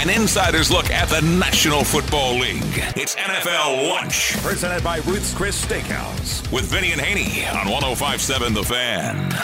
An 0.00 0.10
insider's 0.10 0.70
look 0.70 0.90
at 0.90 1.08
the 1.08 1.20
National 1.22 1.82
Football 1.82 2.34
League. 2.34 2.84
It's 2.94 3.16
NFL 3.16 3.88
Lunch. 3.88 4.36
Presented 4.44 4.84
by 4.84 4.98
Ruth's 4.98 5.34
Chris 5.34 5.64
Steakhouse. 5.64 6.52
With 6.52 6.66
Vinny 6.66 6.92
and 6.92 7.00
Haney 7.00 7.44
on 7.48 7.68
1057 7.68 8.54
The 8.54 8.62
Fan. 8.62 9.34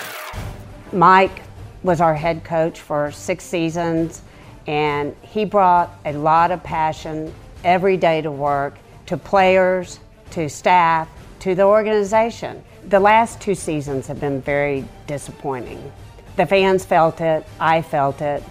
Mike 0.92 1.42
was 1.82 2.00
our 2.00 2.14
head 2.14 2.44
coach 2.44 2.78
for 2.78 3.10
six 3.10 3.42
seasons, 3.42 4.22
and 4.68 5.16
he 5.22 5.44
brought 5.44 5.98
a 6.04 6.12
lot 6.12 6.52
of 6.52 6.62
passion 6.62 7.34
every 7.64 7.96
day 7.96 8.22
to 8.22 8.30
work 8.30 8.78
to 9.06 9.16
players, 9.16 9.98
to 10.30 10.48
staff, 10.48 11.08
to 11.40 11.56
the 11.56 11.64
organization. 11.64 12.62
The 12.90 13.00
last 13.00 13.40
two 13.40 13.56
seasons 13.56 14.06
have 14.06 14.20
been 14.20 14.40
very 14.40 14.84
disappointing. 15.08 15.92
The 16.36 16.46
fans 16.46 16.84
felt 16.84 17.20
it, 17.20 17.44
I 17.58 17.82
felt 17.82 18.22
it. 18.22 18.44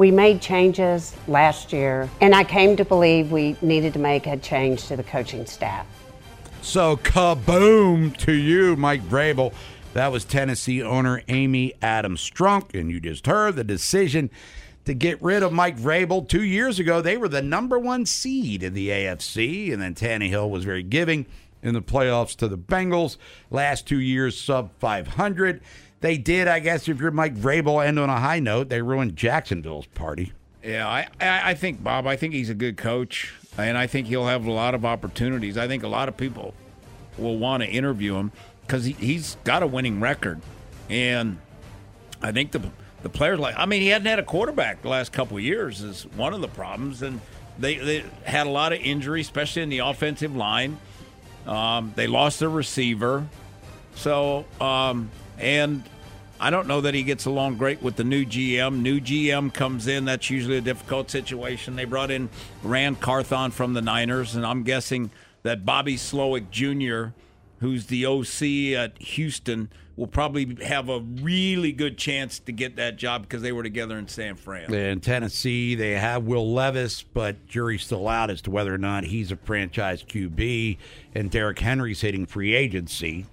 We 0.00 0.10
made 0.10 0.40
changes 0.40 1.14
last 1.28 1.74
year, 1.74 2.08
and 2.22 2.34
I 2.34 2.42
came 2.42 2.74
to 2.78 2.86
believe 2.86 3.30
we 3.30 3.54
needed 3.60 3.92
to 3.92 3.98
make 3.98 4.26
a 4.26 4.38
change 4.38 4.86
to 4.86 4.96
the 4.96 5.02
coaching 5.02 5.44
staff. 5.44 5.86
So, 6.62 6.96
kaboom 6.96 8.16
to 8.16 8.32
you, 8.32 8.76
Mike 8.76 9.02
Vrabel. 9.02 9.52
That 9.92 10.10
was 10.10 10.24
Tennessee 10.24 10.82
owner 10.82 11.22
Amy 11.28 11.74
Adams 11.82 12.22
Strunk, 12.22 12.74
and 12.74 12.90
you 12.90 12.98
just 12.98 13.26
heard 13.26 13.56
the 13.56 13.62
decision 13.62 14.30
to 14.86 14.94
get 14.94 15.20
rid 15.20 15.42
of 15.42 15.52
Mike 15.52 15.76
Vrabel. 15.76 16.26
Two 16.26 16.44
years 16.44 16.78
ago, 16.78 17.02
they 17.02 17.18
were 17.18 17.28
the 17.28 17.42
number 17.42 17.78
one 17.78 18.06
seed 18.06 18.62
in 18.62 18.72
the 18.72 18.88
AFC, 18.88 19.70
and 19.70 19.82
then 19.82 19.94
Tannehill 19.94 20.48
was 20.48 20.64
very 20.64 20.82
giving 20.82 21.26
in 21.62 21.74
the 21.74 21.82
playoffs 21.82 22.34
to 22.36 22.48
the 22.48 22.56
Bengals. 22.56 23.18
Last 23.50 23.86
two 23.86 24.00
years, 24.00 24.40
sub 24.40 24.70
500. 24.78 25.60
They 26.00 26.16
did, 26.16 26.48
I 26.48 26.60
guess, 26.60 26.88
if 26.88 26.98
you're 26.98 27.10
Mike 27.10 27.34
Vrabel, 27.34 27.84
end 27.84 27.98
on 27.98 28.08
a 28.08 28.18
high 28.18 28.40
note. 28.40 28.68
They 28.68 28.80
ruined 28.80 29.16
Jacksonville's 29.16 29.86
party. 29.86 30.32
Yeah, 30.62 30.88
I, 30.88 31.06
I 31.20 31.54
think, 31.54 31.82
Bob, 31.82 32.06
I 32.06 32.16
think 32.16 32.34
he's 32.34 32.50
a 32.50 32.54
good 32.54 32.76
coach, 32.76 33.34
and 33.56 33.78
I 33.78 33.86
think 33.86 34.06
he'll 34.06 34.26
have 34.26 34.46
a 34.46 34.50
lot 34.50 34.74
of 34.74 34.84
opportunities. 34.84 35.56
I 35.56 35.66
think 35.66 35.82
a 35.82 35.88
lot 35.88 36.08
of 36.08 36.16
people 36.16 36.54
will 37.16 37.38
want 37.38 37.62
to 37.62 37.68
interview 37.68 38.16
him 38.16 38.32
because 38.66 38.84
he, 38.84 38.92
he's 38.92 39.36
got 39.44 39.62
a 39.62 39.66
winning 39.66 40.00
record. 40.00 40.40
And 40.88 41.38
I 42.22 42.32
think 42.32 42.52
the 42.52 42.62
the 43.02 43.08
players 43.08 43.38
like 43.38 43.54
I 43.56 43.64
mean 43.64 43.80
he 43.80 43.88
hadn't 43.88 44.06
had 44.06 44.18
a 44.18 44.22
quarterback 44.22 44.82
the 44.82 44.88
last 44.88 45.10
couple 45.12 45.38
of 45.38 45.42
years 45.42 45.80
is 45.80 46.02
one 46.16 46.34
of 46.34 46.40
the 46.40 46.48
problems, 46.48 47.02
and 47.02 47.20
they 47.58 47.76
they 47.76 48.04
had 48.24 48.46
a 48.46 48.50
lot 48.50 48.72
of 48.72 48.80
injuries 48.80 49.26
especially 49.26 49.62
in 49.62 49.68
the 49.68 49.78
offensive 49.78 50.34
line. 50.36 50.78
Um, 51.46 51.92
they 51.96 52.06
lost 52.06 52.40
their 52.40 52.50
receiver, 52.50 53.26
so 53.94 54.44
um, 54.60 55.10
and 55.40 55.82
I 56.38 56.50
don't 56.50 56.66
know 56.66 56.80
that 56.80 56.94
he 56.94 57.02
gets 57.02 57.26
along 57.26 57.56
great 57.56 57.82
with 57.82 57.96
the 57.96 58.04
new 58.04 58.24
GM. 58.24 58.80
New 58.80 59.00
GM 59.00 59.52
comes 59.52 59.86
in, 59.86 60.04
that's 60.04 60.30
usually 60.30 60.56
a 60.56 60.62
difficult 60.62 61.10
situation. 61.10 61.76
They 61.76 61.84
brought 61.84 62.10
in 62.10 62.28
Ran 62.62 62.96
Carthon 62.96 63.50
from 63.50 63.74
the 63.74 63.82
Niners, 63.82 64.36
and 64.36 64.46
I'm 64.46 64.62
guessing 64.62 65.10
that 65.42 65.64
Bobby 65.64 65.96
Slowik 65.96 66.50
Jr 66.50 67.12
who's 67.60 67.86
the 67.86 68.06
OC 68.06 68.74
at 68.74 69.00
Houston, 69.00 69.70
will 69.96 70.06
probably 70.06 70.56
have 70.64 70.88
a 70.88 71.00
really 71.00 71.72
good 71.72 71.98
chance 71.98 72.38
to 72.38 72.52
get 72.52 72.76
that 72.76 72.96
job 72.96 73.22
because 73.22 73.42
they 73.42 73.52
were 73.52 73.62
together 73.62 73.98
in 73.98 74.08
San 74.08 74.34
Fran. 74.34 74.72
In 74.72 75.00
Tennessee, 75.00 75.74
they 75.74 75.92
have 75.92 76.24
Will 76.24 76.52
Levis, 76.52 77.02
but 77.02 77.46
jury's 77.46 77.84
still 77.84 78.08
out 78.08 78.30
as 78.30 78.40
to 78.42 78.50
whether 78.50 78.74
or 78.74 78.78
not 78.78 79.04
he's 79.04 79.30
a 79.30 79.36
franchise 79.36 80.02
QB. 80.02 80.78
And 81.14 81.30
Derrick 81.30 81.58
Henry's 81.58 82.00
hitting 82.00 82.24
free 82.24 82.54
agency. 82.54 83.26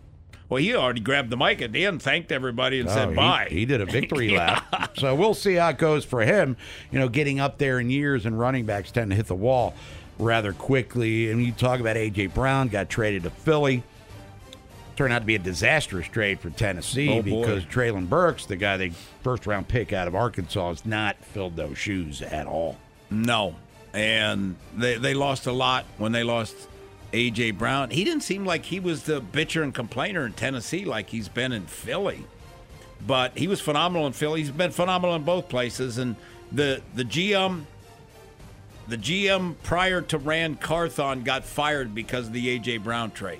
Well, 0.49 0.61
he 0.61 0.73
already 0.75 1.01
grabbed 1.01 1.29
the 1.29 1.37
mic 1.37 1.61
at 1.61 1.73
the 1.73 1.85
end, 1.85 2.01
thanked 2.01 2.31
everybody, 2.31 2.79
and 2.79 2.87
Oh, 2.87 2.93
said 2.93 3.09
he- 3.09 3.15
bye. 3.15 3.47
He, 3.49 3.65
did 3.65 3.81
a 3.81 3.85
victory 3.85 4.29
lap. 4.37 4.97
So 4.97 5.13
we'll 5.13 5.33
see 5.33 5.55
how 5.55 5.69
it 5.69 5.77
goes 5.77 6.05
for 6.05 6.21
him. 6.21 6.55
You 6.91 6.99
know, 6.99 7.09
getting 7.09 7.39
up 7.39 7.57
there 7.57 7.79
in 7.79 7.89
years 7.89 8.25
and 8.25 8.39
running 8.39 8.65
backs 8.65 8.91
tend 8.91 9.11
to 9.11 9.15
hit 9.17 9.27
the 9.27 9.35
wall 9.35 9.73
rather 10.17 10.53
quickly. 10.53 11.29
And 11.31 11.43
you 11.43 11.51
talk 11.51 11.79
about 11.81 11.97
A.J. 11.97 12.27
Brown, 12.27 12.69
got 12.69 12.89
traded 12.89 13.23
to 13.23 13.29
Philly. 13.29 13.83
Turned 14.95 15.13
out 15.13 15.19
to 15.19 15.25
be 15.25 15.35
a 15.35 15.39
disastrous 15.39 16.07
trade 16.07 16.39
for 16.39 16.49
Tennessee 16.49 17.19
Oh, 17.19 17.21
because 17.21 17.63
Treylon 17.65 18.09
Burks, 18.09 18.45
the 18.47 18.55
guy 18.55 18.77
they 18.77 18.89
first 19.21 19.45
round 19.45 19.67
pick 19.67 19.93
out 19.93 20.07
of 20.07 20.15
Arkansas, 20.15 20.69
has 20.69 20.85
not 20.87 21.17
filled 21.23 21.55
those 21.55 21.77
shoes 21.77 22.21
at 22.23 22.47
all. 22.47 22.77
No. 23.11 23.55
And 23.93 24.55
they, 24.75 24.95
they 24.97 25.13
lost 25.13 25.45
a 25.45 25.51
lot 25.51 25.85
when 25.97 26.13
they 26.13 26.23
lost 26.23 26.55
A.J. 27.17 27.51
Brown. 27.51 27.89
He 27.89 28.03
didn't 28.03 28.23
seem 28.23 28.45
like 28.45 28.65
he 28.65 28.79
was 28.79 29.03
the 29.03 29.21
bitcher 29.21 29.63
and 29.63 29.73
complainer 29.73 30.25
in 30.25 30.33
Tennessee 30.33 30.85
like 30.85 31.09
he's 31.09 31.27
been 31.27 31.51
in 31.51 31.65
Philly. 31.65 32.25
But 33.05 33.37
he 33.37 33.47
was 33.47 33.59
phenomenal 33.59 34.07
in 34.07 34.13
Philly. 34.13 34.41
He's 34.41 34.51
been 34.51 34.71
phenomenal 34.71 35.15
in 35.15 35.23
both 35.23 35.49
places. 35.49 35.97
And 35.97 36.15
the 36.51 36.81
the 36.95 37.03
GM 37.03 37.65
the 38.87 38.97
GM 38.97 39.55
prior 39.63 40.01
to 40.01 40.17
Ran 40.17 40.55
Carthon 40.55 41.23
got 41.23 41.43
fired 41.43 41.93
because 41.93 42.27
of 42.27 42.33
the 42.33 42.49
A.J. 42.51 42.77
Brown 42.77 43.11
trade. 43.11 43.39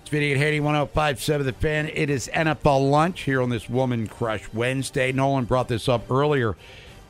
It's 0.00 0.10
Vinny 0.10 0.32
and 0.32 0.40
Haney, 0.40 0.60
1057 0.60 1.46
The 1.46 1.52
Fan. 1.52 1.88
It 1.88 2.10
is 2.10 2.28
NFL 2.34 2.90
lunch 2.90 3.22
here 3.22 3.40
on 3.40 3.50
this 3.50 3.70
Woman 3.70 4.06
Crush 4.06 4.52
Wednesday. 4.52 5.12
Nolan 5.12 5.44
brought 5.44 5.68
this 5.68 5.88
up 5.88 6.10
earlier 6.10 6.56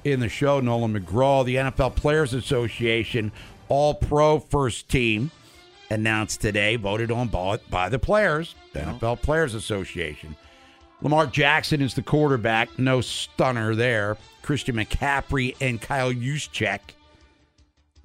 in 0.04 0.20
the 0.20 0.28
show. 0.28 0.60
Nolan 0.60 0.94
McGraw, 0.94 1.44
the 1.44 1.56
NFL 1.56 1.96
Players 1.96 2.34
Association 2.34 3.32
All 3.68 3.94
Pro 3.94 4.38
First 4.38 4.88
Team, 4.88 5.30
announced 5.90 6.40
today, 6.40 6.76
voted 6.76 7.10
on 7.10 7.28
by, 7.28 7.58
by 7.70 7.88
the 7.88 7.98
players, 7.98 8.54
the 8.72 8.80
NFL 8.80 9.22
Players 9.22 9.54
Association. 9.54 10.36
Lamar 11.02 11.26
Jackson 11.26 11.82
is 11.82 11.94
the 11.94 12.02
quarterback. 12.02 12.78
No 12.78 13.00
stunner 13.00 13.74
there. 13.74 14.16
Christian 14.42 14.76
McCaffrey 14.76 15.54
and 15.60 15.80
Kyle 15.80 16.12
Juszczyk. 16.12 16.80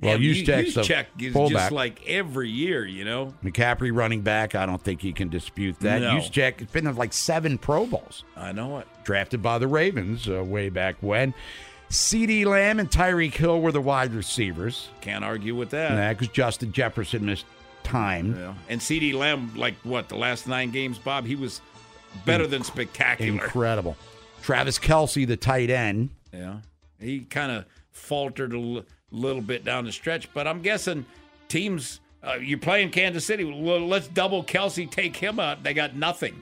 Well, 0.02 0.18
Yeah, 0.20 0.34
Juszczyk's 0.34 0.76
Juszczyk 0.76 1.06
is 1.20 1.34
fullback. 1.34 1.52
just 1.54 1.72
like 1.72 2.08
every 2.08 2.50
year, 2.50 2.86
you 2.86 3.04
know. 3.06 3.34
McCaffrey 3.44 3.96
running 3.96 4.22
back. 4.22 4.56
I 4.56 4.66
don't 4.66 4.82
think 4.82 5.04
you 5.04 5.14
can 5.14 5.30
dispute 5.30 5.80
that. 5.82 6.02
No. 6.02 6.12
Juszczyk 6.12 6.60
has 6.60 6.70
been 6.70 6.88
in 6.88 6.96
like 6.96 7.14
seven 7.14 7.58
Pro 7.58 7.86
Bowls. 7.86 8.24
I 8.38 8.52
know 8.54 8.80
it. 8.80 8.88
Drafted 9.04 9.42
by 9.42 9.58
the 9.60 9.68
Ravens 9.68 10.28
uh, 10.30 10.44
way 10.44 10.70
back 10.70 10.96
when. 11.02 11.34
CeeDee 11.90 12.46
Lamb 12.46 12.80
and 12.80 12.90
Tyreek 12.90 13.34
Hill 13.34 13.62
were 13.62 13.72
the 13.72 13.82
wide 13.82 14.14
receivers. 14.14 14.90
Can't 15.02 15.26
argue 15.26 15.56
with 15.56 15.72
that. 15.72 16.18
because 16.18 16.32
Justin 16.34 16.72
Jefferson 16.72 17.26
missed 17.26 17.46
time. 17.90 18.36
Yeah. 18.40 18.54
And 18.70 18.80
CeeDee 18.82 19.14
Lamb, 19.14 19.52
like 19.56 19.76
what, 19.84 20.10
the 20.10 20.16
last 20.16 20.48
nine 20.48 20.72
games, 20.72 20.98
Bob, 20.98 21.26
he 21.26 21.36
was 21.36 21.62
better 22.26 22.48
than 22.48 22.64
spectacular. 22.64 23.32
Incredible. 23.44 23.96
Travis 24.42 24.80
Kelce, 24.80 25.28
the 25.28 25.38
tight 25.38 25.70
end. 25.70 26.10
Yeah. 26.34 26.58
He 27.00 27.22
kind 27.22 27.52
of 27.52 27.66
faltered 27.92 28.54
a 28.54 28.58
l- 28.58 28.84
little 29.12 29.42
bit 29.42 29.64
down 29.64 29.86
the 29.86 29.92
stretch, 29.92 30.32
but 30.34 30.48
I'm 30.48 30.62
guessing 30.62 31.06
teams. 31.48 32.00
Uh, 32.22 32.34
you're 32.36 32.58
playing 32.60 32.90
Kansas 32.92 33.26
City. 33.26 33.44
Well, 33.46 33.88
let's 33.88 34.08
double 34.10 34.44
Kelce, 34.44 34.90
take 34.90 35.16
him 35.16 35.40
out. 35.40 35.64
They 35.64 35.74
got 35.74 35.96
nothing 35.96 36.36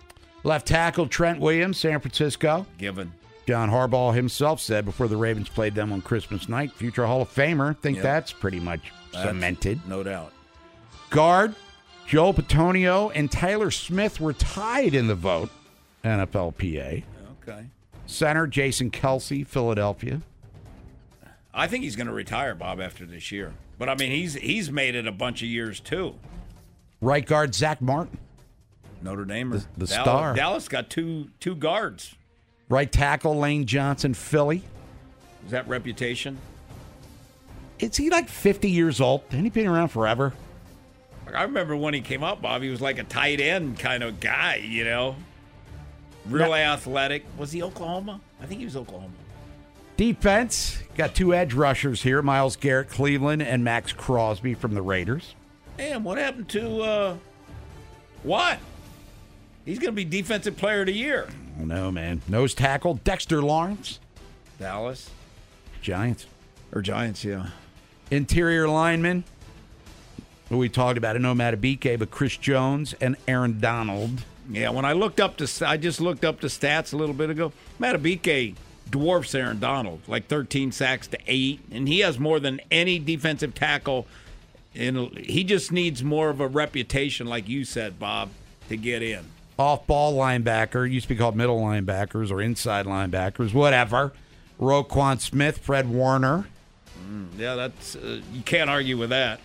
Left 0.43 0.65
tackle 0.67 1.07
Trent 1.07 1.39
Williams, 1.39 1.77
San 1.77 1.99
Francisco. 1.99 2.65
given. 2.77 3.11
John 3.47 3.69
Harbaugh 3.69 4.13
himself 4.13 4.59
said 4.59 4.85
before 4.85 5.07
the 5.07 5.15
Ravens 5.17 5.49
played 5.49 5.73
them 5.75 5.91
on 5.93 6.01
Christmas 6.01 6.47
night, 6.49 6.71
future 6.71 7.05
Hall 7.05 7.21
of 7.21 7.33
Famer. 7.33 7.77
Think 7.79 7.95
Yep. 7.97 8.03
that's 8.03 8.31
pretty 8.33 8.59
much 8.59 8.91
That's- 9.11 9.29
cemented. 9.29 9.79
No 9.87 10.03
doubt. 10.03 10.33
Guard 11.09 11.55
Joe 12.07 12.31
Bitonio 12.31 13.11
and 13.13 13.29
Tyler 13.29 13.71
Smith 13.71 14.19
were 14.19 14.33
tied 14.33 14.93
in 14.93 15.07
the 15.07 15.15
vote. 15.15 15.49
NFLPA. 16.03 17.03
Okay. 17.41 17.65
Center 18.05 18.47
Jason 18.47 18.91
Kelce, 18.91 19.45
Philadelphia. 19.45 20.21
I 21.53 21.67
think 21.67 21.83
he's 21.83 21.95
going 21.95 22.07
to 22.07 22.13
retire, 22.13 22.55
Bob, 22.55 22.79
after 22.79 23.05
this 23.05 23.31
year. 23.31 23.53
But 23.77 23.89
I 23.89 23.95
mean, 23.95 24.11
he's 24.11 24.35
he's 24.35 24.71
made 24.71 24.95
it 24.95 25.05
a 25.05 25.11
bunch 25.11 25.41
of 25.41 25.49
years 25.49 25.79
too. 25.79 26.15
Right 27.01 27.25
guard 27.25 27.53
Zack 27.53 27.81
Martin. 27.81 28.17
Notre 29.01 29.25
Dame, 29.25 29.53
or 29.53 29.57
the 29.77 29.85
Dallas, 29.85 29.91
star. 29.91 30.33
Dallas 30.33 30.67
got 30.67 30.89
two 30.89 31.29
two 31.39 31.55
guards. 31.55 32.15
Right 32.69 32.91
tackle 32.91 33.37
Lane 33.37 33.65
Johnson, 33.65 34.13
Philly. 34.13 34.63
Is 35.45 35.51
that 35.51 35.67
reputation? 35.67 36.37
Is 37.79 37.95
he 37.95 38.09
like 38.09 38.27
50 38.27 38.69
years 38.69 38.99
old? 38.99 39.21
Hasn't 39.29 39.43
he 39.43 39.49
been 39.49 39.67
around 39.67 39.89
forever? 39.89 40.33
Like, 41.27 41.35
I 41.35 41.43
remember 41.43 41.75
when 41.75 41.93
he 41.93 41.99
came 42.01 42.23
up, 42.23 42.41
Bob. 42.41 42.61
He 42.61 42.69
was 42.69 42.81
like 42.81 42.99
a 42.99 43.03
tight 43.03 43.41
end 43.41 43.77
kind 43.77 44.01
of 44.01 44.19
guy, 44.21 44.55
you 44.55 44.85
know, 44.85 45.15
really 46.25 46.61
athletic. 46.61 47.25
Was 47.37 47.51
he 47.51 47.61
Oklahoma? 47.61 48.21
I 48.41 48.45
think 48.45 48.59
he 48.59 48.65
was 48.65 48.77
Oklahoma. 48.77 49.13
Defense, 49.97 50.81
got 50.95 51.15
two 51.15 51.33
edge 51.33 51.53
rushers 51.53 52.03
here 52.03 52.21
Myles 52.21 52.55
Garrett, 52.55 52.89
Cleveland, 52.89 53.41
and 53.41 53.63
Maxx 53.63 53.91
Crosby 53.91 54.53
from 54.53 54.73
the 54.73 54.81
Raiders. 54.81 55.35
Damn, 55.77 56.03
what 56.05 56.17
happened 56.17 56.47
to 56.49 56.81
uh, 56.81 57.15
what? 58.23 58.57
He's 59.65 59.79
going 59.79 59.91
to 59.91 59.95
be 59.95 60.05
defensive 60.05 60.55
player 60.55 60.81
of 60.81 60.85
the 60.85 60.93
year. 60.93 61.27
Oh, 61.59 61.65
no, 61.65 61.91
man. 61.91 62.21
Nose 62.27 62.53
tackle 62.53 62.95
Dexter 63.03 63.41
Lawrence, 63.41 63.99
Dallas 64.59 65.09
Giants. 65.81 66.25
or 66.71 66.81
Giants? 66.81 67.25
Yeah. 67.25 67.47
Interior 68.09 68.69
lineman, 68.69 69.25
we 70.49 70.69
talked 70.69 70.97
about, 70.97 71.15
it. 71.15 71.19
no 71.19 71.33
Madubuike, 71.33 71.99
but 71.99 72.11
Chris 72.11 72.37
Jones 72.37 72.93
and 73.01 73.17
Aaron 73.27 73.59
Donald. 73.59 74.23
Yeah, 74.49 74.69
when 74.69 74.85
I 74.85 74.93
looked 74.93 75.19
up 75.19 75.37
to, 75.37 75.67
I 75.67 75.77
just 75.77 75.99
looked 75.99 76.23
up 76.23 76.39
the 76.39 76.47
stats 76.47 76.93
a 76.93 76.97
little 76.97 77.15
bit 77.15 77.29
ago. 77.29 77.51
Madubuike 77.79 78.55
dwarfs 78.89 79.35
Aaron 79.35 79.59
Donald, 79.59 80.01
like 80.07 80.27
13 80.27 80.71
sacks 80.71 81.07
to 81.07 81.17
eight, 81.27 81.59
and 81.71 81.87
he 81.87 81.99
has 81.99 82.17
more 82.17 82.39
than 82.39 82.61
any 82.71 82.99
defensive 82.99 83.53
tackle. 83.53 84.07
And 84.73 85.17
he 85.17 85.43
just 85.43 85.71
needs 85.71 86.03
more 86.03 86.29
of 86.29 86.39
a 86.39 86.47
reputation, 86.47 87.27
like 87.27 87.49
you 87.49 87.65
said, 87.65 87.99
Bob, 87.99 88.29
to 88.69 88.77
get 88.77 89.01
in. 89.01 89.25
Off 89.59 89.87
ball 89.87 90.13
linebacker, 90.15 90.89
used 90.89 91.07
to 91.07 91.15
be 91.15 91.17
called 91.17 91.35
middle 91.35 91.59
linebackers 91.59 92.31
or 92.31 92.41
inside 92.41 92.85
linebackers, 92.85 93.53
whatever. 93.53 94.13
Roquan 94.59 95.19
Smith, 95.19 95.57
Fred 95.57 95.89
Warner. 95.89 96.47
Yeah, 97.37 97.55
that's 97.55 97.95
uh, 97.95 98.21
you 98.33 98.41
can't 98.41 98.69
argue 98.69 98.97
with 98.97 99.09
that. 99.09 99.39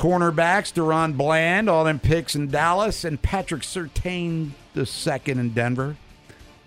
Cornerbacks, 0.00 0.72
DaRon 0.72 1.14
Bland, 1.14 1.68
all 1.68 1.84
them 1.84 1.98
picks 1.98 2.34
in 2.34 2.48
Dallas, 2.50 3.04
and 3.04 3.20
Patrick 3.20 3.60
Surtain 3.60 4.52
the 4.72 4.86
second 4.86 5.38
in 5.38 5.50
Denver. 5.50 5.96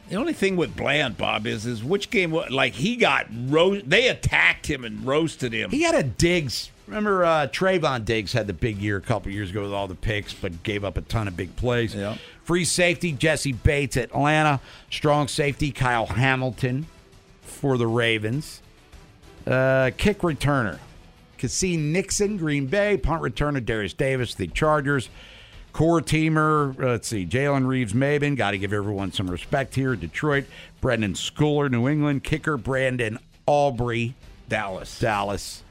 The 0.10 0.18
only 0.18 0.34
thing 0.34 0.56
with 0.56 0.76
Bland, 0.76 1.18
Bob, 1.18 1.48
is 1.48 1.66
is 1.66 1.84
which 1.84 2.12
game? 2.12 2.32
Like 2.32 2.74
he 2.74 2.96
got 2.96 3.26
ro- 3.48 3.80
They 3.82 4.08
attacked 4.08 4.70
him 4.70 4.84
and 4.84 5.04
roasted 5.04 5.52
him. 5.52 5.72
He 5.72 5.82
had 5.82 5.96
a 5.96 6.04
Diggs. 6.04 6.70
Remember, 6.86 7.26
uh, 7.26 7.48
Trevon 7.48 8.06
Diggs 8.06 8.34
had 8.34 8.46
the 8.46 8.54
big 8.54 8.78
year 8.78 8.98
a 8.98 9.02
couple 9.02 9.32
years 9.32 9.50
ago 9.50 9.64
with 9.64 9.74
all 9.74 9.88
the 9.88 9.96
picks, 9.96 10.34
but 10.34 10.62
gave 10.62 10.84
up 10.84 10.96
a 10.98 11.02
ton 11.02 11.28
of 11.28 11.36
big 11.36 11.56
plays. 11.56 11.96
Yeah. 11.96 12.18
Free 12.44 12.66
safety, 12.66 13.14
Jessie 13.14 13.54
Bates, 13.54 13.98
Atlanta. 13.98 14.60
Strong 14.92 15.30
safety, 15.30 15.72
Kyle 15.72 16.06
Hamilton 16.06 16.86
for 17.42 17.80
the 17.80 17.88
Ravens. 17.88 18.62
Uh, 19.48 19.90
kick 19.98 20.20
returner, 20.20 20.78
Keisean 21.44 21.92
Nixon, 21.92 22.38
Green 22.38 22.68
Bay. 22.68 22.96
Punt 22.98 23.22
returner, 23.22 23.64
Derius 23.64 23.94
Davis, 23.94 24.34
the 24.34 24.48
Chargers. 24.48 25.10
Core 25.74 26.02
teamer, 26.02 26.80
uh, 26.82 26.88
let's 26.92 27.08
see, 27.08 27.26
Jalen 27.26 27.66
Reeves-Maybin. 27.68 28.38
Got 28.38 28.52
to 28.52 28.58
give 28.60 28.72
everyone 28.74 29.12
some 29.12 29.28
respect 29.30 29.76
here. 29.76 29.96
Detroit. 29.96 30.46
Brenden 30.82 31.16
Schooler, 31.16 31.70
New 31.70 31.88
England. 31.90 32.24
Kicker, 32.24 32.58
Brandon 32.58 33.18
Aubrey, 33.48 34.14
Dallas. 34.48 35.00
Dallas. 35.00 35.64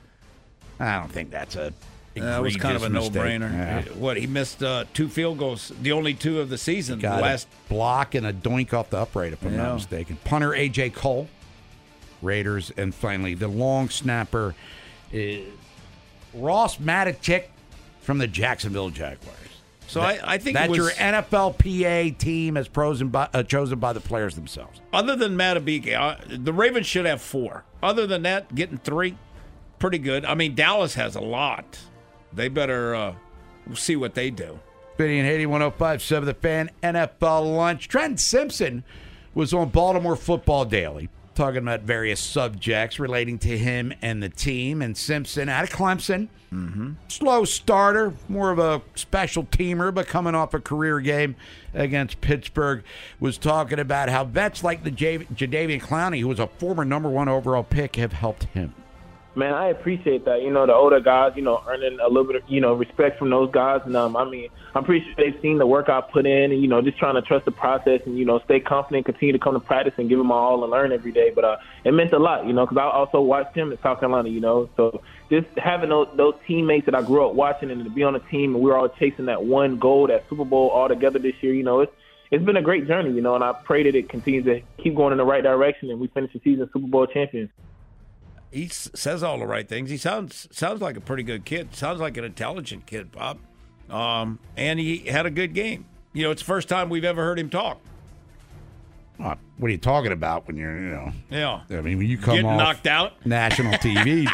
I 0.80 0.98
don't 0.98 1.10
think 1.10 1.30
that's 1.30 1.54
a. 1.56 1.72
That 2.16 2.42
was 2.42 2.56
kind 2.56 2.76
of 2.76 2.82
a 2.82 2.90
mistake. 2.90 3.14
no-brainer. 3.14 3.50
Yeah. 3.52 3.78
Uh, 3.90 3.94
What 3.94 4.18
he 4.18 4.26
missed 4.26 4.62
uh, 4.62 4.84
two 4.92 5.08
field 5.08 5.38
goals, 5.38 5.72
the 5.80 5.92
only 5.92 6.12
two 6.12 6.40
of 6.40 6.50
the 6.50 6.58
season. 6.58 6.98
The 6.98 7.08
last 7.08 7.48
block 7.70 8.14
and 8.14 8.26
a 8.26 8.34
doink 8.34 8.74
off 8.74 8.90
the 8.90 8.98
upright, 8.98 9.32
if 9.32 9.42
I'm 9.42 9.52
Yeah. 9.52 9.62
not 9.62 9.74
mistaken. 9.76 10.18
Punter 10.24 10.50
AJ 10.50 10.90
Cole, 10.92 11.28
Raiders, 12.20 12.70
and 12.76 12.94
finally 12.94 13.32
the 13.34 13.48
long 13.48 13.88
snapper, 13.88 14.54
uh, 15.14 15.18
Ross 16.34 16.76
Matiscik 16.76 17.44
from 18.00 18.18
the 18.18 18.26
Jacksonville 18.26 18.90
Jaguars. 18.90 19.38
So 19.86 20.00
I, 20.00 20.18
I 20.24 20.38
think 20.38 20.56
That's 20.56 20.68
it 20.68 20.70
was, 20.70 20.78
your 20.78 20.90
NFLPA 20.90 22.16
team 22.16 22.56
as 22.56 22.66
by, 22.68 23.28
uh, 23.34 23.42
chosen 23.42 23.78
by 23.78 23.92
the 23.92 24.00
players 24.00 24.34
themselves. 24.34 24.80
other 24.92 25.16
than 25.16 25.36
Madubuike, 25.36 25.94
uh, 25.94 26.16
the 26.28 26.52
Ravens 26.52 26.86
should 26.86 27.04
have 27.04 27.20
four. 27.20 27.64
Other 27.82 28.06
than 28.06 28.22
that, 28.22 28.54
getting 28.54 28.78
three, 28.78 29.18
pretty 29.78 29.98
good. 29.98 30.24
I 30.24 30.34
mean, 30.34 30.54
Dallas 30.54 30.94
has 30.94 31.14
a 31.14 31.20
lot. 31.20 31.78
They 32.32 32.48
better 32.48 32.94
uh, 32.94 33.14
see 33.74 33.96
what 33.96 34.14
they 34.14 34.30
do. 34.30 34.58
Vinny 34.96 35.18
and 35.18 35.28
Haney 35.28 35.46
1057 35.46 36.26
The 36.26 36.34
Fan 36.34 36.70
NFL 36.82 37.54
Lunch. 37.56 37.88
Trent 37.88 38.18
Simpson 38.18 38.84
was 39.34 39.52
on 39.52 39.68
Baltimore 39.70 40.16
Football 40.16 40.64
Daily 40.64 41.08
talking 41.34 41.58
about 41.58 41.82
various 41.82 42.20
subjects 42.20 42.98
relating 42.98 43.38
to 43.40 43.56
him 43.56 43.92
and 44.02 44.22
the 44.22 44.28
team. 44.28 44.82
And 44.82 44.96
Simpson 44.96 45.48
out 45.48 45.64
of 45.64 45.70
Clemson, 45.70 46.28
mm-hmm. 46.52 46.92
slow 47.08 47.44
starter, 47.44 48.14
more 48.28 48.50
of 48.50 48.58
a 48.58 48.82
special 48.94 49.44
teamer, 49.44 49.94
but 49.94 50.06
coming 50.06 50.34
off 50.34 50.54
a 50.54 50.60
career 50.60 51.00
game 51.00 51.36
against 51.74 52.20
Pittsburgh, 52.20 52.84
was 53.20 53.38
talking 53.38 53.78
about 53.78 54.08
how 54.08 54.24
vets 54.24 54.62
like 54.62 54.84
the 54.84 54.90
J- 54.90 55.18
Jadeveon 55.18 55.80
Clowney, 55.80 56.20
who 56.20 56.28
was 56.28 56.40
a 56.40 56.46
former 56.46 56.84
number 56.84 57.08
one 57.08 57.28
overall 57.28 57.64
pick, 57.64 57.96
have 57.96 58.12
helped 58.12 58.44
him. 58.44 58.74
Man, 59.34 59.54
I 59.54 59.68
appreciate 59.68 60.26
that. 60.26 60.42
You 60.42 60.50
know, 60.50 60.66
the 60.66 60.74
older 60.74 61.00
guys, 61.00 61.32
you 61.36 61.42
know, 61.42 61.62
earning 61.66 61.98
a 62.00 62.06
little 62.06 62.24
bit 62.24 62.36
of, 62.36 62.42
you 62.50 62.60
know, 62.60 62.74
respect 62.74 63.18
from 63.18 63.30
those 63.30 63.50
guys. 63.50 63.80
And 63.86 63.96
um, 63.96 64.14
I 64.14 64.28
mean, 64.28 64.50
I'm 64.74 64.84
pretty 64.84 65.06
sure 65.06 65.14
they've 65.16 65.40
seen 65.40 65.56
the 65.56 65.66
work 65.66 65.88
I 65.88 66.02
put 66.02 66.26
in, 66.26 66.52
and 66.52 66.60
you 66.60 66.68
know, 66.68 66.82
just 66.82 66.98
trying 66.98 67.14
to 67.14 67.22
trust 67.22 67.46
the 67.46 67.50
process 67.50 68.02
and 68.04 68.18
you 68.18 68.26
know, 68.26 68.40
stay 68.40 68.60
confident, 68.60 69.06
continue 69.06 69.32
to 69.32 69.38
come 69.38 69.54
to 69.54 69.60
practice 69.60 69.94
and 69.96 70.10
give 70.10 70.18
them 70.18 70.26
my 70.26 70.34
all 70.34 70.62
and 70.62 70.70
learn 70.70 70.92
every 70.92 71.12
day. 71.12 71.30
But 71.34 71.44
uh, 71.44 71.56
it 71.82 71.92
meant 71.92 72.12
a 72.12 72.18
lot, 72.18 72.46
you 72.46 72.52
know, 72.52 72.66
because 72.66 72.76
I 72.76 72.84
also 72.84 73.22
watched 73.22 73.56
him 73.56 73.72
in 73.72 73.78
South 73.80 74.00
Carolina, 74.00 74.28
you 74.28 74.40
know. 74.40 74.68
So 74.76 75.02
just 75.30 75.46
having 75.56 75.88
those, 75.88 76.08
those 76.14 76.34
teammates 76.46 76.84
that 76.84 76.94
I 76.94 77.00
grew 77.00 77.26
up 77.26 77.34
watching 77.34 77.70
and 77.70 77.84
to 77.84 77.90
be 77.90 78.02
on 78.02 78.14
a 78.14 78.20
team 78.20 78.54
and 78.54 78.62
we 78.62 78.68
were 78.68 78.76
all 78.76 78.90
chasing 78.90 79.26
that 79.26 79.42
one 79.42 79.78
goal, 79.78 80.08
that 80.08 80.28
Super 80.28 80.44
Bowl 80.44 80.68
all 80.68 80.88
together 80.88 81.18
this 81.18 81.34
year, 81.40 81.54
you 81.54 81.62
know, 81.62 81.80
it's 81.80 81.92
it's 82.30 82.44
been 82.44 82.56
a 82.56 82.62
great 82.62 82.86
journey, 82.86 83.12
you 83.12 83.20
know, 83.20 83.34
and 83.34 83.44
I 83.44 83.52
pray 83.52 83.82
that 83.82 83.94
it 83.94 84.08
continues 84.08 84.44
to 84.44 84.62
keep 84.82 84.94
going 84.94 85.12
in 85.12 85.18
the 85.18 85.24
right 85.24 85.42
direction 85.42 85.90
and 85.90 86.00
we 86.00 86.08
finish 86.08 86.32
the 86.32 86.40
season 86.42 86.68
Super 86.72 86.86
Bowl 86.86 87.06
champions. 87.06 87.50
He 88.52 88.66
s- 88.66 88.90
says 88.94 89.22
all 89.22 89.38
the 89.38 89.46
right 89.46 89.68
things. 89.68 89.90
He 89.90 89.96
sounds 89.96 90.46
sounds 90.50 90.80
like 90.80 90.96
a 90.96 91.00
pretty 91.00 91.22
good 91.22 91.44
kid. 91.44 91.74
Sounds 91.74 92.00
like 92.00 92.16
an 92.16 92.24
intelligent 92.24 92.86
kid, 92.86 93.10
Bob. 93.10 93.38
Um, 93.90 94.38
and 94.56 94.78
he 94.78 94.98
had 94.98 95.26
a 95.26 95.30
good 95.30 95.54
game. 95.54 95.86
You 96.12 96.24
know, 96.24 96.30
it's 96.30 96.42
the 96.42 96.46
first 96.46 96.68
time 96.68 96.88
we've 96.90 97.04
ever 97.04 97.22
heard 97.22 97.38
him 97.38 97.48
talk. 97.50 97.80
What 99.18 99.38
are 99.62 99.68
you 99.68 99.78
talking 99.78 100.10
about 100.10 100.48
when 100.48 100.56
you're, 100.56 100.74
you 100.76 100.90
know? 100.90 101.12
Yeah. 101.30 101.60
I 101.70 101.80
mean, 101.80 101.98
when 101.98 102.08
you 102.08 102.18
come 102.18 102.34
Getting 102.34 102.50
off 102.50 102.58
knocked 102.58 102.86
out. 102.88 103.12
national 103.26 103.74
TV. 103.74 104.26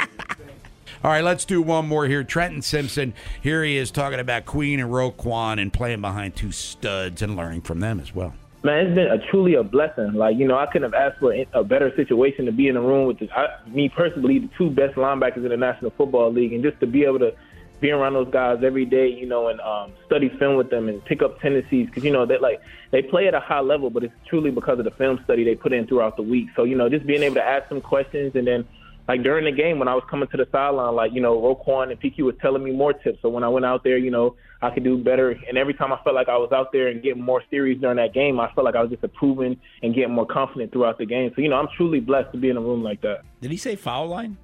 All 1.05 1.11
right, 1.11 1.23
let's 1.23 1.45
do 1.45 1.61
one 1.61 1.87
more 1.87 2.07
here. 2.07 2.25
Trenton 2.25 2.63
Simpson, 2.63 3.13
here 3.43 3.63
he 3.63 3.77
is 3.77 3.91
talking 3.91 4.19
about 4.19 4.47
Queen 4.47 4.81
and 4.81 4.91
Roquan 4.91 5.61
and 5.61 5.71
playing 5.73 6.01
behind 6.01 6.35
two 6.37 6.51
studs 6.53 7.21
and 7.21 7.37
learning 7.37 7.61
from 7.61 7.81
them 7.81 8.01
as 8.01 8.15
well. 8.15 8.35
Man, 8.65 8.87
it's 8.87 8.95
been 8.95 9.07
a 9.07 9.19
truly 9.31 9.55
a 9.55 9.63
blessing. 9.63 10.15
Like 10.15 10.37
you 10.37 10.49
know, 10.49 10.59
I 10.59 10.67
couldn't 10.67 10.93
have 10.93 10.95
asked 10.95 11.21
for 11.21 11.33
a 11.53 11.63
better 11.63 11.95
situation 11.95 12.47
to 12.47 12.53
be 12.53 12.67
in 12.67 12.75
the 12.75 12.81
room 12.81 13.07
with 13.07 13.21
the, 13.21 13.31
I, 13.31 13.61
me 13.69 13.89
personally, 13.89 14.41
the 14.41 14.51
two 14.59 14.71
best 14.71 14.97
linebackers 14.97 15.37
in 15.37 15.49
the 15.49 15.57
National 15.57 15.93
Football 15.93 16.33
League, 16.33 16.53
and 16.53 16.63
just 16.63 16.81
to 16.81 16.87
be 16.87 17.05
able 17.05 17.21
to 17.21 17.33
be 17.81 17.93
around 17.93 18.15
those 18.15 18.31
guys 18.33 18.59
every 18.65 18.85
day, 18.85 19.09
you 19.09 19.27
know, 19.27 19.47
and 19.47 19.61
um, 19.61 19.93
study 20.07 20.29
film 20.41 20.57
with 20.57 20.71
them 20.71 20.89
and 20.89 21.05
pick 21.05 21.23
up 21.23 21.41
tendencies 21.41 21.87
because 21.87 22.03
you 22.03 22.11
know 22.11 22.27
they 22.27 22.39
like 22.39 22.61
they 22.91 23.01
play 23.01 23.29
at 23.29 23.35
a 23.35 23.41
high 23.41 23.61
level, 23.61 23.91
but 23.91 24.03
it's 24.03 24.15
truly 24.29 24.51
because 24.51 24.81
of 24.81 24.85
the 24.85 24.91
film 24.93 25.21
study 25.23 25.45
they 25.45 25.55
put 25.55 25.73
in 25.73 25.87
throughout 25.87 26.17
the 26.17 26.23
week. 26.23 26.49
So 26.57 26.65
you 26.65 26.77
know, 26.77 26.89
just 26.89 27.07
being 27.07 27.23
able 27.23 27.37
to 27.37 27.45
ask 27.45 27.69
them 27.69 27.81
questions 27.81 28.33
and 28.35 28.47
then 28.47 28.65
like 29.07 29.23
during 29.23 29.45
the 29.45 29.53
game 29.53 29.79
when 29.79 29.89
I 29.89 29.95
was 29.95 30.05
coming 30.11 30.29
to 30.29 30.37
the 30.37 30.49
sideline, 30.51 30.97
like 30.97 31.13
you 31.13 31.21
know 31.21 31.41
Roquan 31.41 31.93
and 31.93 32.01
PQ 32.01 32.25
was 32.25 32.35
telling 32.43 32.65
me 32.65 32.73
more 32.73 32.93
tips. 32.93 33.23
So 33.23 33.29
when 33.29 33.45
I 33.45 33.49
went 33.49 33.65
out 33.65 33.85
there, 33.85 33.99
you 33.99 34.11
know 34.11 34.35
I 34.61 34.71
could 34.71 34.83
do 34.83 34.99
better. 34.99 35.31
And 35.31 35.57
every 35.57 35.75
time 35.75 35.93
I 35.93 35.99
felt 36.03 36.17
like 36.17 36.29
I 36.29 36.37
was 36.37 36.51
out 36.53 36.73
there 36.73 36.89
and 36.89 37.03
getting 37.03 37.23
more 37.23 37.43
series 37.51 37.81
during 37.81 37.97
that 37.97 38.13
game, 38.13 38.41
I 38.41 38.51
felt 38.53 38.65
like 38.65 38.75
I 38.75 38.83
was 38.83 38.91
just 38.91 39.05
improving 39.05 39.57
and 39.83 39.95
getting 39.95 40.13
more 40.13 40.27
confident 40.27 40.73
throughout 40.73 40.99
the 40.99 41.07
game. 41.07 41.33
So 41.37 41.43
you 41.43 41.49
know 41.49 41.57
I'm 41.57 41.69
truly 41.77 42.01
blessed 42.01 42.33
to 42.33 42.39
be 42.39 42.51
in 42.51 42.57
a 42.57 42.61
room 42.61 42.83
like 42.83 43.01
that. 43.03 43.23
Did 43.41 43.53
he 43.53 43.57
say 43.57 43.77
foul 43.77 44.09
line? 44.09 44.37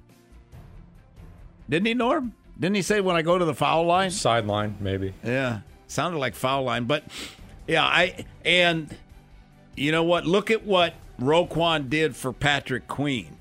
Didn't 1.67 1.87
he, 1.87 1.93
Norm? 1.93 2.33
Didn't 2.57 2.75
he 2.75 2.81
say 2.81 3.01
when 3.01 3.15
I 3.15 3.21
go 3.21 3.37
to 3.37 3.43
the 3.43 3.53
foul 3.53 3.85
line? 3.85 4.11
Sideline, 4.11 4.77
maybe. 4.79 5.13
Yeah, 5.23 5.61
sounded 5.87 6.19
like 6.19 6.35
foul 6.35 6.63
line, 6.63 6.85
but 6.85 7.03
yeah, 7.67 7.83
I 7.83 8.25
and 8.45 8.95
you 9.75 9.91
know 9.91 10.03
what? 10.03 10.25
Look 10.25 10.51
at 10.51 10.63
what 10.63 10.93
Roquan 11.19 11.89
did 11.89 12.15
for 12.15 12.31
Patrick 12.31 12.87
Queen, 12.87 13.35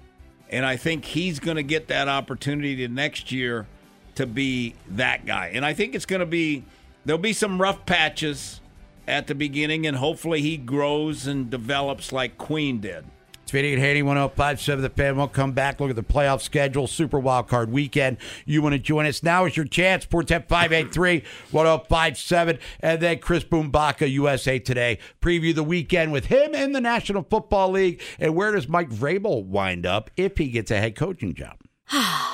and 0.51 0.67
I 0.67 0.77
think 0.77 1.05
he's 1.05 1.39
going 1.39 1.57
to 1.57 1.63
get 1.63 1.87
that 1.89 2.09
opportunity 2.09 2.75
to 2.77 2.89
next 2.89 3.31
year 3.31 3.69
to 4.17 4.27
be 4.27 4.75
that 4.91 5.27
guy. 5.27 5.53
And 5.55 5.65
I 5.65 5.75
think 5.75 5.95
it's 5.95 6.07
going 6.07 6.21
to 6.21 6.27
be 6.27 6.65
there'll 7.05 7.19
be 7.19 7.33
some 7.33 7.61
rough 7.61 7.85
patches 7.87 8.61
at 9.07 9.27
the 9.27 9.35
beginning, 9.35 9.87
and 9.87 9.97
hopefully 9.97 10.41
he 10.41 10.57
grows 10.57 11.27
and 11.27 11.51
develops 11.51 12.13
like 12.13 12.39
Queen 12.39 12.81
did. 12.81 13.05
It's 13.43 13.51
Vinny 13.51 13.75
and 13.75 13.83
Haney, 13.83 14.03
1057 14.03 14.83
The 14.83 14.89
Fan. 14.89 15.19
We'll 15.19 15.29
come 15.29 15.53
back, 15.53 15.79
look 15.79 15.91
at 15.91 15.97
the 15.97 16.03
playoff 16.03 16.41
schedule, 16.41 16.87
Super 16.87 17.19
Wild 17.19 17.47
Card 17.47 17.71
weekend. 17.71 18.17
You 18.47 18.63
want 18.63 18.73
to 18.73 18.79
join 18.79 19.05
us? 19.05 19.23
Now 19.23 19.45
is 19.45 19.55
your 19.55 19.67
chance. 19.67 20.07
410 20.07 21.23
1057 21.51 22.59
And 22.81 23.03
then 23.03 23.19
Chris 23.19 23.45
Bumbaca, 23.45 24.11
USA 24.11 24.59
Today. 24.59 24.99
Preview 25.21 25.55
the 25.55 25.63
weekend 25.63 26.11
with 26.11 26.25
him 26.27 26.55
in 26.55 26.73
the 26.73 26.81
National 26.81 27.23
Football 27.23 27.73
League. 27.73 28.01
And 28.19 28.35
where 28.35 28.53
does 28.53 28.67
Mike 28.67 28.89
Vrabel 28.89 29.45
wind 29.45 29.85
up 29.85 30.11
if 30.17 30.39
he 30.39 30.49
gets 30.49 30.71
a 30.71 30.81
head 30.81 30.97
coaching 30.97 31.35
job? 31.35 31.59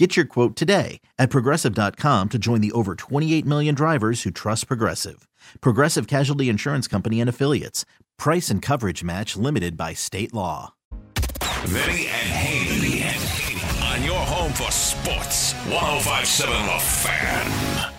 Get 0.00 0.16
your 0.16 0.24
quote 0.24 0.56
today 0.56 1.02
at 1.18 1.28
progressive.com 1.28 2.28
to 2.30 2.38
join 2.38 2.62
the 2.62 2.72
over 2.72 2.94
28 2.94 3.44
million 3.44 3.74
drivers 3.74 4.22
who 4.22 4.30
trust 4.30 4.66
Progressive. 4.66 5.28
Progressive 5.60 6.06
Casualty 6.06 6.48
Insurance 6.48 6.88
Company 6.88 7.20
and 7.20 7.28
Affiliates. 7.28 7.84
Price 8.16 8.48
and 8.48 8.62
coverage 8.62 9.04
match 9.04 9.36
limited 9.36 9.76
by 9.76 9.92
state 9.92 10.32
law. 10.32 10.72
Vinny 11.64 12.06
and 12.06 12.30
Haney 12.32 13.02
on 13.92 14.02
your 14.02 14.24
home 14.24 14.54
for 14.54 14.70
sports. 14.72 15.52
1057 15.68 16.50
The 16.50 16.78
Fan. 16.80 17.89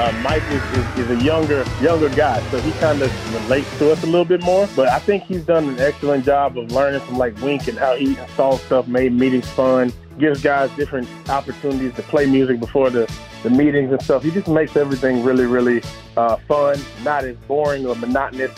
Uh, 0.00 0.12
Mike 0.22 0.42
is, 0.44 0.62
is, 0.78 0.98
is 1.00 1.10
a 1.10 1.22
younger 1.22 1.62
younger 1.82 2.08
guy, 2.08 2.40
so 2.50 2.58
he 2.60 2.72
kind 2.72 3.02
of 3.02 3.34
relates 3.42 3.78
to 3.78 3.92
us 3.92 4.02
a 4.02 4.06
little 4.06 4.24
bit 4.24 4.42
more. 4.42 4.66
But 4.74 4.88
I 4.88 4.98
think 4.98 5.24
he's 5.24 5.44
done 5.44 5.68
an 5.68 5.78
excellent 5.78 6.24
job 6.24 6.56
of 6.56 6.72
learning 6.72 7.00
from 7.00 7.18
like 7.18 7.38
Wink 7.42 7.68
and 7.68 7.76
how 7.76 7.96
he 7.96 8.16
installs 8.16 8.62
stuff, 8.62 8.88
made 8.88 9.12
meetings 9.12 9.48
fun, 9.50 9.92
gives 10.18 10.42
guys 10.42 10.70
different 10.76 11.06
opportunities 11.28 11.94
to 11.94 12.02
play 12.02 12.24
music 12.24 12.60
before 12.60 12.88
the, 12.88 13.12
the 13.42 13.50
meetings 13.50 13.92
and 13.92 14.00
stuff. 14.02 14.22
He 14.22 14.30
just 14.30 14.48
makes 14.48 14.74
everything 14.74 15.22
really, 15.22 15.44
really 15.44 15.82
uh, 16.16 16.36
fun, 16.48 16.78
not 17.04 17.24
as 17.24 17.36
boring 17.46 17.84
or 17.86 17.94
monotonous. 17.96 18.52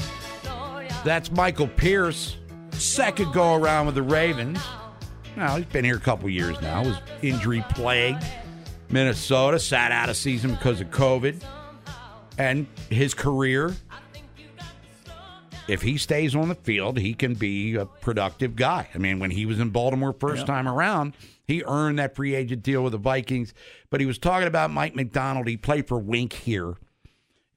That's 1.05 1.33
Michael 1.33 1.67
Pierce, 1.67 2.37
second 2.71 3.33
go 3.33 3.55
around 3.57 3.87
with 3.87 3.97
the 3.97 4.03
Ravens. 4.03 4.61
Now, 5.37 5.57
he's 5.57 5.67
been 5.67 5.85
here 5.85 5.97
a 5.97 6.01
couple 6.01 6.29
years 6.29 6.61
now. 6.61 6.85
Was 6.85 6.99
injury 7.21 7.65
plagued. 7.71 8.23
Minnesota 8.93 9.59
sat 9.59 9.91
out 9.91 10.09
a 10.09 10.15
season 10.15 10.53
because 10.53 10.81
of 10.81 10.89
COVID. 10.91 11.43
And 12.39 12.67
his 12.91 13.15
career, 13.15 13.75
if 15.69 15.83
he 15.83 15.97
stays 15.99 16.35
on 16.35 16.49
the 16.49 16.55
field, 16.55 16.99
he 16.99 17.15
can 17.15 17.35
be 17.35 17.75
a 17.75 17.87
productive 17.87 18.57
guy. 18.57 18.89
I 18.95 18.99
mean, 18.99 19.19
when 19.19 19.31
he 19.31 19.47
was 19.47 19.61
in 19.61 19.71
Baltimore 19.71 20.13
first 20.13 20.41
Yeah. 20.41 20.47
time 20.47 20.69
around, 20.69 21.15
he 21.47 21.63
earned 21.65 21.99
that 21.99 22.15
free 22.17 22.35
agent 22.35 22.63
deal 22.63 22.83
with 22.83 22.93
the 22.93 22.99
Vikings. 22.99 23.53
But 23.91 24.01
he 24.01 24.07
was 24.07 24.19
talking 24.19 24.49
about 24.49 24.71
Mike 24.71 24.95
Macdonald. 24.95 25.47
He 25.47 25.57
played 25.57 25.87
for 25.89 25.99
Wink 25.99 26.33
here. 26.33 26.75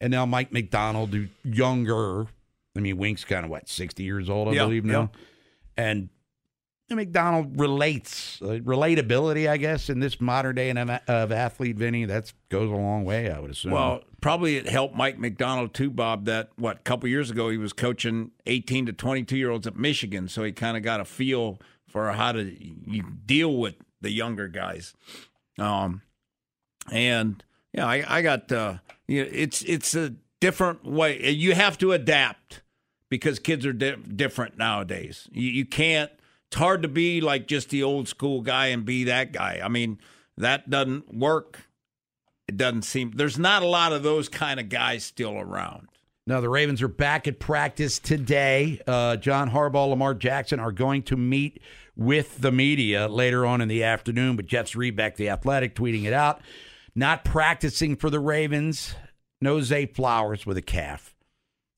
And 0.01 0.11
now 0.11 0.25
Mike 0.25 0.51
Macdonald, 0.51 1.15
younger. 1.43 2.27
I 2.75 2.81
mean, 2.81 2.97
Wink's 2.97 3.23
kind 3.23 3.45
of 3.45 3.49
what, 3.51 3.69
60 3.69 4.03
years 4.03 4.29
old, 4.29 4.49
I 4.49 4.51
Yeah, 4.51 4.63
believe 4.65 4.83
now. 4.83 5.09
And 5.77 6.09
Macdonald 6.89 7.59
relates 7.59 8.39
uh, 8.41 8.59
relatability, 8.63 9.49
I 9.49 9.57
guess, 9.57 9.89
in 9.89 9.99
this 9.99 10.21
modern 10.21 10.55
day 10.55 10.69
of, 10.69 10.89
of 11.07 11.31
athlete, 11.31 11.77
Vinny. 11.77 12.05
That 12.05 12.31
goes 12.49 12.69
a 12.69 12.75
long 12.75 13.05
way, 13.05 13.31
I 13.31 13.39
would 13.39 13.49
assume. 13.49 13.71
Well, 13.71 14.03
probably 14.21 14.57
it 14.57 14.69
helped 14.69 14.95
Mike 14.95 15.17
Macdonald 15.17 15.73
too, 15.73 15.89
Bob. 15.89 16.25
That 16.25 16.49
what 16.57 16.77
a 16.77 16.81
couple 16.81 17.09
years 17.09 17.31
ago 17.31 17.49
he 17.49 17.57
was 17.57 17.73
coaching 17.73 18.31
18 18.45 18.85
to 18.85 18.93
22 18.93 19.35
year 19.35 19.49
olds 19.49 19.65
at 19.65 19.75
Michigan, 19.75 20.27
so 20.27 20.43
he 20.43 20.51
kind 20.51 20.77
of 20.77 20.83
got 20.83 20.99
a 20.99 21.05
feel 21.05 21.59
for 21.87 22.11
how 22.11 22.33
to 22.33 22.43
you 22.43 23.03
deal 23.25 23.55
with 23.55 23.75
the 24.01 24.11
younger 24.11 24.47
guys. 24.47 24.93
Um, 25.57 26.03
and 26.91 27.43
yeah, 27.73 27.87
I, 27.87 28.17
I 28.17 28.21
got 28.21 28.51
uh, 28.51 28.75
you 29.07 29.23
know, 29.23 29.29
it's 29.33 29.63
it's 29.63 29.95
a 29.95 30.13
different 30.39 30.85
way. 30.85 31.31
You 31.31 31.55
have 31.55 31.79
to 31.79 31.93
adapt 31.93 32.61
because 33.09 33.39
kids 33.39 33.65
are 33.65 33.73
di- 33.73 33.95
different 33.95 34.57
nowadays. 34.57 35.27
You, 35.31 35.49
you 35.49 35.65
can't. 35.65 36.11
It's 36.49 36.57
hard 36.57 36.81
to 36.83 36.87
be 36.87 37.21
like 37.21 37.47
just 37.47 37.69
the 37.69 37.83
old 37.83 38.07
school 38.07 38.41
guy 38.41 38.67
and 38.67 38.85
be 38.85 39.05
that 39.05 39.31
guy. 39.31 39.59
I 39.63 39.67
mean, 39.67 39.99
that 40.37 40.69
doesn't 40.69 41.13
work. 41.13 41.69
It 42.47 42.57
doesn't 42.57 42.83
seem 42.83 43.11
there's 43.15 43.39
not 43.39 43.63
a 43.63 43.67
lot 43.67 43.93
of 43.93 44.03
those 44.03 44.29
kind 44.29 44.59
of 44.59 44.69
guys 44.69 45.03
still 45.03 45.39
around. 45.39 45.87
Now, 46.27 46.41
the 46.41 46.49
Ravens 46.49 46.81
are 46.81 46.87
back 46.87 47.27
at 47.27 47.39
practice 47.39 47.99
today. 47.99 48.81
Uh, 48.87 49.15
John 49.15 49.51
Harbaugh, 49.51 49.89
Lamar 49.89 50.15
Jackson 50.15 50.59
are 50.59 50.71
going 50.71 51.03
to 51.03 51.15
meet 51.15 51.61
with 51.95 52.41
the 52.41 52.51
media 52.51 53.07
later 53.07 53.45
on 53.45 53.61
in 53.61 53.67
the 53.67 53.83
afternoon, 53.83 54.35
but 54.35 54.47
Jeff 54.47 54.67
Zrebiec, 54.67 55.17
the 55.17 55.29
athletic, 55.29 55.75
tweeting 55.75 56.05
it 56.05 56.13
out. 56.13 56.41
Not 56.95 57.25
practicing 57.25 57.95
for 57.95 58.09
the 58.09 58.19
Ravens. 58.19 58.95
No 59.39 59.61
Zay 59.61 59.85
Flowers 59.85 60.47
with 60.47 60.57
a 60.57 60.63
calf. 60.63 61.15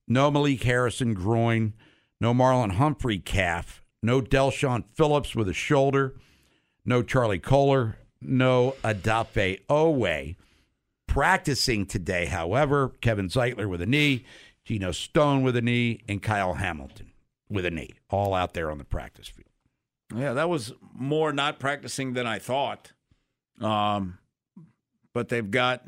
No 0.07 0.31
Malik 0.31 0.63
Harrison 0.63 1.13
groin. 1.13 1.73
No 2.21 2.33
Marlon 2.33 2.73
Humphrey 2.73 3.19
calf. 3.19 3.83
No 4.01 4.21
Del'Shawn 4.21 4.83
Phillips 4.93 5.35
with 5.35 5.49
a 5.49 5.53
shoulder. 5.53 6.15
No 6.85 7.03
Charlie 7.03 7.39
Kolar. 7.39 7.97
No 8.21 8.75
Odafe 8.83 9.61
Oweh. 9.67 10.35
Practicing 11.07 11.85
today, 11.85 12.25
however, 12.25 12.91
Kevin 13.01 13.29
Zeitler 13.29 13.67
with 13.67 13.81
a 13.81 13.85
knee, 13.85 14.25
Geno 14.65 14.91
Stone 14.91 15.41
with 15.41 15.55
a 15.55 15.61
knee, 15.61 16.01
and 16.07 16.21
Kyle 16.21 16.55
Hamilton 16.55 17.11
with 17.49 17.65
a 17.65 17.71
knee, 17.71 17.91
all 18.09 18.33
out 18.33 18.53
there 18.53 18.69
on 18.69 18.77
the 18.77 18.83
practice 18.83 19.27
field. 19.27 19.47
Yeah, 20.15 20.33
that 20.33 20.49
was 20.49 20.73
more 20.93 21.33
not 21.33 21.59
practicing 21.59 22.13
than 22.13 22.27
I 22.27 22.39
thought. 22.39 22.91
Um, 23.61 24.19
but 25.13 25.29
they've 25.29 25.49
got. 25.49 25.83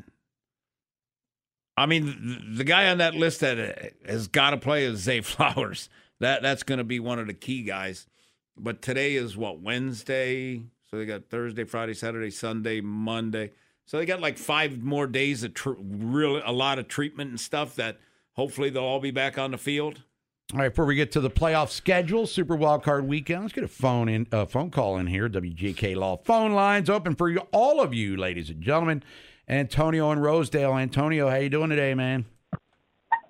I 1.76 1.86
mean, 1.86 2.54
the 2.56 2.64
guy 2.64 2.88
on 2.88 2.98
that 2.98 3.14
list 3.14 3.40
that 3.40 3.58
uh, 3.58 4.10
has 4.10 4.26
got 4.26 4.50
to 4.50 4.56
play 4.56 4.84
is 4.84 4.98
Zay 5.00 5.20
Flowers. 5.22 5.88
That 6.20 6.42
that's 6.42 6.62
going 6.62 6.78
to 6.78 6.84
be 6.84 7.00
one 7.00 7.18
of 7.18 7.26
the 7.26 7.34
key 7.34 7.62
guys. 7.62 8.06
But 8.56 8.82
today 8.82 9.14
is 9.14 9.36
what 9.36 9.60
Wednesday, 9.60 10.62
so 10.90 10.98
they 10.98 11.06
got 11.06 11.30
Thursday, 11.30 11.64
Friday, 11.64 11.94
Saturday, 11.94 12.30
Sunday, 12.30 12.80
Monday. 12.80 13.52
So 13.86 13.96
they 13.96 14.06
got 14.06 14.20
like 14.20 14.38
five 14.38 14.82
more 14.82 15.06
days 15.06 15.42
of 15.42 15.54
tr- 15.54 15.72
really 15.78 16.42
a 16.44 16.52
lot 16.52 16.78
of 16.78 16.86
treatment 16.86 17.30
and 17.30 17.40
stuff 17.40 17.74
that 17.76 17.98
hopefully 18.34 18.70
they'll 18.70 18.82
all 18.82 19.00
be 19.00 19.10
back 19.10 19.38
on 19.38 19.50
the 19.50 19.58
field. 19.58 20.02
All 20.52 20.58
right, 20.58 20.68
before 20.68 20.84
we 20.84 20.96
get 20.96 21.12
to 21.12 21.20
the 21.20 21.30
playoff 21.30 21.70
schedule, 21.70 22.26
Super 22.26 22.56
Wild 22.56 22.82
Card 22.82 23.06
Weekend, 23.06 23.42
let's 23.42 23.52
get 23.52 23.62
a 23.64 23.68
phone 23.68 24.08
in, 24.08 24.26
a 24.32 24.46
phone 24.46 24.70
call 24.70 24.98
in 24.98 25.06
here. 25.06 25.28
WGK 25.28 25.94
Law 25.96 26.16
phone 26.16 26.52
lines 26.52 26.90
open 26.90 27.14
for 27.14 27.28
you, 27.28 27.38
all 27.52 27.80
of 27.80 27.94
you, 27.94 28.16
ladies 28.16 28.50
and 28.50 28.60
gentlemen. 28.60 29.02
Antonio 29.48 30.10
and 30.10 30.22
Rosedale. 30.22 30.76
Antonio, 30.76 31.28
how 31.28 31.36
you 31.36 31.48
doing 31.48 31.70
today, 31.70 31.94
man? 31.94 32.24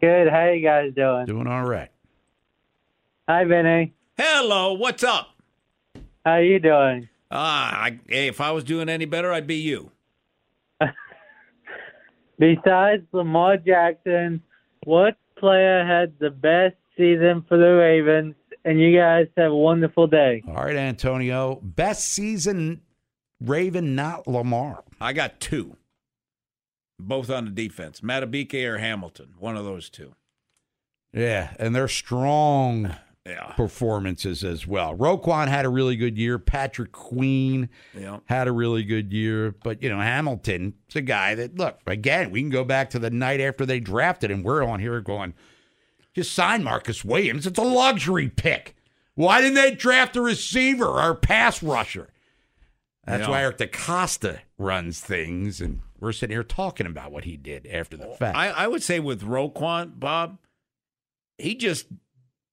Good. 0.00 0.28
How 0.28 0.46
you 0.46 0.62
guys 0.62 0.92
doing? 0.94 1.26
Doing 1.26 1.46
all 1.46 1.64
right. 1.64 1.90
Hi, 3.30 3.44
Vinny. 3.44 3.94
Hello, 4.18 4.72
what's 4.72 5.04
up? 5.04 5.36
How 6.26 6.38
you 6.38 6.58
doing? 6.58 7.08
Ah, 7.30 7.84
I, 7.84 8.00
hey, 8.08 8.26
if 8.26 8.40
I 8.40 8.50
was 8.50 8.64
doing 8.64 8.88
any 8.88 9.04
better, 9.04 9.32
I'd 9.32 9.46
be 9.46 9.54
you. 9.54 9.92
Besides 12.40 13.04
Lamar 13.12 13.56
Jackson, 13.56 14.42
what 14.84 15.16
player 15.38 15.86
had 15.86 16.14
the 16.18 16.30
best 16.30 16.74
season 16.96 17.44
for 17.48 17.56
the 17.56 17.68
Ravens? 17.68 18.34
And 18.64 18.80
you 18.80 18.98
guys 18.98 19.28
have 19.36 19.52
a 19.52 19.56
wonderful 19.56 20.08
day. 20.08 20.42
All 20.48 20.64
right, 20.64 20.74
Antonio. 20.74 21.60
Best 21.62 22.06
season, 22.12 22.80
Raven, 23.40 23.94
not 23.94 24.26
Lamar. 24.26 24.82
I 25.00 25.12
got 25.12 25.38
two, 25.38 25.76
both 26.98 27.30
on 27.30 27.44
the 27.44 27.52
defense. 27.52 28.00
Madubuike 28.00 28.64
or 28.64 28.78
Hamilton, 28.78 29.34
one 29.38 29.56
of 29.56 29.64
those 29.64 29.88
two. 29.88 30.16
Yeah, 31.12 31.54
and 31.60 31.76
they're 31.76 31.86
strong 31.86 32.96
Yeah. 33.26 33.52
performances 33.54 34.42
as 34.42 34.66
well. 34.66 34.96
Roquan 34.96 35.48
had 35.48 35.66
a 35.66 35.68
really 35.68 35.94
good 35.94 36.16
year. 36.16 36.38
Patrick 36.38 36.90
Queen 36.90 37.68
Yeah. 37.96 38.20
had 38.24 38.48
a 38.48 38.52
really 38.52 38.82
good 38.82 39.12
year. 39.12 39.54
But, 39.62 39.82
you 39.82 39.90
know, 39.90 40.00
Hamilton 40.00 40.72
is 40.88 40.96
a 40.96 41.02
guy 41.02 41.34
that, 41.34 41.56
look, 41.56 41.78
again, 41.86 42.30
we 42.30 42.40
can 42.40 42.48
go 42.48 42.64
back 42.64 42.88
to 42.90 42.98
the 42.98 43.10
night 43.10 43.40
after 43.40 43.66
they 43.66 43.78
drafted 43.78 44.30
him. 44.30 44.42
We're 44.42 44.64
on 44.64 44.80
here 44.80 44.98
going, 45.02 45.34
just 46.14 46.32
sign 46.32 46.64
Marcus 46.64 47.04
Williams. 47.04 47.46
It's 47.46 47.58
a 47.58 47.62
luxury 47.62 48.30
pick. 48.30 48.74
Why 49.16 49.42
didn't 49.42 49.54
they 49.56 49.74
draft 49.74 50.16
a 50.16 50.22
receiver 50.22 50.86
or 50.86 51.10
a 51.10 51.14
pass 51.14 51.62
rusher? 51.62 52.08
That's 53.04 53.24
Yeah. 53.24 53.30
why 53.30 53.42
Eric 53.42 53.58
DeCosta 53.58 54.40
runs 54.56 55.00
things, 55.00 55.60
and 55.60 55.80
we're 55.98 56.12
sitting 56.12 56.34
here 56.34 56.42
talking 56.42 56.86
about 56.86 57.12
what 57.12 57.24
he 57.24 57.36
did 57.36 57.66
after 57.66 57.98
the 57.98 58.06
fact. 58.08 58.36
I, 58.36 58.48
I 58.48 58.66
would 58.66 58.82
say 58.82 58.98
with 58.98 59.20
Roquan, 59.22 60.00
Bob, 60.00 60.38
he 61.36 61.54
just 61.54 61.86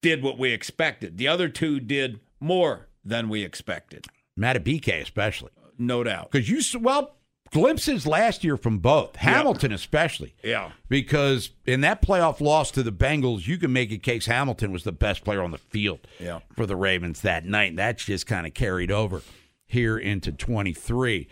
did 0.08 0.24
what 0.24 0.38
we 0.38 0.52
expected. 0.52 1.18
The 1.18 1.28
other 1.28 1.50
two 1.50 1.80
did 1.82 2.20
more 2.40 2.88
than 3.04 3.28
we 3.30 3.44
expected. 3.44 4.06
Madubuike 4.40 5.02
especially. 5.02 5.52
No 5.78 6.04
doubt. 6.04 6.32
Because 6.32 6.50
you, 6.50 6.62
well, 6.80 7.16
glimpses 7.52 8.08
last 8.08 8.44
year 8.44 8.56
from 8.58 8.80
both, 8.80 9.18
Hamilton 9.18 9.72
especially. 9.74 10.34
Yeah. 10.44 10.72
Because 10.90 11.50
in 11.66 11.82
that 11.82 12.02
playoff 12.02 12.40
loss 12.40 12.72
to 12.72 12.84
the 12.84 12.92
Bengals, 12.92 13.48
you 13.48 13.58
can 13.58 13.74
make 13.74 13.92
a 13.92 13.98
case 13.98 14.26
Hamilton 14.28 14.72
was 14.72 14.84
the 14.84 14.92
best 14.92 15.24
player 15.26 15.42
on 15.42 15.52
the 15.52 15.58
field 15.58 16.00
Yeah. 16.20 16.40
for 16.56 16.66
the 16.66 16.76
Ravens 16.76 17.22
that 17.22 17.46
night. 17.46 17.70
And 17.72 17.80
that's 17.80 18.06
just 18.06 18.28
kind 18.28 18.48
of 18.48 18.54
carried 18.54 18.92
over 18.92 19.22
here 19.66 19.98
into 19.98 20.32
23. 20.32 21.28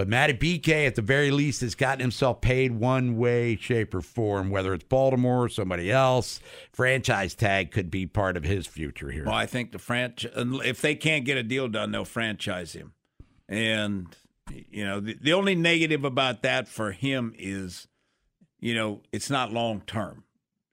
But 0.00 0.08
Madubuike, 0.08 0.86
at 0.86 0.94
the 0.94 1.02
very 1.02 1.30
least, 1.30 1.60
has 1.60 1.74
gotten 1.74 2.00
himself 2.00 2.40
paid 2.40 2.72
one 2.72 3.18
way, 3.18 3.54
shape, 3.56 3.92
or 3.92 4.00
form, 4.00 4.48
whether 4.48 4.72
it's 4.72 4.84
Baltimore 4.84 5.44
or 5.44 5.48
somebody 5.50 5.92
else. 5.92 6.40
Franchise 6.72 7.34
tag 7.34 7.70
could 7.70 7.90
be 7.90 8.06
part 8.06 8.38
of 8.38 8.42
his 8.42 8.66
future 8.66 9.10
here. 9.10 9.26
Well, 9.26 9.34
I 9.34 9.44
think 9.44 9.72
the 9.72 9.78
franchise, 9.78 10.32
if 10.34 10.80
they 10.80 10.94
can't 10.94 11.26
get 11.26 11.36
a 11.36 11.42
deal 11.42 11.68
done, 11.68 11.92
they'll 11.92 12.06
franchise 12.06 12.72
him. 12.72 12.94
And, 13.46 14.06
you 14.70 14.86
know, 14.86 15.00
the, 15.00 15.18
the 15.20 15.34
only 15.34 15.54
negative 15.54 16.02
about 16.02 16.40
that 16.44 16.66
for 16.66 16.92
him 16.92 17.34
is, 17.38 17.86
you 18.58 18.74
know, 18.74 19.02
it's 19.12 19.28
not 19.28 19.52
long 19.52 19.82
term. 19.82 20.24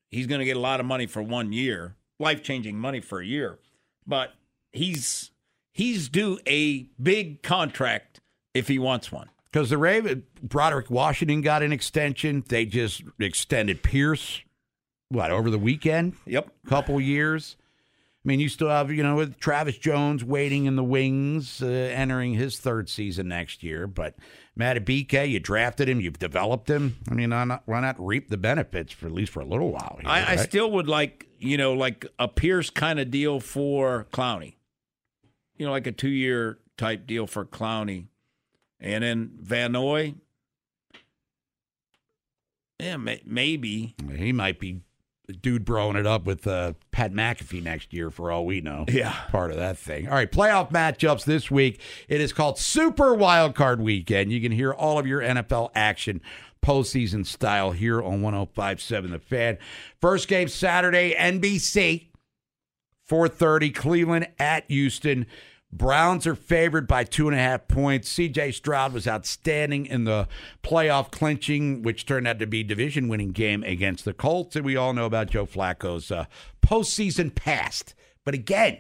He's 0.10 0.28
going 0.28 0.40
to 0.40 0.46
get 0.46 0.56
a 0.56 0.62
lot 0.62 0.80
of 0.80 0.86
money 0.86 1.06
for 1.06 1.22
one 1.22 1.52
year, 1.52 1.98
life 2.18 2.44
changing 2.44 2.80
money 2.80 3.02
for 3.02 3.20
a 3.20 3.26
year, 3.26 3.60
but 4.06 4.36
he's 4.72 5.32
he's 5.74 6.08
due 6.08 6.40
a 6.48 6.84
big 6.98 7.44
contract 7.44 8.22
if 8.58 8.68
he 8.68 8.80
wants 8.80 9.12
one. 9.12 9.30
Because 9.52 9.70
the 9.70 9.78
Raven, 9.78 10.24
Broderick 10.44 10.90
Washington 10.90 11.42
got 11.42 11.64
an 11.64 11.72
extension. 11.72 12.44
They 12.48 12.66
just 12.66 13.04
extended 13.20 13.82
Pierce, 13.82 14.42
what, 15.10 15.32
over 15.32 15.50
the 15.50 15.58
weekend? 15.58 16.16
Yep. 16.26 16.52
Couple 16.68 17.00
years. 17.00 17.56
I 17.60 18.28
mean, 18.28 18.42
you 18.42 18.50
still 18.50 18.68
have, 18.68 18.92
you 18.92 19.04
know, 19.04 19.16
with 19.16 19.40
Travis 19.40 19.78
Jones 19.78 20.22
waiting 20.22 20.66
in 20.66 20.76
the 20.76 20.84
wings, 20.84 21.62
uh, 21.62 21.66
entering 21.68 22.34
his 22.34 22.60
third 22.60 22.90
season 22.90 23.30
next 23.30 23.64
year. 23.64 23.88
But 23.88 24.16
Madubuike, 24.60 25.30
you 25.30 25.40
drafted 25.40 25.88
him, 25.88 26.02
you've 26.02 26.20
developed 26.20 26.70
him. 26.70 26.98
I 27.10 27.14
mean, 27.14 27.30
why 27.30 27.46
not, 27.46 27.64
why 27.66 27.80
not 27.80 27.96
reap 27.98 28.28
the 28.30 28.36
benefits 28.36 28.92
for 28.92 29.06
at 29.06 29.14
least 29.14 29.32
for 29.32 29.40
a 29.40 29.46
little 29.46 29.72
while? 29.72 30.00
Here, 30.02 30.10
I, 30.10 30.34
I 30.34 30.36
still 30.36 30.70
would 30.72 30.90
like, 30.90 31.26
you 31.40 31.58
know, 31.58 31.72
like 31.72 32.06
a 32.20 32.28
Pierce 32.28 32.70
kind 32.70 33.00
of 33.00 33.10
deal 33.10 33.40
for 33.40 34.08
Clowney. 34.12 34.56
You 35.56 35.66
know, 35.66 35.72
like 35.72 35.88
a 35.88 35.94
two 35.94 36.10
year 36.10 36.60
type 36.78 37.08
deal 37.08 37.28
for 37.28 37.46
Clowney. 37.46 38.08
And 38.80 39.04
then 39.04 39.32
Van 39.40 39.72
Noy. 39.72 40.16
Yeah, 42.80 42.98
may, 42.98 43.22
maybe. 43.26 43.96
He 44.16 44.32
might 44.32 44.60
be 44.60 44.82
dude 45.42 45.66
broing 45.66 45.96
it 45.96 46.06
up 46.06 46.26
with 46.26 46.48
uh, 46.48 46.74
Pat 46.92 47.12
McAfee 47.12 47.62
next 47.62 47.94
year, 47.94 48.10
for 48.10 48.32
all 48.32 48.46
we 48.46 48.62
know. 48.62 48.86
Yeah. 48.88 49.14
Part 49.30 49.52
of 49.52 49.58
that 49.58 49.78
thing. 49.78 50.08
All 50.08 50.14
right, 50.14 50.32
playoff 50.32 50.72
matchups 50.72 51.26
this 51.26 51.52
week. 51.52 51.82
It 52.08 52.22
is 52.22 52.32
called 52.32 52.58
Super 52.58 53.14
Wild 53.14 53.56
Card 53.56 53.82
Weekend. 53.82 54.32
You 54.32 54.42
can 54.42 54.52
hear 54.52 54.72
all 54.74 54.98
of 55.00 55.08
your 55.08 55.22
NFL 55.22 55.72
action 55.76 56.22
postseason 56.64 57.26
style 57.26 57.72
here 57.72 58.02
on 58.02 58.22
1057 58.22 59.12
The 59.12 59.20
Fan. 59.20 59.58
First 60.00 60.28
game 60.28 60.48
Saturday, 60.48 61.14
NBC, 61.18 62.08
430, 63.06 63.72
Cleveland 63.72 64.28
at 64.40 64.70
Houston. 64.70 65.26
Browns 65.72 66.26
are 66.26 66.36
favored 66.36 66.88
by 66.88 67.04
two 67.04 67.28
and 67.28 67.36
a 67.36 67.42
half 67.42 67.68
points. 67.68 68.14
CJ 68.14 68.54
Stroud 68.54 68.94
was 68.94 69.08
outstanding 69.08 69.86
in 69.86 70.06
the 70.06 70.28
playoff 70.64 71.12
clinching, 71.12 71.82
which 71.82 72.06
turned 72.06 72.28
out 72.28 72.40
to 72.40 72.48
be 72.48 72.64
division 72.64 73.10
winning 73.10 73.32
game 73.32 73.64
against 73.64 74.06
the 74.06 74.14
Colts. 74.14 74.56
And 74.56 74.64
we 74.64 74.78
all 74.78 74.94
know 74.94 75.06
about 75.06 75.30
Joe 75.30 75.46
Flacco's 75.46 76.10
uh, 76.10 76.26
postseason 76.66 77.36
past. 77.36 77.96
But 78.24 78.34
again, 78.34 78.80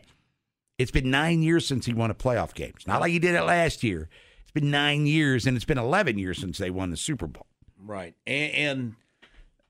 it's 0.77 0.91
been 0.91 1.11
nine 1.11 1.41
years 1.41 1.67
since 1.67 1.85
he 1.85 1.93
won 1.93 2.09
a 2.09 2.15
playoff 2.15 2.53
game. 2.53 2.73
It's 2.75 2.87
not 2.87 3.01
like 3.01 3.11
he 3.11 3.19
did 3.19 3.35
it 3.35 3.43
last 3.43 3.83
year. 3.83 4.09
It's 4.41 4.51
been 4.51 4.71
nine 4.71 5.05
years, 5.05 5.45
and 5.45 5.57
it's 5.57 5.65
been 5.65 5.77
11 5.77 6.17
years 6.17 6.39
since 6.39 6.57
they 6.57 6.69
won 6.69 6.89
the 6.89 6.97
Super 6.97 7.27
Bowl. 7.27 7.47
Right. 7.77 8.15
And, 8.25 8.53
and 8.53 8.95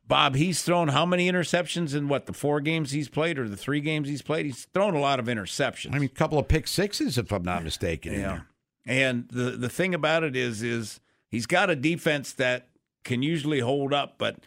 Bob, 0.08 0.36
he's 0.36 0.64
thrown 0.64 0.88
how 0.88 1.06
many 1.06 1.30
interceptions 1.30 1.94
in 1.94 2.08
what, 2.08 2.28
the 2.28 2.34
four 2.34 2.62
games 2.62 2.92
he's 2.92 3.10
played 3.10 3.38
or 3.38 3.50
the 3.50 3.58
three 3.58 3.82
games 3.82 4.08
he's 4.08 4.22
played? 4.22 4.46
He's 4.46 4.66
thrown 4.74 4.94
a 4.94 5.00
lot 5.00 5.20
of 5.20 5.26
interceptions. 5.26 5.94
I 5.94 6.00
mean, 6.00 6.06
a 6.06 6.18
couple 6.18 6.40
of 6.40 6.48
pick 6.48 6.68
sixes, 6.68 7.18
if 7.18 7.32
I'm 7.32 7.44
not 7.44 7.64
mistaken. 7.64 8.14
Yeah. 8.14 8.42
And 8.86 9.28
the 9.30 9.52
the 9.52 9.68
thing 9.68 9.94
about 9.94 10.24
it 10.24 10.36
is 10.36 10.64
is 10.64 11.02
he's 11.30 11.46
got 11.46 11.70
a 11.70 11.76
defense 11.76 12.32
that 12.34 12.70
can 13.04 13.22
usually 13.22 13.60
hold 13.60 13.94
up, 13.94 14.16
but 14.18 14.38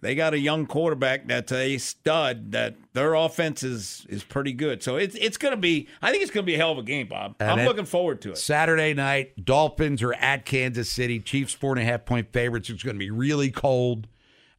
they 0.00 0.14
got 0.14 0.32
a 0.32 0.38
young 0.38 0.64
quarterback 0.66 1.28
that's 1.28 1.52
a 1.52 1.76
stud 1.76 2.52
that 2.52 2.76
their 2.94 3.12
offense 3.12 3.62
is 3.62 4.06
is 4.08 4.24
pretty 4.24 4.54
good. 4.54 4.82
So 4.82 4.96
it's 4.96 5.14
it's 5.16 5.36
going 5.36 5.52
to 5.52 5.60
be 5.60 5.88
I 6.00 6.10
think 6.10 6.22
it's 6.22 6.32
going 6.32 6.44
to 6.44 6.46
be 6.46 6.54
a 6.54 6.58
hell 6.58 6.72
of 6.72 6.78
a 6.78 6.82
game, 6.82 7.08
Bob. 7.08 7.34
And 7.40 7.50
I'm 7.50 7.66
looking 7.66 7.84
forward 7.84 8.22
to 8.22 8.30
it. 8.30 8.38
Saturday 8.38 8.94
night, 8.94 9.44
Dolphins 9.44 10.02
are 10.02 10.14
at 10.14 10.46
Kansas 10.46 10.90
City. 10.90 11.20
Chiefs 11.20 11.52
four 11.52 11.72
and 11.72 11.80
a 11.80 11.84
half 11.84 12.06
point 12.06 12.32
favorites. 12.32 12.70
It's 12.70 12.82
going 12.82 12.96
to 12.96 12.98
be 12.98 13.10
really 13.10 13.50
cold. 13.50 14.06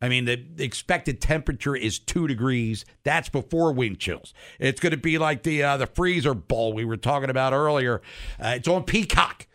I 0.02 0.10
mean, 0.10 0.26
the 0.26 0.44
expected 0.58 1.22
temperature 1.22 1.76
is 1.76 2.00
two 2.00 2.28
degrees. 2.28 2.86
That's 3.04 3.30
before 3.30 3.72
wind 3.72 4.00
chills. 4.00 4.34
It's 4.60 4.80
going 4.80 4.92
to 4.92 4.98
be 4.98 5.18
like 5.18 5.44
the 5.44 5.62
uh, 5.62 5.78
the 5.78 5.88
freezer 5.88 6.34
bowl 6.34 6.74
we 6.74 6.86
were 6.86 6.98
talking 6.98 7.30
about 7.30 7.54
earlier. 7.54 8.02
Uh, 8.40 8.54
it's 8.56 8.68
on 8.68 8.84
Peacock. 8.84 9.48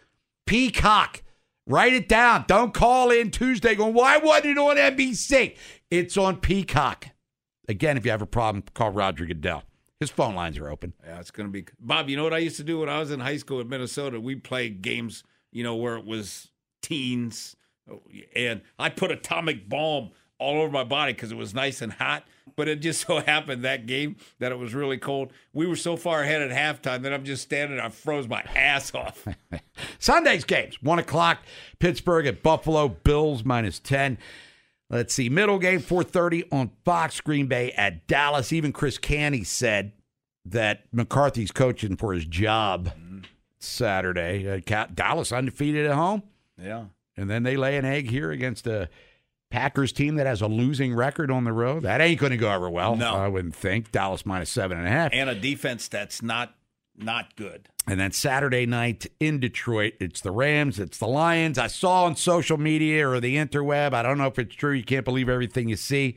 Peacock. 0.46 1.22
Write 1.66 1.94
it 1.94 2.08
down. 2.08 2.44
Don't 2.46 2.72
call 2.72 3.10
in 3.10 3.32
Tuesday 3.32 3.74
going, 3.74 3.92
why 3.92 4.18
wasn't 4.18 4.46
it 4.46 4.58
on 4.58 4.76
NBC? 4.76 5.56
It's 5.90 6.16
on 6.16 6.36
Peacock. 6.36 7.08
Again, 7.68 7.96
if 7.96 8.04
you 8.04 8.12
have 8.12 8.22
a 8.22 8.26
problem, 8.26 8.62
call 8.72 8.90
Roger 8.90 9.26
Goodell. 9.26 9.64
His 9.98 10.10
phone 10.10 10.36
lines 10.36 10.58
are 10.58 10.68
open. 10.68 10.92
Yeah, 11.04 11.18
it's 11.18 11.32
going 11.32 11.48
to 11.48 11.52
be. 11.52 11.66
Bob, 11.80 12.08
you 12.08 12.16
know 12.16 12.22
what 12.22 12.34
I 12.34 12.38
used 12.38 12.58
to 12.58 12.64
do 12.64 12.80
when 12.80 12.88
I 12.88 13.00
was 13.00 13.10
in 13.10 13.18
high 13.18 13.38
school 13.38 13.60
in 13.60 13.68
Minnesota? 13.68 14.20
We 14.20 14.36
played 14.36 14.82
games, 14.82 15.24
you 15.50 15.64
know, 15.64 15.74
where 15.74 15.96
it 15.96 16.04
was 16.04 16.50
teens, 16.82 17.56
and 18.36 18.60
I 18.78 18.90
put 18.90 19.10
atomic 19.10 19.68
bomb 19.68 20.10
all 20.38 20.60
over 20.60 20.70
my 20.70 20.84
body 20.84 21.12
because 21.12 21.32
it 21.32 21.36
was 21.36 21.54
nice 21.54 21.82
and 21.82 21.92
hot. 21.92 22.24
But 22.54 22.68
it 22.68 22.80
just 22.80 23.00
so 23.06 23.20
happened 23.20 23.64
that 23.64 23.86
game 23.86 24.16
that 24.38 24.52
it 24.52 24.58
was 24.58 24.74
really 24.74 24.98
cold. 24.98 25.32
We 25.52 25.66
were 25.66 25.76
so 25.76 25.96
far 25.96 26.22
ahead 26.22 26.42
at 26.42 26.50
halftime 26.50 27.02
that 27.02 27.12
I'm 27.12 27.24
just 27.24 27.42
standing. 27.42 27.78
I 27.80 27.88
froze 27.88 28.28
my 28.28 28.42
ass 28.54 28.94
off. 28.94 29.26
Sunday's 29.98 30.44
games, 30.44 30.82
one 30.82 30.98
o'clock. 30.98 31.38
Pittsburgh 31.78 32.26
at 32.26 32.42
Buffalo. 32.42 32.88
Bills 32.88 33.44
minus 33.44 33.78
ten. 33.78 34.18
Let's 34.88 35.14
see, 35.14 35.28
middle 35.28 35.58
game, 35.58 35.80
4:30 35.80 36.44
on 36.52 36.70
Fox. 36.84 37.20
Green 37.20 37.46
Bay 37.48 37.72
at 37.72 38.06
Dallas. 38.06 38.52
Even 38.52 38.72
Chris 38.72 38.98
Canny 38.98 39.42
said 39.42 39.92
that 40.44 40.84
McCarthy's 40.92 41.50
coaching 41.50 41.96
for 41.96 42.12
his 42.12 42.24
job 42.24 42.92
Saturday. 43.58 44.48
Uh, 44.48 44.86
Dallas 44.94 45.32
undefeated 45.32 45.86
at 45.86 45.94
home. 45.94 46.22
Yeah. 46.60 46.84
And 47.16 47.28
then 47.28 47.42
they 47.42 47.56
lay 47.56 47.76
an 47.76 47.84
egg 47.84 48.10
here 48.10 48.30
against 48.30 48.66
a 48.66 48.88
Packers 49.50 49.92
team 49.92 50.16
that 50.16 50.26
has 50.26 50.42
a 50.42 50.48
losing 50.48 50.94
record 50.94 51.30
on 51.30 51.44
the 51.44 51.52
road. 51.52 51.84
That 51.84 52.00
ain't 52.00 52.20
going 52.20 52.32
to 52.32 52.36
go 52.36 52.52
over 52.52 52.68
well. 52.68 52.96
No. 52.96 53.14
I 53.14 53.28
wouldn't 53.28 53.54
think. 53.54 53.92
Dallas 53.92 54.26
minus 54.26 54.50
seven 54.50 54.78
and 54.78 54.86
a 54.86 54.90
half. 54.90 55.12
And 55.12 55.30
a 55.30 55.34
defense 55.34 55.88
that's 55.88 56.22
not 56.22 56.54
not 56.98 57.36
good. 57.36 57.68
And 57.86 58.00
then 58.00 58.10
Saturday 58.10 58.66
night 58.66 59.06
in 59.20 59.38
Detroit, 59.38 59.94
it's 60.00 60.20
the 60.20 60.30
Rams, 60.32 60.78
it's 60.78 60.98
the 60.98 61.06
Lions. 61.06 61.58
I 61.58 61.68
saw 61.68 62.04
on 62.04 62.16
social 62.16 62.56
media 62.56 63.08
or 63.08 63.20
the 63.20 63.36
interweb, 63.36 63.92
I 63.92 64.02
don't 64.02 64.18
know 64.18 64.26
if 64.26 64.38
it's 64.38 64.54
true, 64.54 64.72
you 64.72 64.82
can't 64.82 65.04
believe 65.04 65.28
everything 65.28 65.68
you 65.68 65.76
see, 65.76 66.16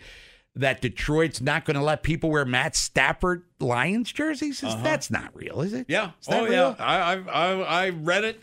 that 0.55 0.81
Detroit's 0.81 1.41
not 1.41 1.65
going 1.65 1.75
to 1.75 1.83
let 1.83 2.01
people 2.01 2.31
wear 2.31 2.45
Matt 2.45 2.75
Stafford 2.75 3.43
Lions 3.59 4.11
jerseys. 4.11 4.63
Uh-huh. 4.63 4.81
That's 4.81 5.11
not 5.11 5.29
real, 5.35 5.61
is 5.61 5.73
it? 5.73 5.85
Yeah. 5.89 6.11
Is 6.21 6.27
that 6.27 6.41
oh, 6.41 6.45
real? 6.45 6.75
yeah. 6.79 6.83
I, 6.83 7.13
I 7.13 7.15
I 7.15 7.61
I 7.61 7.89
read 7.89 8.23
it. 8.23 8.41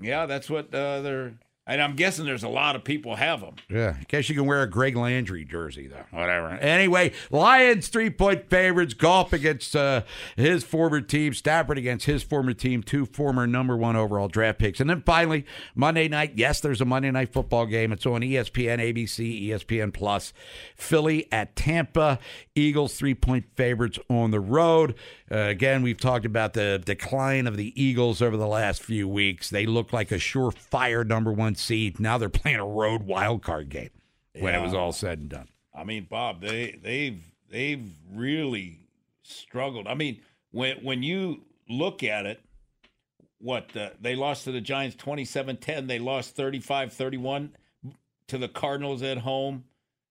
Yeah, 0.00 0.26
that's 0.26 0.48
what 0.48 0.72
uh, 0.74 1.00
they're. 1.02 1.34
And 1.68 1.82
I'm 1.82 1.96
guessing 1.96 2.24
there's 2.24 2.44
a 2.44 2.48
lot 2.48 2.76
of 2.76 2.82
people 2.82 3.16
have 3.16 3.42
them. 3.42 3.56
Yeah, 3.68 3.96
I 4.00 4.04
guess 4.08 4.30
you 4.30 4.34
can 4.34 4.46
wear 4.46 4.62
a 4.62 4.70
Greg 4.70 4.96
Landry 4.96 5.44
jersey 5.44 5.86
though. 5.86 6.04
Whatever. 6.10 6.48
Anyway, 6.48 7.12
Lions 7.30 7.88
three 7.88 8.08
point 8.08 8.48
favorites. 8.48 8.94
Goff 8.94 9.34
against 9.34 9.76
uh, 9.76 10.02
his 10.34 10.64
former 10.64 11.02
team. 11.02 11.34
Stafford 11.34 11.76
against 11.76 12.06
his 12.06 12.22
former 12.22 12.54
team. 12.54 12.82
Two 12.82 13.04
former 13.04 13.46
number 13.46 13.76
one 13.76 13.96
overall 13.96 14.28
draft 14.28 14.58
picks. 14.58 14.80
And 14.80 14.88
then 14.88 15.02
finally 15.04 15.44
Monday 15.74 16.08
night. 16.08 16.32
Yes, 16.36 16.60
there's 16.60 16.80
a 16.80 16.86
Monday 16.86 17.10
night 17.10 17.34
football 17.34 17.66
game. 17.66 17.92
It's 17.92 18.06
on 18.06 18.22
ESPN, 18.22 18.78
ABC, 18.80 19.48
ESPN 19.48 19.92
Plus. 19.92 20.32
Philly 20.74 21.30
at 21.30 21.54
Tampa. 21.54 22.18
Eagles 22.54 22.94
three 22.96 23.14
point 23.14 23.44
favorites 23.56 23.98
on 24.08 24.30
the 24.30 24.40
road. 24.40 24.94
Uh, 25.30 25.36
again, 25.40 25.82
we've 25.82 26.00
talked 26.00 26.24
about 26.24 26.54
the 26.54 26.80
decline 26.82 27.46
of 27.46 27.58
the 27.58 27.80
Eagles 27.80 28.22
over 28.22 28.36
the 28.36 28.46
last 28.46 28.82
few 28.82 29.06
weeks. 29.06 29.50
They 29.50 29.66
look 29.66 29.92
like 29.92 30.10
a 30.10 30.16
surefire 30.16 31.06
number 31.06 31.30
one 31.30 31.54
seed. 31.58 32.00
Now 32.00 32.18
they're 32.18 32.28
playing 32.28 32.58
a 32.58 32.66
road 32.66 33.02
wild 33.02 33.42
card 33.42 33.68
game 33.68 33.90
when 34.38 34.54
it 34.54 34.62
was 34.62 34.74
all 34.74 34.92
said 34.92 35.18
and 35.18 35.28
done. 35.28 35.48
I 35.74 35.84
mean, 35.84 36.06
Bob, 36.08 36.40
they 36.40 36.78
they've 36.82 37.22
they've 37.50 37.90
really 38.12 38.80
struggled. 39.22 39.86
I 39.86 39.94
mean, 39.94 40.20
when 40.50 40.78
when 40.78 41.02
you 41.02 41.42
look 41.68 42.02
at 42.02 42.26
it, 42.26 42.40
what 43.38 43.76
uh, 43.76 43.90
they 44.00 44.16
lost 44.16 44.44
to 44.44 44.52
the 44.52 44.60
Giants 44.60 44.96
27-10, 44.96 45.86
they 45.86 45.98
lost 45.98 46.36
35-31 46.36 47.50
to 48.28 48.38
the 48.38 48.48
Cardinals 48.48 49.02
at 49.02 49.18
home. 49.18 49.64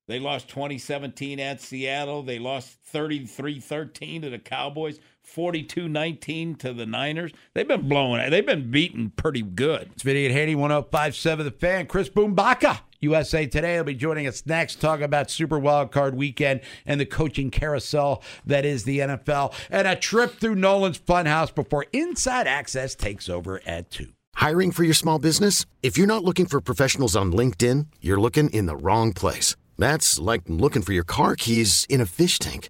They 0.08 0.20
lost 0.20 0.48
2017 0.48 1.40
at 1.40 1.60
Seattle. 1.60 2.24
They 2.24 2.40
lost 2.40 2.78
33-13 2.94 4.22
to 4.22 4.30
the 4.30 4.40
Cowboys, 4.40 5.00
42-19 5.36 6.58
to 6.60 6.74
the 6.74 6.86
Niners. 6.86 7.32
They've 7.54 7.68
been 7.68 7.88
blowing 7.88 8.30
They've 8.30 8.46
been 8.46 8.72
beaten 8.72 9.12
pretty 9.12 9.42
good. 9.42 9.90
It's 9.94 10.04
Vinny 10.04 10.26
and 10.26 10.34
Haney, 10.34 10.56
1057 10.56 11.46
The 11.46 11.52
Fan. 11.52 11.88
Chris 11.88 12.10
Bumbaca, 12.10 12.80
USA 13.02 13.46
Today, 13.46 13.78
will 13.78 13.86
be 13.86 13.96
joining 13.96 14.28
us 14.28 14.46
next, 14.46 14.80
talk 14.82 15.02
about 15.02 15.30
Super 15.30 15.60
Wild 15.60 15.92
Card 15.92 16.16
Weekend 16.16 16.62
and 16.86 17.00
the 17.00 17.06
coaching 17.06 17.52
carousel 17.52 18.24
that 18.46 18.66
is 18.66 18.84
the 18.84 19.00
NFL, 19.00 19.54
and 19.70 19.88
a 19.88 19.96
trip 19.96 20.40
through 20.40 20.56
Nolan's 20.56 21.00
Funhouse 21.00 21.54
before 21.54 21.86
Inside 21.92 22.48
Access 22.48 22.96
takes 22.96 23.30
over 23.30 23.62
at 23.66 23.92
2. 23.92 24.08
Hiring 24.36 24.72
for 24.72 24.84
your 24.84 24.94
small 24.94 25.20
business? 25.20 25.66
If 25.82 25.98
you're 25.98 26.08
not 26.08 26.24
looking 26.24 26.46
for 26.46 26.62
professionals 26.62 27.16
on 27.16 27.32
LinkedIn, 27.32 27.88
you're 28.02 28.20
looking 28.20 28.50
in 28.52 28.68
the 28.68 28.76
wrong 28.76 29.12
place. 29.14 29.56
That's 29.78 30.20
like 30.20 30.44
looking 30.48 30.84
for 30.84 30.94
your 30.94 31.04
car 31.04 31.36
keys 31.36 31.86
in 31.90 32.02
a 32.02 32.06
fish 32.06 32.40
tank. 32.40 32.70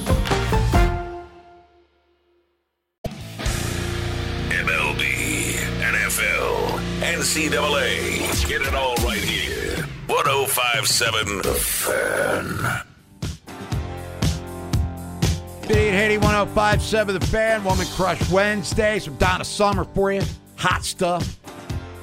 NFL, 6.21 6.79
NCAA. 7.01 8.47
Get 8.47 8.61
it 8.61 8.75
all 8.75 8.95
right 8.97 9.17
here. 9.17 9.77
1057 10.07 11.41
The 11.41 11.53
Fan. 11.53 12.85
Haney, 15.67 16.17
1057 16.17 17.19
The 17.19 17.25
Fan. 17.27 17.63
Woman 17.63 17.87
Crush 17.95 18.29
Wednesday. 18.29 18.99
Some 18.99 19.15
Donna 19.15 19.43
Summer 19.43 19.83
for 19.83 20.11
you. 20.11 20.21
Hot 20.57 20.83
stuff. 20.83 21.39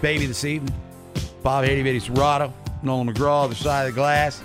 Baby 0.02 0.26
this 0.26 0.44
evening. 0.44 0.74
Bob 1.42 1.64
Haney, 1.64 1.82
Vinny 1.82 2.00
Cerrato. 2.00 2.52
Nolan 2.82 3.12
McGraw, 3.12 3.44
other 3.44 3.54
side 3.54 3.88
of 3.88 3.94
the 3.94 4.00
glass. 4.00 4.42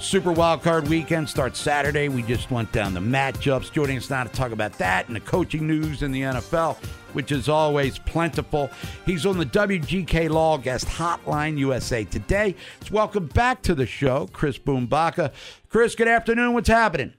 Super 0.00 0.32
Wild 0.32 0.62
Card 0.62 0.88
Weekend 0.88 1.28
starts 1.28 1.60
Saturday. 1.60 2.08
We 2.08 2.22
just 2.22 2.50
went 2.50 2.72
down 2.72 2.94
the 2.94 3.00
matchups. 3.00 3.70
Joining 3.70 3.98
us 3.98 4.08
now 4.08 4.24
to 4.24 4.30
talk 4.30 4.50
about 4.50 4.72
that 4.78 5.06
and 5.08 5.14
the 5.14 5.20
coaching 5.20 5.66
news 5.66 6.02
in 6.02 6.10
the 6.10 6.22
NFL, 6.22 6.76
which 7.12 7.32
is 7.32 7.48
always 7.48 7.98
plentiful. 7.98 8.70
He's 9.06 9.26
on 9.26 9.38
the 9.38 9.46
WGK 9.46 10.28
Law 10.30 10.56
Guest 10.56 10.86
Hotline 10.86 11.58
USA 11.58 12.04
Today. 12.04 12.54
It's 12.80 12.90
welcome 12.90 13.26
back 13.26 13.62
to 13.62 13.74
the 13.74 13.86
show, 13.86 14.28
Chris 14.32 14.58
Bumbaca. 14.58 15.32
Chris, 15.68 15.94
good 15.94 16.08
afternoon. 16.08 16.54
What's 16.54 16.68
happening? 16.68 17.14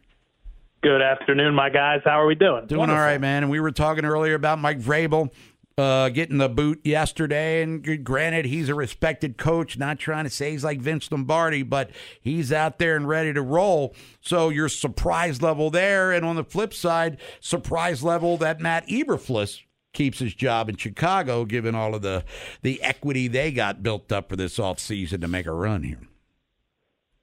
Good 0.83 1.01
afternoon, 1.01 1.53
my 1.53 1.69
guys. 1.69 2.01
How 2.03 2.19
are 2.19 2.25
we 2.25 2.33
doing? 2.33 2.65
Doing 2.65 2.89
all 2.89 2.95
right, 2.95 3.21
man. 3.21 3.43
And 3.43 3.51
we 3.51 3.59
were 3.59 3.71
talking 3.71 4.03
earlier 4.03 4.33
about 4.33 4.57
Mike 4.57 4.79
Vrabel 4.79 5.29
uh, 5.77 6.09
getting 6.09 6.37
the 6.37 6.49
boot 6.49 6.81
yesterday. 6.83 7.61
And 7.61 8.03
granted, 8.03 8.45
he's 8.45 8.69
a 8.69 8.75
respected 8.75 9.37
coach. 9.37 9.77
Not 9.77 9.99
trying 9.99 10.23
to 10.23 10.29
say 10.29 10.51
he's 10.51 10.63
like 10.63 10.79
Vince 10.79 11.11
Lombardi, 11.11 11.63
but 11.63 11.91
he's 12.19 12.51
out 12.51 12.79
there 12.79 12.95
and 12.95 13.07
ready 13.07 13.33
to 13.33 13.41
roll. 13.41 13.95
So 14.21 14.49
your 14.49 14.69
surprise 14.69 15.41
level 15.41 15.69
there, 15.69 16.11
and 16.11 16.25
on 16.25 16.35
the 16.35 16.43
flip 16.43 16.73
side, 16.73 17.17
surprise 17.39 18.03
level 18.03 18.37
that 18.37 18.59
Matt 18.59 18.87
Eberflus 18.87 19.61
keeps 19.93 20.19
his 20.19 20.33
job 20.33 20.69
in 20.69 20.77
Chicago, 20.77 21.45
given 21.45 21.75
all 21.75 21.95
of 21.95 22.01
the 22.01 22.23
the 22.61 22.81
equity 22.81 23.27
they 23.27 23.51
got 23.51 23.83
built 23.83 24.11
up 24.11 24.29
for 24.29 24.35
this 24.35 24.57
offseason 24.57 25.21
to 25.21 25.27
make 25.27 25.45
a 25.45 25.53
run 25.53 25.83
here. 25.83 25.99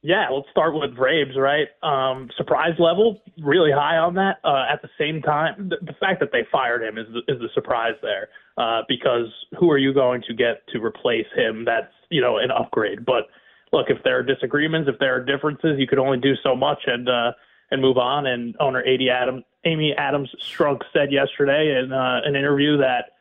Yeah, 0.00 0.28
let's 0.31 0.48
start 0.50 0.74
with 0.74 0.94
Braves, 0.94 1.37
right? 1.37 1.66
Um, 1.83 2.31
surprise 2.37 2.74
level, 2.78 3.20
really 3.42 3.72
high 3.72 3.96
on 3.96 4.14
that. 4.14 4.37
Uh, 4.44 4.64
at 4.72 4.81
the 4.81 4.88
same 4.96 5.20
time, 5.22 5.70
the, 5.70 5.76
the 5.85 5.92
fact 5.98 6.20
that 6.20 6.31
they 6.31 6.46
fired 6.52 6.85
him 6.85 6.98
is 6.98 7.07
the, 7.12 7.33
is 7.33 7.40
the 7.40 7.48
surprise 7.52 7.94
there, 8.00 8.28
uh, 8.57 8.83
because 8.88 9.26
who 9.59 9.70
are 9.72 9.78
you 9.78 9.92
going 9.92 10.22
to 10.28 10.35
get 10.35 10.62
to 10.68 10.78
replace 10.78 11.26
him? 11.35 11.64
That's 11.64 11.92
you 12.11 12.20
know 12.20 12.38
an 12.38 12.50
upgrade. 12.52 13.04
But 13.04 13.24
look, 13.72 13.87
if 13.88 13.98
there 14.04 14.18
are 14.18 14.22
disagreements, 14.22 14.88
if 14.92 15.00
there 15.00 15.16
are 15.16 15.24
differences, 15.24 15.78
you 15.78 15.88
could 15.88 15.98
only 15.98 16.18
do 16.18 16.35
so 16.44 16.54
much 16.54 16.78
and 16.87 17.09
uh, 17.09 17.33
and 17.70 17.83
move 17.83 17.98
on. 17.98 18.26
And 18.26 18.57
owner 18.61 18.83
Amy 18.87 19.11
Adams, 19.11 19.44
Amy 19.64 19.94
Adams 19.96 20.31
Strunk 20.40 20.83
said 20.92 21.12
yesterday 21.12 21.78
in 21.78 21.92
uh, 21.92 22.20
an 22.24 22.37
interview 22.37 22.78
that 22.78 23.12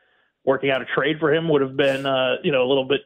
working 0.45 0.69
out 0.69 0.81
a 0.81 0.85
trade 0.85 1.17
for 1.19 1.33
him 1.33 1.49
would 1.49 1.61
have 1.61 1.75
been 1.75 2.05
uh, 2.05 2.35
you 2.43 2.51
know 2.51 2.63
a 2.63 2.67
little 2.67 2.85
bit 2.85 3.01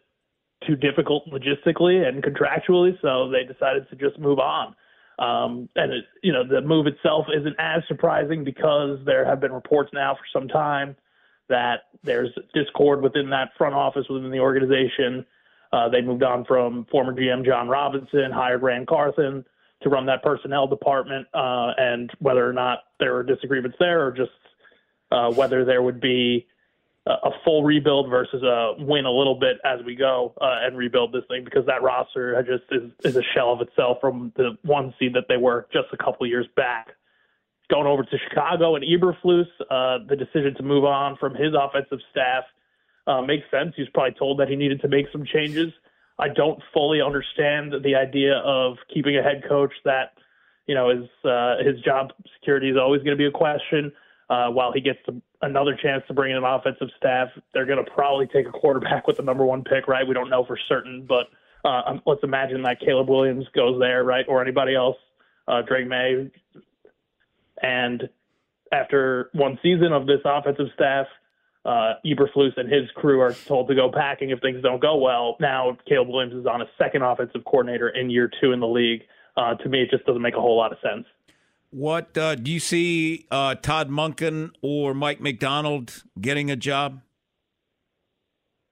too 0.66 0.76
difficult 0.76 1.24
logistically 1.28 2.08
and 2.08 2.24
contractually, 2.24 3.00
so 3.02 3.30
they 3.30 3.44
decided 3.44 3.90
to 3.90 3.96
just 3.96 4.20
move 4.20 4.40
on. 4.40 4.76
Um, 5.20 5.70
and 5.76 5.92
it, 5.92 6.06
you 6.24 6.32
know, 6.32 6.48
the 6.48 6.62
move 6.62 6.88
itself 6.88 7.28
isn't 7.36 7.56
as 7.60 7.84
surprising 7.88 8.44
because 8.44 9.00
there 9.06 9.26
have 9.26 9.40
been 9.40 9.52
reports 9.52 9.92
now 9.94 10.16
for 10.16 10.24
some 10.34 10.48
time 10.48 10.96
that 11.50 11.82
there's 12.04 12.30
discord 12.54 13.02
within 13.02 13.30
that 13.30 13.50
front 13.58 13.76
office 13.76 14.06
within 14.10 14.32
the 14.32 14.40
organization. 14.40 15.26
Uh, 15.74 15.90
they 15.90 16.02
moved 16.02 16.24
on 16.24 16.46
from 16.46 16.86
former 16.92 17.14
GM 17.14 17.46
Jon 17.46 17.68
Robinson, 17.68 18.32
hired 18.32 18.62
Ran 18.62 18.86
Carthon 18.86 19.46
to 19.82 19.90
run 19.90 20.06
that 20.06 20.24
personnel 20.24 20.68
department, 20.68 21.28
uh, 21.34 21.72
and 21.78 22.12
whether 22.20 22.48
or 22.48 22.54
not 22.54 22.80
there 23.00 23.14
were 23.14 23.24
disagreements 23.24 23.78
there, 23.80 24.06
or 24.06 24.12
just 24.12 24.32
uh, 25.12 25.32
whether 25.32 25.66
there 25.66 25.82
would 25.82 26.00
be 26.00 26.48
a 27.08 27.32
full 27.44 27.64
rebuild 27.64 28.10
versus 28.10 28.44
a 28.44 28.74
win 28.78 29.06
a 29.06 29.12
little 29.12 29.34
bit 29.34 29.58
as 29.66 29.84
we 29.84 29.96
go 29.96 30.34
uh, 30.40 30.60
and 30.62 30.78
rebuild 30.78 31.12
this 31.12 31.24
thing 31.28 31.44
because 31.44 31.66
that 31.66 31.82
roster 31.82 32.40
just 32.44 32.64
is, 32.72 32.92
is 33.04 33.16
a 33.16 33.24
shell 33.34 33.52
of 33.52 33.60
itself 33.62 33.98
from 34.00 34.32
the 34.36 34.56
one 34.64 34.94
seed 35.00 35.16
that 35.16 35.26
they 35.28 35.38
were 35.38 35.68
just 35.74 35.88
a 35.94 35.98
couple 35.98 36.28
years 36.28 36.46
back. 36.56 36.90
Going 37.72 37.88
over 37.88 38.04
to 38.04 38.18
Chicago 38.30 38.76
and 38.76 38.86
Eberflus, 38.86 39.48
uh, 39.62 40.06
the 40.08 40.16
decision 40.16 40.54
to 40.58 40.64
move 40.64 40.84
on 40.84 41.18
from 41.18 41.34
his 41.34 41.54
offensive 41.60 42.00
staff 42.12 42.44
uh, 43.08 43.22
makes 43.22 43.50
sense. 43.50 43.74
He 43.76 43.82
was 43.82 43.90
probably 43.94 44.14
told 44.20 44.40
that 44.40 44.48
he 44.48 44.56
needed 44.56 44.82
to 44.82 44.88
make 44.88 45.08
some 45.12 45.26
changes. 45.26 45.74
I 46.22 46.30
don't 46.30 46.62
fully 46.74 47.02
understand 47.02 47.74
the 47.84 47.96
idea 47.96 48.38
of 48.38 48.78
keeping 48.94 49.18
a 49.18 49.24
head 49.24 49.44
coach 49.50 49.74
that, 49.84 50.14
you 50.68 50.76
know, 50.76 50.90
is 50.90 51.10
uh, 51.26 51.58
his 51.66 51.82
job 51.82 52.14
security 52.40 52.70
is 52.70 52.78
always 52.78 53.00
going 53.00 53.18
to 53.18 53.22
be 53.22 53.26
a 53.26 53.32
question. 53.32 53.92
Uh, 54.30 54.50
while 54.50 54.72
he 54.72 54.80
gets 54.80 54.98
to 55.06 55.22
another 55.42 55.76
chance 55.76 56.04
to 56.08 56.14
bring 56.14 56.32
in 56.32 56.38
an 56.38 56.44
offensive 56.44 56.88
staff. 56.98 57.30
They're 57.54 57.66
going 57.66 57.84
to 57.84 57.92
probably 57.92 58.28
take 58.28 58.48
a 58.48 58.52
quarterback 58.52 59.08
with 59.08 59.18
the 59.18 59.24
number 59.24 59.46
one 59.46 59.64
pick, 59.64 59.88
right? 59.88 60.08
We 60.08 60.14
don't 60.14 60.30
know 60.30 60.46
for 60.46 60.58
certain, 60.70 61.06
but 61.08 61.28
uh, 61.66 61.82
um, 61.86 62.02
let's 62.06 62.24
imagine 62.24 62.62
that 62.64 62.80
Caleb 62.80 63.10
Williams 63.10 63.46
goes 63.54 63.80
there, 63.80 64.04
right, 64.04 64.26
or 64.28 64.42
anybody 64.42 64.76
else, 64.76 64.98
uh, 65.48 65.62
Drake 65.62 65.88
Maye, 65.88 66.32
And 67.62 68.10
after 68.72 69.30
one 69.34 69.60
season 69.62 69.92
of 69.92 70.08
this 70.08 70.22
offensive 70.24 70.68
staff, 70.74 71.08
uh, 71.66 71.94
Eberflus 72.06 72.58
and 72.58 72.72
his 72.72 72.90
crew 72.96 73.20
are 73.20 73.34
told 73.34 73.68
to 73.68 73.76
go 73.76 73.92
packing 73.92 74.32
if 74.32 74.40
things 74.40 74.62
don't 74.64 74.82
go 74.82 74.98
well. 74.98 75.38
Now 75.40 75.78
Caleb 75.88 76.10
Williams 76.10 76.34
is 76.34 76.46
on 76.46 76.62
a 76.62 76.66
second 76.78 77.04
offensive 77.04 77.44
coordinator 77.46 77.90
in 77.90 78.10
year 78.10 78.30
two 78.42 78.52
in 78.52 78.60
the 78.60 78.68
league. 78.68 79.04
Uh, 79.38 79.56
to 79.56 79.70
me, 79.70 79.82
it 79.84 79.90
just 79.90 80.06
doesn't 80.06 80.22
make 80.22 80.36
a 80.36 80.42
whole 80.42 80.58
lot 80.58 80.72
of 80.72 80.80
sense. 80.82 81.06
What 81.70 82.18
uh, 82.18 82.36
do 82.36 82.52
you 82.52 82.60
see 82.60 83.28
uh, 83.32 83.56
Todd 83.56 83.90
Monken 83.90 84.52
or 84.62 84.94
Mike 84.94 85.22
Macdonald 85.22 86.04
getting 86.20 86.52
a 86.52 86.56
job? 86.56 87.02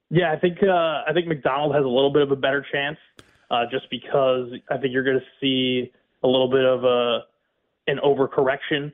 Yeah, 0.09 0.33
I 0.33 0.39
think 0.39 0.57
uh, 0.63 1.03
I 1.07 1.11
think 1.13 1.27
Macdonald 1.27 1.75
has 1.75 1.85
a 1.85 1.87
little 1.87 2.11
bit 2.11 2.23
of 2.23 2.31
a 2.31 2.35
better 2.35 2.65
chance, 2.71 2.97
uh, 3.51 3.65
just 3.71 3.89
because 3.91 4.49
I 4.69 4.77
think 4.77 4.91
you're 4.91 5.03
going 5.03 5.19
to 5.19 5.25
see 5.39 5.91
a 6.23 6.27
little 6.27 6.49
bit 6.49 6.65
of 6.65 6.83
a 6.83 7.19
an 7.87 7.99
overcorrection 8.03 8.91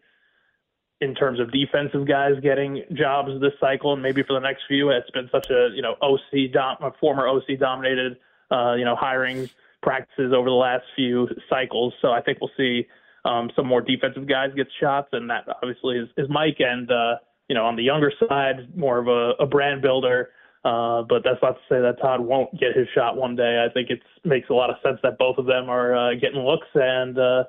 in 1.02 1.14
terms 1.14 1.40
of 1.40 1.52
defensive 1.52 2.08
guys 2.08 2.34
getting 2.42 2.84
jobs 2.94 3.30
this 3.42 3.54
cycle, 3.60 3.94
and 3.94 4.02
maybe 4.02 4.24
for 4.24 4.34
the 4.34 4.40
next 4.40 4.64
few. 4.68 4.90
It's 4.90 5.10
been 5.12 5.30
such 5.32 5.50
a 5.50 5.70
you 5.74 5.82
know 5.82 5.96
OC 6.02 6.52
dom- 6.54 6.94
former 7.00 7.28
OC 7.28 7.60
dominated 7.60 8.18
uh, 8.52 8.74
you 8.74 8.86
know 8.86 8.96
hiring 8.96 9.50
practices 9.82 10.34
over 10.34 10.50
the 10.50 10.56
last 10.56 10.84
few 10.96 11.28
cycles. 11.50 11.94
So 12.02 12.12
I 12.12 12.22
think 12.22 12.40
we'll 12.42 12.52
see 12.58 12.88
um, 13.26 13.52
some 13.56 13.68
more 13.68 13.82
defensive 13.82 14.28
guys 14.28 14.52
get 14.56 14.68
shots, 14.80 15.10
and 15.12 15.30
that 15.30 15.46
obviously 15.62 15.98
is, 15.98 16.10
is 16.18 16.28
Mike. 16.30 16.58
And 16.60 16.90
uh, 16.90 17.16
you 17.50 17.56
know, 17.56 17.66
on 17.66 17.76
the 17.76 17.84
younger 17.84 18.12
side, 18.28 18.76
more 18.76 18.98
of 18.98 19.08
a, 19.08 19.44
a 19.44 19.46
brand 19.46 19.82
builder. 19.82 20.30
Uh, 20.64 21.04
but 21.08 21.22
that's 21.24 21.38
not 21.44 21.52
to 21.52 21.62
say 21.70 21.80
that 21.80 21.98
Todd 22.02 22.22
won't 22.22 22.52
get 22.60 22.76
his 22.76 22.88
shot 22.96 23.16
one 23.16 23.36
day. 23.36 23.64
I 23.64 23.72
think 23.72 23.92
it 23.92 24.02
makes 24.24 24.50
a 24.50 24.54
lot 24.54 24.72
of 24.72 24.78
sense 24.84 24.98
that 25.04 25.20
both 25.20 25.38
of 25.38 25.46
them 25.46 25.70
are 25.70 25.96
uh, 25.96 26.16
getting 26.16 26.40
looks, 26.40 26.66
and 26.74 27.16
uh, 27.20 27.44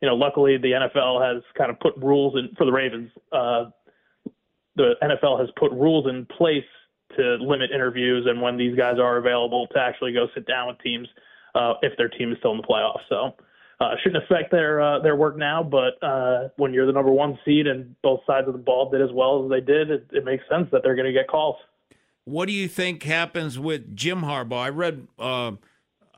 you 0.00 0.08
know, 0.08 0.14
luckily 0.14 0.56
the 0.58 0.72
NFL 0.72 1.34
has 1.34 1.42
kind 1.56 1.70
of 1.70 1.80
put 1.80 1.96
rules 1.96 2.34
in 2.36 2.54
for 2.56 2.64
the 2.64 2.72
Ravens. 2.72 3.10
Uh, 3.32 3.66
the 4.76 4.94
NFL 5.02 5.40
has 5.40 5.48
put 5.58 5.72
rules 5.72 6.06
in 6.08 6.26
place 6.26 6.64
to 7.16 7.36
limit 7.40 7.70
interviews 7.74 8.26
and 8.28 8.40
when 8.40 8.56
these 8.56 8.76
guys 8.76 8.98
are 9.00 9.16
available 9.16 9.66
to 9.68 9.78
actually 9.78 10.12
go 10.12 10.26
sit 10.34 10.46
down 10.46 10.68
with 10.68 10.78
teams 10.80 11.08
uh, 11.54 11.74
if 11.82 11.96
their 11.96 12.08
team 12.08 12.30
is 12.30 12.38
still 12.38 12.52
in 12.52 12.58
the 12.58 12.62
playoffs. 12.62 13.00
So 13.08 13.34
uh, 13.80 13.94
shouldn't 14.02 14.22
affect 14.24 14.50
their 14.50 14.80
uh, 14.80 14.98
their 15.00 15.16
work 15.16 15.36
now, 15.36 15.62
but 15.62 16.02
uh, 16.02 16.48
when 16.56 16.72
you're 16.72 16.86
the 16.86 16.92
number 16.92 17.10
one 17.10 17.38
seed 17.44 17.66
and 17.66 17.94
both 18.02 18.20
sides 18.26 18.46
of 18.46 18.52
the 18.52 18.58
ball 18.58 18.90
did 18.90 19.00
as 19.00 19.10
well 19.12 19.44
as 19.44 19.50
they 19.50 19.60
did, 19.60 19.90
it, 19.90 20.06
it 20.12 20.24
makes 20.24 20.44
sense 20.50 20.68
that 20.72 20.82
they're 20.82 20.96
going 20.96 21.06
to 21.06 21.12
get 21.12 21.28
calls. 21.28 21.56
What 22.24 22.46
do 22.46 22.52
you 22.52 22.68
think 22.68 23.04
happens 23.04 23.58
with 23.58 23.96
Jim 23.96 24.22
Harbaugh? 24.22 24.58
I 24.58 24.68
read 24.68 25.06
uh, 25.18 25.52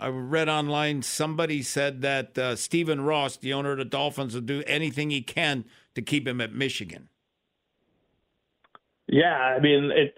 I 0.01 0.09
read 0.09 0.49
online 0.49 1.03
somebody 1.03 1.63
said 1.63 2.01
that 2.03 2.39
uh, 2.39 2.57
Stephen 2.57 3.03
Ross, 3.03 3.37
the 3.37 3.53
owner 3.53 3.73
of 3.73 3.79
the 3.79 3.85
Dolphins, 3.85 4.35
will 4.35 4.41
do 4.41 4.63
anything 4.67 5.11
he 5.11 5.23
can 5.23 5.65
to 5.95 6.03
keep 6.03 6.27
him 6.27 6.41
at 6.41 6.53
Michigan. 6.53 7.09
Yeah, 9.07 9.35
I 9.35 9.61
mean 9.61 9.91
it's 9.95 10.17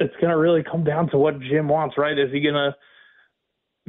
it's 0.00 0.14
going 0.16 0.30
to 0.30 0.36
really 0.36 0.62
come 0.62 0.82
down 0.82 1.10
to 1.10 1.18
what 1.18 1.40
Jim 1.40 1.68
wants, 1.68 1.96
right? 1.98 2.18
Is 2.18 2.32
he 2.32 2.40
going 2.40 2.54
to 2.54 2.74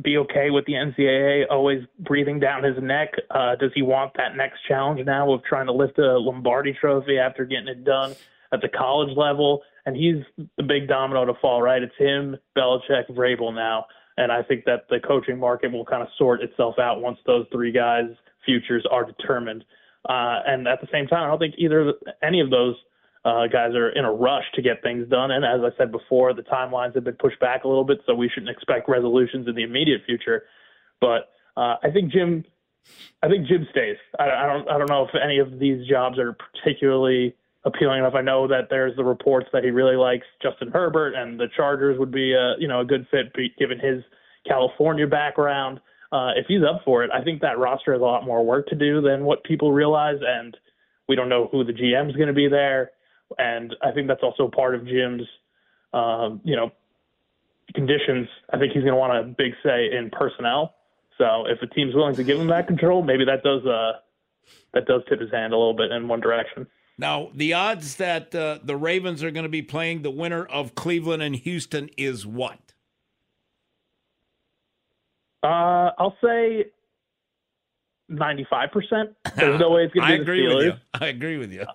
be 0.02 0.18
okay 0.18 0.50
with 0.50 0.66
the 0.66 0.74
NCAA 0.74 1.46
always 1.50 1.84
breathing 2.00 2.40
down 2.40 2.64
his 2.64 2.76
neck? 2.82 3.14
Uh, 3.30 3.56
does 3.56 3.72
he 3.74 3.82
want 3.82 4.12
that 4.18 4.36
next 4.36 4.60
challenge 4.68 5.06
now 5.06 5.32
of 5.32 5.44
trying 5.44 5.68
to 5.68 5.74
lift 5.74 5.98
a 6.00 6.18
Lombardi 6.18 6.74
trophy 6.74 7.18
after 7.18 7.46
getting 7.46 7.68
it 7.68 7.84
done 7.84 8.14
at 8.52 8.62
the 8.62 8.70
college 8.70 9.16
level? 9.18 9.62
And 9.86 9.96
he's 9.96 10.24
the 10.58 10.64
big 10.64 10.88
domino 10.88 11.26
to 11.26 11.34
fall, 11.42 11.62
right? 11.62 11.82
It's 11.82 11.96
him, 11.98 12.36
Belichick, 12.58 13.10
Vrabel 13.10 13.54
now. 13.56 13.86
And 14.18 14.32
I 14.32 14.44
think 14.44 14.66
that 14.66 14.88
the 14.90 15.00
coaching 15.00 15.40
market 15.40 15.72
will 15.72 15.86
kind 15.86 16.02
of 16.02 16.10
sort 16.18 16.42
itself 16.42 16.76
out 16.80 17.02
once 17.02 17.18
those 17.26 17.46
three 17.52 17.72
guys' 17.72 18.12
futures 18.46 18.86
are 18.92 19.06
determined. 19.06 19.64
Uh, 20.08 20.42
and 20.46 20.68
at 20.68 20.82
the 20.82 20.88
same 20.92 21.08
time, 21.08 21.24
I 21.24 21.28
don't 21.28 21.40
think 21.40 21.56
either 21.58 21.94
any 22.22 22.40
of 22.40 22.50
those 22.50 22.76
uh, 23.24 23.48
guys 23.48 23.76
are 23.76 23.90
in 23.90 24.04
a 24.04 24.12
rush 24.12 24.46
to 24.56 24.62
get 24.62 24.82
things 24.82 25.08
done. 25.10 25.32
And 25.32 25.46
as 25.46 25.62
I 25.62 25.76
said 25.78 25.92
before, 25.92 26.34
the 26.34 26.42
timelines 26.42 26.96
have 26.96 27.04
been 27.04 27.16
pushed 27.16 27.40
back 27.40 27.64
a 27.64 27.68
little 27.68 27.84
bit, 27.84 28.00
so 28.06 28.16
we 28.16 28.30
shouldn't 28.30 28.50
expect 28.50 28.90
resolutions 28.90 29.48
in 29.48 29.56
the 29.56 29.64
immediate 29.64 30.02
future. 30.06 30.44
But 31.00 31.30
uh, 31.56 31.76
I 31.84 31.92
think 31.94 32.12
Jim, 32.12 32.44
I 33.22 33.30
think 33.30 33.48
Jim 33.48 33.68
stays. 33.70 33.98
I, 34.20 34.30
I 34.30 34.48
don't, 34.48 34.70
I 34.70 34.78
don't 34.78 34.90
know 34.90 35.04
if 35.04 35.16
any 35.24 35.38
of 35.38 35.60
these 35.60 35.88
jobs 35.88 36.18
are 36.18 36.34
particularly 36.34 37.36
appealing 37.64 38.00
enough. 38.00 38.14
I 38.16 38.22
know 38.22 38.48
that 38.48 38.68
there's 38.70 38.96
the 38.96 39.04
reports 39.04 39.48
that 39.54 39.64
he 39.64 39.70
really 39.70 39.96
likes 39.96 40.26
Justin 40.42 40.72
Herbert, 40.72 41.14
and 41.16 41.40
the 41.40 41.48
Chargers 41.56 42.00
would 42.00 42.12
be 42.12 42.34
a, 42.34 42.56
you 42.60 42.68
know, 42.68 42.82
a 42.82 42.86
good 42.86 43.08
fit 43.12 43.34
given 43.58 43.80
his 43.80 44.04
California 44.48 45.08
background. 45.08 45.80
Uh, 46.12 46.32
if 46.36 46.46
he's 46.48 46.62
up 46.64 46.82
for 46.84 47.04
it, 47.04 47.12
I 47.14 47.24
think 47.24 47.42
that 47.42 47.58
roster 47.58 47.94
has 47.94 48.02
a 48.02 48.06
lot 48.06 48.26
more 48.26 48.46
work 48.46 48.68
to 48.68 48.76
do 48.76 49.02
than 49.02 49.24
what 49.24 49.44
people 49.44 49.72
realize, 49.72 50.18
and 50.26 50.58
we 51.08 51.16
don't 51.16 51.30
know 51.30 51.48
who 51.52 51.64
the 51.64 51.72
GM 51.72 52.10
is 52.10 52.16
going 52.16 52.28
to 52.28 52.34
be 52.34 52.48
there 52.48 52.92
and 53.38 53.76
I 53.82 53.92
think 53.92 54.08
that's 54.08 54.24
also 54.24 54.50
part 54.50 54.76
of 54.76 54.86
Jim's, 54.86 55.24
um, 55.94 56.42
you 56.44 56.56
know, 56.56 56.72
conditions. 57.74 58.28
I 58.52 58.58
think 58.58 58.74
he's 58.74 58.84
going 58.84 58.94
to 58.94 59.00
want 59.00 59.18
a 59.18 59.24
big 59.24 59.54
say 59.64 59.90
in 59.96 60.10
personnel. 60.12 60.76
So 61.18 61.46
if 61.48 61.62
a 61.62 61.68
team's 61.68 61.96
willing 61.96 62.16
to 62.16 62.24
give 62.24 62.40
him 62.40 62.48
that 62.48 62.68
control, 62.68 63.04
maybe 63.04 63.26
that 63.26 63.44
does 63.44 63.66
uh, 63.66 64.00
that 64.74 64.86
does 64.86 65.02
tip 65.08 65.20
his 65.20 65.32
hand 65.32 65.54
a 65.54 65.58
little 65.58 65.76
bit 65.76 65.92
in 65.92 66.08
one 66.08 66.20
direction. 66.20 66.68
Now, 66.98 67.32
the 67.34 67.54
odds 67.54 67.96
that 67.96 68.34
uh, 68.36 68.60
the 68.64 68.76
Ravens 68.76 69.24
are 69.24 69.32
going 69.32 69.44
to 69.44 69.50
be 69.50 69.62
playing 69.62 70.02
the 70.02 70.12
winner 70.12 70.46
of 70.46 70.76
Cleveland 70.76 71.24
and 71.24 71.36
Houston 71.36 71.90
is 71.98 72.26
what? 72.26 72.60
Uh, 75.44 75.90
I'll 75.98 76.18
say 76.24 76.66
ninety-five 78.08 78.72
percent. 78.72 79.16
There's 79.36 79.60
no 79.60 79.72
way 79.72 79.86
it's 79.86 79.94
going 79.94 80.08
to 80.08 80.14
be 80.14 80.18
the 80.18 80.22
agree 80.22 80.46
Steelers. 80.46 80.56
with 80.56 80.66
you. 80.66 80.74
I 80.94 81.08
agree 81.08 81.38
with 81.38 81.52
you. 81.52 81.66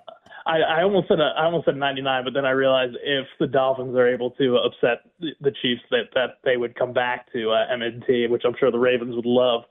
I, 0.47 0.61
I 0.61 0.83
almost 0.85 1.09
said 1.09 1.19
a, 1.19 1.35
I 1.37 1.45
almost 1.45 1.65
said 1.65 1.77
99, 1.77 2.23
but 2.23 2.33
then 2.33 2.45
I 2.45 2.51
realized 2.51 2.97
if 3.03 3.27
the 3.41 3.49
Dolphins 3.49 3.97
are 3.97 4.07
able 4.07 4.31
to 4.33 4.59
upset 4.59 5.03
the, 5.19 5.31
the 5.41 5.51
Chiefs, 5.61 5.83
that 5.91 6.05
that 6.15 6.39
they 6.45 6.57
would 6.57 6.77
come 6.77 6.93
back 6.93 7.31
to 7.33 7.51
uh, 7.51 7.67
M&T, 7.73 8.29
which 8.29 8.43
I'm 8.45 8.55
sure 8.59 8.71
the 8.71 8.79
Ravens 8.79 9.17
would 9.17 9.27
love. 9.27 9.65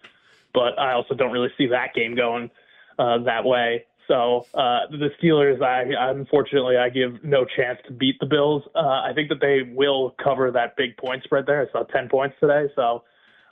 But 0.54 0.78
I 0.78 0.92
also 0.92 1.14
don't 1.14 1.32
really 1.32 1.52
see 1.58 1.68
that 1.68 1.94
game 1.94 2.16
going 2.16 2.52
uh, 3.00 3.20
that 3.20 3.46
way. 3.46 3.86
So 4.08 4.46
uh, 4.54 4.82
the 4.92 5.10
Steelers, 5.22 5.62
I 5.64 5.84
unfortunately 6.12 6.78
I 6.78 6.90
give 6.90 7.24
no 7.24 7.46
chance 7.46 7.80
to 7.88 7.94
beat 7.94 8.20
the 8.20 8.26
Bills. 8.28 8.64
Uh, 8.76 8.80
I 8.80 9.12
think 9.16 9.30
that 9.30 9.42
they 9.42 9.64
will 9.74 10.16
cover 10.24 10.52
that 10.52 10.76
big 10.78 10.96
point 10.98 11.24
spread 11.24 11.46
there. 11.48 11.68
I 11.68 11.72
saw 11.72 11.84
10 11.84 12.10
points 12.10 12.36
today, 12.40 12.68
so 12.76 13.04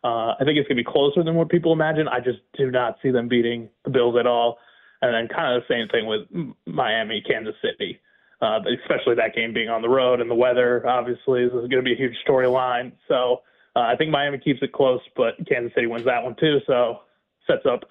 Uh, 0.03 0.35
I 0.37 0.43
think 0.43 0.57
it's 0.57 0.67
going 0.67 0.77
to 0.77 0.83
be 0.83 0.91
closer 0.91 1.23
than 1.23 1.35
what 1.35 1.47
people 1.47 1.71
imagine. 1.71 2.09
I 2.09 2.19
just 2.19 2.39
do 2.57 2.69
not 2.69 2.97
see 3.01 3.09
them 3.09 3.29
beating 3.29 3.69
the 3.85 3.89
Bills 3.89 4.15
at 4.19 4.27
all. 4.27 4.57
And 5.01 5.13
then 5.13 5.27
kind 5.33 5.55
of 5.55 5.63
the 5.63 5.73
same 5.73 5.87
thing 5.87 6.05
with 6.07 6.21
Miami, 6.65 7.21
Kansas 7.25 7.55
City, 7.61 7.99
uh, 8.41 8.59
especially 8.83 9.15
that 9.15 9.33
game 9.33 9.53
being 9.53 9.69
on 9.69 9.81
the 9.81 9.89
road 9.89 10.19
and 10.19 10.29
the 10.29 10.35
weather. 10.35 10.85
Obviously, 10.87 11.45
this 11.45 11.53
is 11.53 11.67
going 11.69 11.83
to 11.83 11.89
be 11.89 11.93
a 11.93 11.97
huge 11.97 12.15
storyline. 12.27 12.91
So 13.07 13.41
uh, 13.75 13.79
I 13.79 13.95
think 13.95 14.11
Miami 14.11 14.39
keeps 14.39 14.61
it 14.61 14.73
close, 14.73 15.01
but 15.15 15.35
Kansas 15.47 15.73
City 15.73 15.87
wins 15.87 16.05
that 16.05 16.21
one 16.23 16.35
too. 16.35 16.59
So 16.67 16.99
sets 17.47 17.65
up 17.65 17.81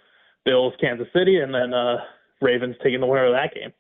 Bills, 0.45 0.75
Kansas 0.81 1.09
City, 1.15 1.39
and 1.39 1.55
then 1.55 1.73
uh, 1.73 1.97
Ravens 2.43 2.77
taking 2.83 3.01
the 3.01 3.07
winner 3.07 3.27
of 3.27 3.33
that 3.33 3.55
game. 3.55 3.73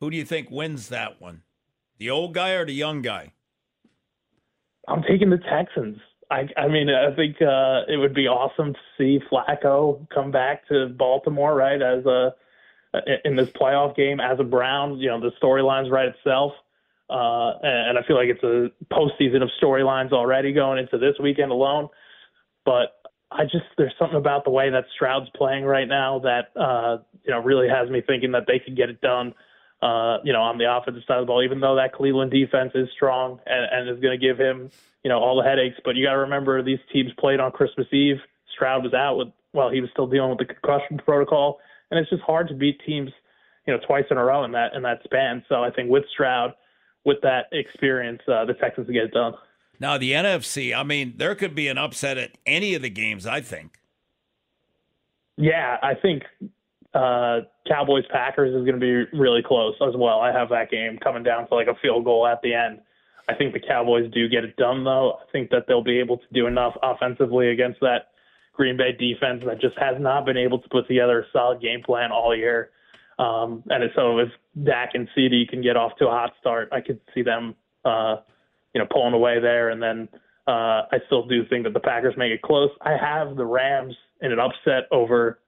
Who 0.00 0.10
do 0.10 0.16
you 0.16 0.24
think 0.24 0.50
wins 0.50 0.88
that 0.88 1.20
one? 1.20 1.42
The 1.98 2.10
old 2.10 2.34
guy 2.34 2.50
or 2.50 2.66
the 2.66 2.72
young 2.72 3.02
guy? 3.02 3.32
I'm 4.86 5.02
taking 5.02 5.30
the 5.30 5.38
Texans. 5.38 5.98
I, 6.30 6.48
I 6.56 6.68
mean, 6.68 6.88
I 6.90 7.14
think 7.14 7.36
uh, 7.40 7.82
it 7.88 7.96
would 7.96 8.14
be 8.14 8.26
awesome 8.26 8.74
to 8.74 8.78
see 8.98 9.20
Flacco 9.30 10.08
come 10.10 10.30
back 10.30 10.66
to 10.68 10.88
Baltimore, 10.88 11.54
right, 11.54 11.80
as 11.80 12.04
a 12.06 12.34
in 13.24 13.36
this 13.36 13.48
playoff 13.50 13.96
game 13.96 14.20
as 14.20 14.38
a 14.40 14.44
Brown. 14.44 14.98
You 14.98 15.08
know, 15.08 15.20
the 15.20 15.32
storyline's 15.42 15.90
right 15.90 16.08
itself, 16.08 16.52
uh, 17.10 17.52
and 17.62 17.98
I 17.98 18.02
feel 18.06 18.16
like 18.16 18.28
it's 18.28 18.42
a 18.42 18.70
postseason 18.92 19.42
of 19.42 19.50
storylines 19.62 20.12
already 20.12 20.52
going 20.52 20.78
into 20.78 20.98
this 20.98 21.14
weekend 21.22 21.50
alone. 21.50 21.88
But 22.64 22.94
I 23.34 23.44
just 23.44 23.66
there's 23.76 23.92
something 23.98 24.16
about 24.16 24.44
the 24.44 24.50
way 24.50 24.70
that 24.70 24.84
Stroud's 24.94 25.28
playing 25.36 25.64
right 25.64 25.88
now 25.88 26.20
that 26.20 26.52
uh, 26.58 26.98
you 27.24 27.32
know 27.32 27.40
really 27.40 27.68
has 27.68 27.90
me 27.90 28.00
thinking 28.00 28.32
that 28.32 28.44
they 28.46 28.58
can 28.58 28.74
get 28.74 28.88
it 28.88 29.00
done. 29.00 29.34
Uh, 29.82 30.18
you 30.24 30.32
know, 30.32 30.40
on 30.40 30.56
the 30.56 30.64
offensive 30.64 31.02
side 31.06 31.18
of 31.18 31.24
the 31.24 31.26
ball, 31.26 31.42
even 31.42 31.60
though 31.60 31.76
that 31.76 31.92
Cleveland 31.92 32.30
defense 32.30 32.72
is 32.74 32.88
strong 32.96 33.38
and, 33.44 33.66
and 33.70 33.94
is 33.94 34.00
going 34.00 34.18
to 34.18 34.26
give 34.26 34.38
him, 34.38 34.70
you 35.02 35.10
know, 35.10 35.18
all 35.18 35.36
the 35.36 35.46
headaches. 35.46 35.76
But 35.84 35.94
you 35.94 36.06
got 36.06 36.12
to 36.12 36.20
remember 36.20 36.62
these 36.62 36.78
teams 36.90 37.10
played 37.18 37.38
on 37.38 37.52
Christmas 37.52 37.86
Eve. 37.92 38.16
Stroud 38.54 38.82
was 38.82 38.94
out 38.94 39.18
with, 39.18 39.28
well, 39.52 39.68
he 39.68 39.82
was 39.82 39.90
still 39.90 40.06
dealing 40.06 40.30
with 40.30 40.38
the 40.38 40.46
concussion 40.46 40.96
protocol, 41.04 41.58
and 41.90 42.00
it's 42.00 42.08
just 42.08 42.22
hard 42.22 42.48
to 42.48 42.54
beat 42.54 42.80
teams, 42.86 43.10
you 43.66 43.74
know, 43.74 43.80
twice 43.86 44.04
in 44.10 44.16
a 44.16 44.24
row 44.24 44.44
in 44.44 44.52
that 44.52 44.72
in 44.72 44.82
that 44.82 45.02
span. 45.04 45.44
So 45.50 45.56
I 45.56 45.70
think 45.70 45.90
with 45.90 46.04
Stroud, 46.14 46.54
with 47.04 47.18
that 47.22 47.46
experience, 47.52 48.22
uh, 48.26 48.46
the 48.46 48.54
Texans 48.54 48.88
get 48.88 49.04
it 49.04 49.12
done. 49.12 49.34
Now 49.84 49.98
the 49.98 50.12
NFC, 50.12 50.74
I 50.74 50.82
mean, 50.82 51.12
there 51.18 51.34
could 51.34 51.54
be 51.54 51.68
an 51.68 51.76
upset 51.76 52.16
at 52.16 52.30
any 52.46 52.72
of 52.72 52.80
the 52.80 52.88
games. 52.88 53.26
I 53.26 53.42
think. 53.42 53.78
Yeah, 55.36 55.76
I 55.82 55.92
think 55.94 56.22
uh, 56.94 57.40
Cowboys 57.68 58.04
Packers 58.10 58.54
is 58.54 58.62
going 58.64 58.80
to 58.80 59.04
be 59.10 59.18
really 59.18 59.42
close 59.42 59.74
as 59.86 59.94
well. 59.94 60.20
I 60.20 60.32
have 60.32 60.48
that 60.48 60.70
game 60.70 60.96
coming 61.04 61.22
down 61.22 61.46
to 61.48 61.54
like 61.54 61.66
a 61.66 61.74
field 61.82 62.06
goal 62.06 62.26
at 62.26 62.40
the 62.40 62.54
end. 62.54 62.80
I 63.28 63.34
think 63.34 63.52
the 63.52 63.60
Cowboys 63.60 64.10
do 64.10 64.26
get 64.26 64.42
it 64.42 64.56
done 64.56 64.84
though. 64.84 65.18
I 65.20 65.30
think 65.32 65.50
that 65.50 65.66
they'll 65.68 65.84
be 65.84 66.00
able 66.00 66.16
to 66.16 66.24
do 66.32 66.46
enough 66.46 66.72
offensively 66.82 67.50
against 67.50 67.80
that 67.80 68.12
Green 68.54 68.78
Bay 68.78 68.92
defense 68.92 69.42
that 69.44 69.60
just 69.60 69.78
has 69.78 69.96
not 70.00 70.24
been 70.24 70.38
able 70.38 70.60
to 70.60 70.68
put 70.70 70.88
together 70.88 71.20
a 71.20 71.24
solid 71.30 71.60
game 71.60 71.82
plan 71.82 72.10
all 72.10 72.34
year. 72.34 72.70
Um, 73.18 73.62
and 73.68 73.84
so 73.94 74.18
if 74.18 74.30
Dak 74.64 74.92
and 74.94 75.10
CeeDee 75.14 75.46
can 75.46 75.60
get 75.60 75.76
off 75.76 75.92
to 75.98 76.06
a 76.06 76.10
hot 76.10 76.32
start, 76.40 76.70
I 76.72 76.80
could 76.80 77.00
see 77.14 77.20
them, 77.20 77.54
uh, 77.84 78.16
you 78.74 78.80
know, 78.80 78.86
pulling 78.90 79.14
away 79.14 79.40
there. 79.40 79.70
And 79.70 79.82
then 79.82 80.08
uh, 80.46 80.82
I 80.92 80.98
still 81.06 81.26
do 81.26 81.46
think 81.48 81.64
that 81.64 81.72
the 81.72 81.80
Packers 81.80 82.14
make 82.16 82.32
it 82.32 82.42
close. 82.42 82.70
I 82.82 82.96
have 83.00 83.36
the 83.36 83.46
Rams 83.46 83.94
in 84.20 84.32
an 84.32 84.38
upset 84.38 84.88
over 84.92 85.38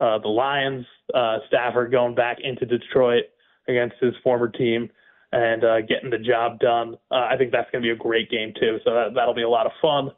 uh, 0.00 0.18
the 0.18 0.28
Lions, 0.28 0.86
uh, 1.14 1.38
Stafford 1.48 1.90
going 1.90 2.14
back 2.14 2.38
into 2.42 2.66
Detroit 2.66 3.24
against 3.68 3.96
his 4.00 4.14
former 4.22 4.48
team 4.48 4.90
and 5.32 5.64
uh, 5.64 5.80
getting 5.82 6.10
the 6.10 6.18
job 6.18 6.58
done. 6.58 6.96
Uh, 7.10 7.28
I 7.30 7.36
think 7.36 7.52
that's 7.52 7.70
going 7.70 7.82
to 7.82 7.86
be 7.86 7.92
a 7.92 7.96
great 7.96 8.30
game 8.30 8.52
too. 8.58 8.78
So 8.84 8.92
that, 8.92 9.14
that'll 9.14 9.34
be 9.34 9.42
a 9.42 9.48
lot 9.48 9.66
of 9.66 9.72
fun. 9.80 10.10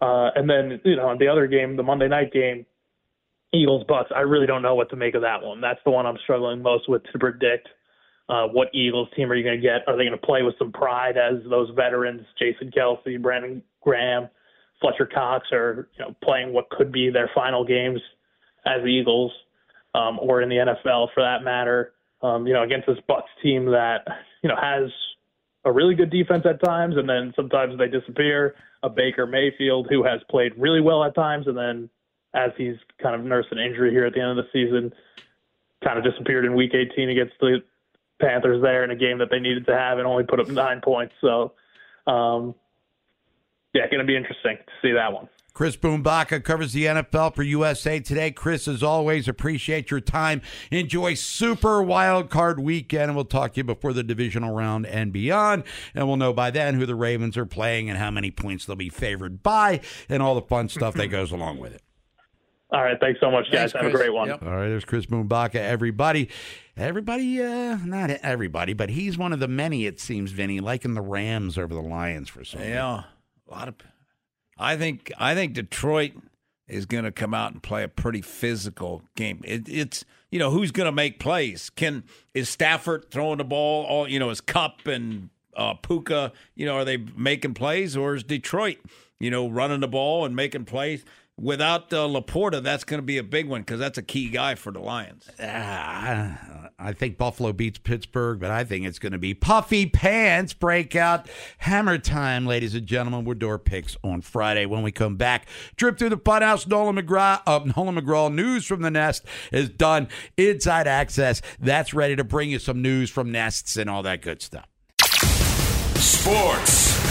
Uh, 0.00 0.30
and 0.34 0.48
then 0.48 0.80
you 0.84 0.96
know 0.96 1.14
the 1.18 1.28
other 1.28 1.46
game, 1.46 1.76
the 1.76 1.82
Monday 1.82 2.08
night 2.08 2.32
game, 2.32 2.66
Eagles 3.52 3.84
Bucks. 3.88 4.10
I 4.14 4.20
really 4.20 4.46
don't 4.46 4.62
know 4.62 4.74
what 4.74 4.90
to 4.90 4.96
make 4.96 5.14
of 5.14 5.22
that 5.22 5.42
one. 5.42 5.60
That's 5.60 5.80
the 5.84 5.90
one 5.90 6.06
I'm 6.06 6.18
struggling 6.24 6.62
most 6.62 6.88
with 6.88 7.02
to 7.12 7.18
predict. 7.18 7.68
Uh, 8.28 8.46
what 8.48 8.68
Eagles 8.72 9.08
team 9.14 9.30
are 9.30 9.34
you 9.34 9.44
going 9.44 9.60
to 9.60 9.62
get? 9.62 9.86
Are 9.86 9.96
they 9.96 10.04
going 10.04 10.18
to 10.18 10.26
play 10.26 10.42
with 10.42 10.54
some 10.58 10.72
pride 10.72 11.16
as 11.18 11.42
those 11.48 11.68
veterans, 11.76 12.22
Jason 12.38 12.70
Kelce, 12.70 13.20
Brandon 13.20 13.62
Graham, 13.82 14.28
Fletcher 14.80 15.06
Cox, 15.06 15.48
are 15.52 15.88
you 15.98 16.04
know 16.04 16.14
playing 16.22 16.52
what 16.52 16.70
could 16.70 16.90
be 16.90 17.10
their 17.10 17.30
final 17.34 17.64
games 17.64 18.00
as 18.64 18.84
Eagles, 18.86 19.30
um, 19.94 20.18
or 20.20 20.40
in 20.40 20.48
the 20.48 20.56
NFL 20.56 21.08
for 21.12 21.22
that 21.22 21.44
matter. 21.44 21.92
Um, 22.22 22.46
you 22.46 22.54
know, 22.54 22.62
against 22.62 22.86
this 22.86 22.96
Bucks 23.06 23.30
team 23.42 23.66
that 23.66 24.06
you 24.42 24.48
know 24.48 24.56
has 24.56 24.90
a 25.66 25.72
really 25.72 25.94
good 25.94 26.10
defense 26.10 26.44
at 26.48 26.64
times, 26.64 26.96
and 26.96 27.08
then 27.08 27.32
sometimes 27.36 27.78
they 27.78 27.88
disappear. 27.88 28.54
A 28.82 28.88
Baker 28.88 29.26
Mayfield 29.26 29.86
who 29.88 30.04
has 30.04 30.20
played 30.30 30.52
really 30.58 30.80
well 30.80 31.04
at 31.04 31.14
times, 31.14 31.46
and 31.46 31.56
then 31.56 31.88
as 32.34 32.50
he's 32.56 32.76
kind 33.02 33.14
of 33.14 33.24
nursed 33.24 33.48
an 33.50 33.58
injury 33.58 33.90
here 33.90 34.04
at 34.04 34.12
the 34.12 34.20
end 34.20 34.38
of 34.38 34.44
the 34.44 34.50
season, 34.52 34.92
kind 35.82 35.98
of 35.98 36.04
disappeared 36.04 36.44
in 36.44 36.54
Week 36.54 36.72
18 36.74 37.08
against 37.08 37.34
the 37.40 37.62
Panthers 38.20 38.62
there 38.62 38.84
in 38.84 38.90
a 38.90 38.96
game 38.96 39.18
that 39.18 39.28
they 39.30 39.40
needed 39.40 39.66
to 39.66 39.76
have 39.76 39.98
and 39.98 40.06
only 40.06 40.24
put 40.24 40.40
up 40.40 40.48
nine 40.48 40.80
points. 40.82 41.14
So, 41.20 41.52
um, 42.06 42.54
yeah, 43.72 43.86
going 43.88 43.98
to 43.98 44.04
be 44.04 44.16
interesting 44.16 44.56
to 44.56 44.72
see 44.82 44.92
that 44.92 45.12
one. 45.12 45.28
Chris 45.54 45.76
Bumbaca 45.76 46.42
covers 46.42 46.72
the 46.72 46.86
NFL 46.86 47.36
for 47.36 47.44
USA 47.44 48.00
Today. 48.00 48.32
Chris, 48.32 48.66
as 48.66 48.82
always, 48.82 49.28
appreciate 49.28 49.88
your 49.88 50.00
time. 50.00 50.42
Enjoy 50.72 51.14
Super 51.14 51.80
Wild 51.80 52.28
Card 52.28 52.58
Weekend, 52.58 53.04
and 53.04 53.14
we'll 53.14 53.24
talk 53.24 53.52
to 53.52 53.58
you 53.58 53.64
before 53.64 53.92
the 53.92 54.02
divisional 54.02 54.52
round 54.52 54.84
and 54.84 55.12
beyond. 55.12 55.62
And 55.94 56.08
we'll 56.08 56.16
know 56.16 56.32
by 56.32 56.50
then 56.50 56.74
who 56.74 56.86
the 56.86 56.96
Ravens 56.96 57.36
are 57.36 57.46
playing 57.46 57.88
and 57.88 57.96
how 57.96 58.10
many 58.10 58.32
points 58.32 58.66
they'll 58.66 58.74
be 58.74 58.88
favored 58.88 59.44
by, 59.44 59.80
and 60.08 60.24
all 60.24 60.34
the 60.34 60.42
fun 60.42 60.68
stuff 60.68 60.94
that 60.94 61.06
goes 61.06 61.30
along 61.30 61.58
with 61.58 61.72
it. 61.72 61.82
All 62.72 62.82
right, 62.82 62.98
thanks 62.98 63.20
so 63.20 63.30
much, 63.30 63.44
guys. 63.52 63.70
Thanks, 63.70 63.74
Have 63.74 63.86
a 63.86 63.96
great 63.96 64.12
one. 64.12 64.26
Yep. 64.26 64.42
All 64.42 64.50
right, 64.50 64.68
there's 64.68 64.84
Chris 64.84 65.06
Bumbaca. 65.06 65.54
Everybody, 65.54 66.28
everybody, 66.76 67.42
uh, 67.42 67.78
not 67.84 68.10
everybody, 68.10 68.72
but 68.72 68.90
he's 68.90 69.16
one 69.16 69.32
of 69.32 69.40
the 69.40 69.48
many, 69.48 69.86
it 69.86 70.00
seems, 70.00 70.32
Vinny, 70.32 70.60
liking 70.60 70.94
the 70.94 71.00
Rams 71.00 71.58
over 71.58 71.74
the 71.74 71.80
Lions 71.80 72.28
for 72.28 72.44
some. 72.44 72.60
Yeah, 72.60 73.04
a 73.48 73.50
lot 73.50 73.68
of. 73.68 73.74
I 74.56 74.76
think 74.76 75.12
I 75.18 75.34
think 75.34 75.54
Detroit 75.54 76.12
is 76.68 76.86
going 76.86 77.04
to 77.04 77.12
come 77.12 77.34
out 77.34 77.52
and 77.52 77.62
play 77.62 77.82
a 77.82 77.88
pretty 77.88 78.22
physical 78.22 79.02
game. 79.16 79.40
It, 79.44 79.68
it's 79.68 80.04
you 80.30 80.38
know 80.38 80.50
who's 80.50 80.70
going 80.70 80.86
to 80.86 80.92
make 80.92 81.18
plays. 81.18 81.70
Can 81.70 82.04
is 82.32 82.48
Stafford 82.48 83.10
throwing 83.10 83.38
the 83.38 83.44
ball? 83.44 83.84
All 83.84 84.08
you 84.08 84.18
know 84.18 84.30
is 84.30 84.40
Kupp 84.40 84.86
and 84.86 85.30
uh, 85.56 85.74
Puka. 85.74 86.32
You 86.54 86.66
know 86.66 86.76
are 86.76 86.84
they 86.84 86.98
making 86.98 87.54
plays 87.54 87.96
or 87.96 88.14
is 88.14 88.24
Detroit 88.24 88.78
you 89.18 89.30
know 89.30 89.48
running 89.48 89.80
the 89.80 89.88
ball 89.88 90.24
and 90.24 90.34
making 90.34 90.64
plays? 90.64 91.04
Without 91.40 91.92
uh, 91.92 92.06
LaPorta, 92.06 92.62
that's 92.62 92.84
going 92.84 92.98
to 92.98 93.04
be 93.04 93.18
a 93.18 93.22
big 93.24 93.48
one 93.48 93.62
because 93.62 93.80
that's 93.80 93.98
a 93.98 94.02
key 94.02 94.28
guy 94.28 94.54
for 94.54 94.70
the 94.70 94.78
Lions. 94.78 95.28
Ah, 95.40 96.70
I 96.78 96.92
think 96.92 97.18
Buffalo 97.18 97.52
beats 97.52 97.78
Pittsburgh, 97.78 98.38
but 98.38 98.52
I 98.52 98.62
think 98.62 98.86
it's 98.86 99.00
going 99.00 99.12
to 99.12 99.18
be 99.18 99.34
puffy 99.34 99.86
pants 99.86 100.54
breakout 100.54 101.28
hammer 101.58 101.98
time, 101.98 102.46
ladies 102.46 102.76
and 102.76 102.86
gentlemen. 102.86 103.24
We're 103.24 103.34
door 103.34 103.58
picks 103.58 103.96
on 104.04 104.20
Friday. 104.20 104.64
When 104.66 104.82
we 104.82 104.92
come 104.92 105.16
back, 105.16 105.48
trip 105.76 105.98
through 105.98 106.10
the 106.10 106.18
funhouse. 106.18 106.68
Nolan 106.68 106.96
McGraw, 106.96 107.40
uh, 107.48 107.60
Nolan 107.76 107.96
McGraw, 107.96 108.32
news 108.32 108.64
from 108.64 108.82
the 108.82 108.90
nest 108.90 109.24
is 109.50 109.68
done. 109.68 110.06
Inside 110.36 110.86
access, 110.86 111.42
that's 111.58 111.92
ready 111.92 112.14
to 112.14 112.22
bring 112.22 112.48
you 112.48 112.60
some 112.60 112.80
news 112.80 113.10
from 113.10 113.32
nests 113.32 113.76
and 113.76 113.90
all 113.90 114.04
that 114.04 114.22
good 114.22 114.40
stuff. 114.40 114.68
Sports 116.04 117.02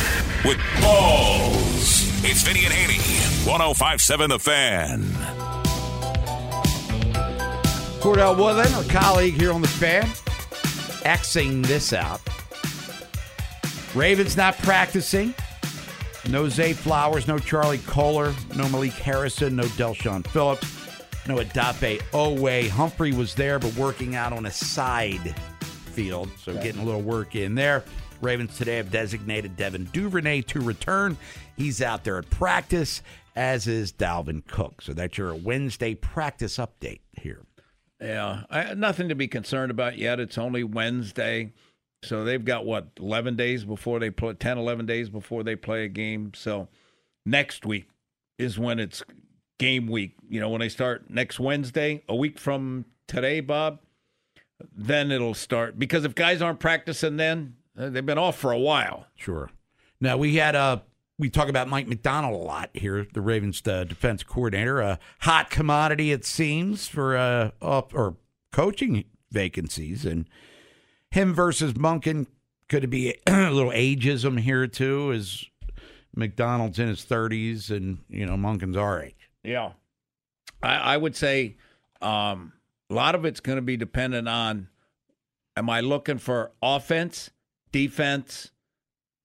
with 0.46 0.60
balls. 0.80 2.24
It's 2.24 2.44
Vinny 2.44 2.64
and 2.66 2.72
Haney. 2.72 3.00
1057 3.44 4.30
The 4.30 4.38
Fan. 4.38 5.02
Cordell 8.00 8.38
Woodland, 8.38 8.72
our 8.76 8.84
colleague 8.84 9.34
here 9.34 9.52
on 9.52 9.64
the 9.64 9.68
fan, 9.68 10.04
Xing 11.06 11.66
this 11.66 11.92
out. 11.92 12.22
Ravens 13.96 14.38
not 14.38 14.60
practicing. 14.60 15.34
No 16.30 16.48
Zay 16.48 16.74
Flowers, 16.74 17.28
no 17.28 17.40
Charlie 17.40 17.80
Kolar, 17.88 18.32
no 18.56 18.70
Malik 18.70 18.94
Harrison, 18.94 19.56
no 19.56 19.64
Del'Shawn 19.64 20.24
Phillips, 20.28 20.68
no 21.28 21.38
Odafe 21.38 22.00
Oweh. 22.12 22.70
Humphrey 22.70 23.12
was 23.12 23.34
there, 23.34 23.58
but 23.58 23.76
working 23.76 24.16
out 24.16 24.34
on 24.34 24.46
a 24.46 24.52
side 24.52 25.36
field, 25.94 26.30
so 26.38 26.54
getting 26.54 26.82
a 26.82 26.86
little 26.86 27.02
work 27.02 27.36
in 27.36 27.56
there. 27.56 27.84
Ravens 28.24 28.58
today 28.58 28.78
have 28.78 28.90
designated 28.90 29.56
Devin 29.56 29.86
Duvernay 29.92 30.42
to 30.44 30.62
return. 30.62 31.18
He's 31.58 31.82
out 31.82 32.04
there 32.04 32.18
at 32.18 32.30
practice, 32.30 33.02
as 33.36 33.68
is 33.68 33.92
Dalvin 33.92 34.46
Cook. 34.48 34.82
So 34.82 34.94
that's 34.94 35.18
your 35.18 35.36
Wednesday 35.36 35.94
practice 35.94 36.58
update 36.58 37.02
here. 37.12 37.42
Yeah, 38.02 38.44
I, 38.50 38.74
nothing 38.74 39.10
to 39.10 39.16
be 39.16 39.28
concerned 39.28 39.72
about 39.72 39.98
yet. 39.98 40.20
It's 40.20 40.38
only 40.38 40.64
Wednesday. 40.64 41.54
So 42.04 42.24
they've 42.24 42.44
got 42.44 42.66
what, 42.66 42.90
11 43.00 43.36
days 43.36 43.64
before 43.64 44.00
they 44.00 44.10
play, 44.10 44.34
10, 44.34 44.58
11 44.58 44.86
days 44.86 45.10
before 45.10 45.44
they 45.44 45.56
play 45.56 45.86
a 45.86 45.90
game. 45.90 46.32
So 46.36 46.68
next 47.26 47.66
week 47.66 47.88
is 48.38 48.60
when 48.60 48.80
it's 48.80 49.04
game 49.60 49.88
week. 49.88 50.16
You 50.28 50.40
know, 50.40 50.50
when 50.50 50.60
they 50.60 50.70
start 50.70 51.10
next 51.10 51.40
Wednesday, 51.40 52.04
a 52.10 52.16
week 52.16 52.40
from 52.40 52.86
today, 53.08 53.40
Bob, 53.40 53.80
then 54.76 55.12
it'll 55.12 55.34
start. 55.34 55.80
Because 55.80 56.04
if 56.04 56.16
guys 56.16 56.42
aren't 56.42 56.60
practicing 56.60 57.18
then, 57.18 57.56
they've 57.76 58.06
been 58.06 58.18
off 58.18 58.38
for 58.38 58.52
a 58.52 58.60
while. 58.60 59.08
Sure. 59.16 59.50
Now 60.00 60.18
we 60.18 60.36
had 60.36 60.56
a 60.56 60.84
we 61.20 61.30
talk 61.30 61.48
about 61.48 61.68
Mike 61.68 61.88
Macdonald 61.88 62.34
a 62.34 62.44
lot 62.44 62.70
here, 62.74 63.06
the 63.14 63.22
Ravens 63.22 63.62
uh, 63.68 63.84
defense 63.84 64.24
coordinator. 64.24 64.82
A 64.82 65.00
hot 65.20 65.50
commodity, 65.50 66.12
it 66.12 66.26
seems, 66.26 66.88
for 66.88 67.16
uh, 67.16 67.52
up 67.62 67.94
or 67.94 68.18
coaching 68.52 69.06
vacancies. 69.32 70.06
And 70.06 70.28
him 71.12 71.34
versus 71.34 71.74
Monken, 71.74 72.28
could 72.68 72.84
it 72.84 72.88
be 72.88 73.16
a 73.28 73.52
little 73.52 73.72
ageism 73.72 74.40
here, 74.40 74.66
too? 74.68 75.12
Is 75.12 75.46
Macdonald's 76.16 76.80
in 76.80 76.88
his 76.88 77.06
30s 77.06 77.70
and, 77.70 78.00
you 78.10 78.26
know, 78.26 78.36
Monken's 78.36 78.78
our 78.78 79.04
age? 79.04 79.30
Yeah. 79.44 79.74
I, 80.62 80.76
I 80.76 80.98
would 80.98 81.16
say 81.16 81.58
um, 82.02 82.54
a 82.90 82.94
lot 82.94 83.14
of 83.16 83.24
it's 83.24 83.40
going 83.40 83.58
to 83.58 83.62
be 83.62 83.78
dependent 83.78 84.28
on 84.28 84.68
am 85.56 85.70
I 85.70 85.82
looking 85.82 86.18
for 86.18 86.52
offense, 86.62 87.30
defense, 87.74 88.52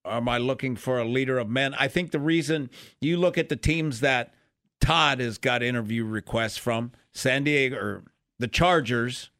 or 0.04 0.14
am 0.14 0.28
I 0.28 0.38
looking 0.38 0.74
for 0.74 0.98
a 0.98 1.04
leader 1.04 1.38
of 1.38 1.48
men? 1.48 1.74
I 1.74 1.86
think 1.86 2.10
the 2.10 2.18
reason 2.18 2.70
you 3.00 3.16
look 3.16 3.38
at 3.38 3.48
the 3.48 3.56
teams 3.56 4.00
that 4.00 4.34
Todd 4.80 5.20
has 5.20 5.38
got 5.38 5.62
interview 5.62 6.04
requests 6.04 6.56
from 6.56 6.90
San 7.12 7.44
Diego 7.44 7.76
or 7.76 8.04
the 8.40 8.48
Chargers 8.48 9.30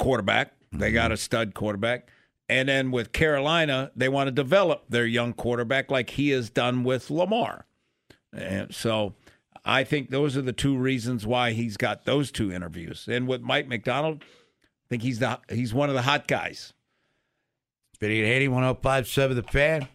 quarterback, 0.00 0.54
they 0.72 0.88
mm-hmm. 0.88 0.94
got 0.94 1.12
a 1.12 1.16
stud 1.16 1.54
quarterback. 1.54 2.08
And 2.48 2.68
then 2.68 2.90
with 2.90 3.12
Carolina, 3.12 3.92
they 3.94 4.08
want 4.08 4.26
to 4.26 4.32
develop 4.32 4.86
their 4.88 5.06
young 5.06 5.32
quarterback 5.32 5.88
like 5.88 6.10
he 6.10 6.30
has 6.30 6.50
done 6.50 6.82
with 6.82 7.08
Lamar. 7.08 7.66
And 8.32 8.74
so 8.74 9.14
I 9.64 9.84
think 9.84 10.10
those 10.10 10.36
are 10.36 10.42
the 10.42 10.52
two 10.52 10.76
reasons 10.76 11.26
why 11.26 11.52
he's 11.52 11.76
got 11.76 12.04
those 12.06 12.32
two 12.32 12.52
interviews. 12.52 13.06
And 13.08 13.28
with 13.28 13.40
Mike 13.40 13.68
Macdonald, 13.68 14.24
I 14.24 14.88
think 14.88 15.02
he's 15.02 15.20
the 15.20 15.38
he's 15.48 15.72
one 15.72 15.88
of 15.88 15.94
the 15.94 16.02
hot 16.02 16.26
guys. 16.26 16.72
5880 18.00 18.48
1057 18.48 19.36
The 19.36 19.42
Fan. 19.42 19.88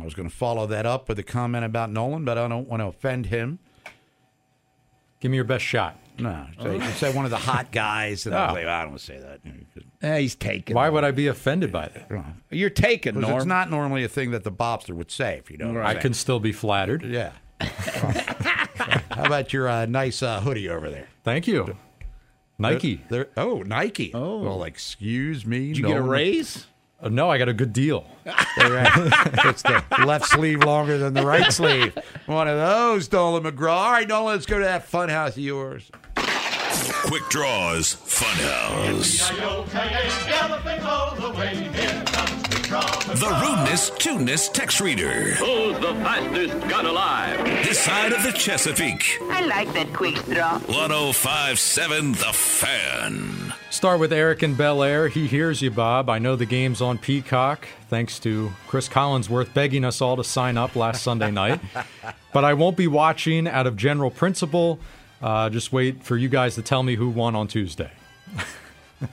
I 0.00 0.04
was 0.04 0.14
going 0.14 0.28
to 0.28 0.34
follow 0.34 0.66
that 0.68 0.86
up 0.86 1.08
with 1.08 1.18
a 1.18 1.22
comment 1.22 1.64
about 1.66 1.90
Nolan, 1.90 2.24
but 2.24 2.38
I 2.38 2.48
don't 2.48 2.66
want 2.66 2.80
to 2.80 2.86
offend 2.86 3.26
him. 3.26 3.58
Give 5.20 5.30
me 5.30 5.36
your 5.36 5.44
best 5.44 5.64
shot. 5.64 5.98
No, 6.18 6.46
say, 6.60 6.80
say 6.92 7.14
one 7.14 7.24
of 7.24 7.30
the 7.30 7.36
hot 7.38 7.72
guys. 7.72 8.26
And 8.26 8.34
Oh. 8.34 8.38
I, 8.38 8.60
I 8.60 8.82
don't 8.82 8.90
want 8.90 9.00
to 9.00 9.04
say 9.04 9.18
that. 9.18 9.40
Eh, 10.02 10.18
he's 10.18 10.34
taken. 10.34 10.74
Why 10.74 10.88
would 10.88 11.04
I 11.04 11.10
be 11.10 11.26
offended 11.26 11.72
by 11.72 11.88
that? 11.88 12.10
You're 12.50 12.70
taken, 12.70 13.20
Norm. 13.20 13.36
it's 13.36 13.46
not 13.46 13.70
normally 13.70 14.04
a 14.04 14.08
thing 14.08 14.30
that 14.32 14.44
the 14.44 14.52
Bobster 14.52 14.94
would 14.94 15.10
say, 15.10 15.38
if 15.38 15.50
you 15.50 15.56
know 15.58 15.70
I'm 15.70 15.86
I 15.86 15.94
can 15.94 16.12
still 16.14 16.40
be 16.40 16.52
flattered. 16.52 17.02
Yeah. 17.02 17.32
How 17.60 19.24
about 19.24 19.52
your 19.52 19.68
uh, 19.68 19.86
nice 19.86 20.22
uh, 20.22 20.40
hoodie 20.40 20.68
over 20.68 20.90
there? 20.90 21.08
Thank 21.24 21.46
you. 21.46 21.76
Nike. 22.58 23.02
They're, 23.08 23.28
oh, 23.36 23.62
Nike. 23.62 24.10
Oh. 24.14 24.42
Well, 24.42 24.64
excuse 24.64 25.46
me. 25.46 25.68
Did 25.68 25.78
you 25.78 25.86
get 25.86 25.96
a 25.96 26.02
raise? 26.02 26.66
Uh, 27.02 27.08
no, 27.08 27.28
I 27.28 27.36
got 27.38 27.48
a 27.48 27.52
good 27.52 27.72
deal. 27.72 28.06
it's 28.24 29.62
the 29.62 29.82
left 30.06 30.26
sleeve 30.26 30.60
longer 30.62 30.98
than 30.98 31.14
the 31.14 31.26
right 31.26 31.52
sleeve. 31.52 31.98
One 32.26 32.46
of 32.46 32.56
those, 32.56 33.10
Nolan 33.10 33.42
McGraw. 33.42 33.72
All 33.72 33.90
right, 33.90 34.06
Nolan, 34.06 34.34
let's 34.34 34.46
go 34.46 34.58
to 34.58 34.64
that 34.64 34.84
fun 34.84 35.08
house 35.08 35.32
of 35.32 35.42
yours. 35.42 35.90
Quick 36.72 37.28
Draws 37.28 37.96
Funhouse. 37.96 39.28
The 43.18 43.40
rudeness, 43.42 43.90
tuneness 43.98 44.48
text 44.48 44.80
reader. 44.80 45.32
Who's 45.34 45.78
the 45.80 45.92
fastest 46.02 46.68
gun 46.70 46.86
alive? 46.86 47.44
This 47.66 47.78
side 47.80 48.12
of 48.12 48.22
the 48.22 48.32
Chesapeake. 48.32 49.18
I 49.30 49.44
like 49.44 49.70
that 49.74 49.92
quick 49.92 50.14
draw. 50.26 50.58
1057 50.60 52.12
The 52.12 52.32
Fan. 52.32 53.52
Start 53.68 54.00
with 54.00 54.12
Eric 54.12 54.42
in 54.42 54.54
Bel 54.54 54.82
Air. 54.82 55.08
He 55.08 55.26
hears 55.26 55.60
you, 55.60 55.70
Bob. 55.70 56.08
I 56.08 56.18
know 56.18 56.36
the 56.36 56.46
game's 56.46 56.80
on 56.80 56.96
Peacock, 56.96 57.66
thanks 57.88 58.18
to 58.20 58.50
Cris 58.66 58.88
Collinsworth 58.88 59.52
begging 59.52 59.84
us 59.84 60.00
all 60.00 60.16
to 60.16 60.24
sign 60.24 60.56
up 60.56 60.74
last 60.74 61.02
Sunday 61.02 61.30
night. 61.30 61.60
But 62.32 62.44
I 62.46 62.54
won't 62.54 62.78
be 62.78 62.86
watching 62.86 63.46
out 63.46 63.66
of 63.66 63.76
general 63.76 64.10
principle. 64.10 64.78
Uh, 65.22 65.48
just 65.50 65.72
wait 65.72 66.02
for 66.02 66.16
you 66.16 66.28
guys 66.28 66.54
to 66.56 66.62
tell 66.62 66.82
me 66.82 66.96
who 66.96 67.08
won 67.08 67.34
on 67.36 67.46
Tuesday. 67.48 67.90
Well, 68.34 68.44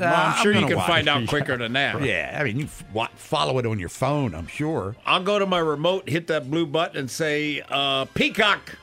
I'm 0.00 0.32
Uh, 0.32 0.34
sure 0.36 0.52
you 0.52 0.60
gonna 0.60 0.68
can 0.68 0.76
watch. 0.78 0.86
find 0.88 1.08
out 1.08 1.28
quicker 1.28 1.56
than 1.58 1.74
that. 1.74 2.02
Yeah, 2.02 2.36
I 2.40 2.44
mean, 2.44 2.58
you 2.60 2.64
f- 2.64 3.10
follow 3.16 3.58
it 3.58 3.66
on 3.66 3.78
your 3.78 3.88
phone, 3.90 4.34
I'm 4.34 4.46
sure. 4.46 4.96
I'll 5.04 5.22
go 5.22 5.38
to 5.38 5.44
my 5.46 5.58
remote, 5.58 6.08
hit 6.08 6.26
that 6.28 6.50
blue 6.50 6.64
button, 6.66 6.96
and 6.96 7.10
say 7.10 7.62
uh, 7.68 8.06
Peacock. 8.14 8.76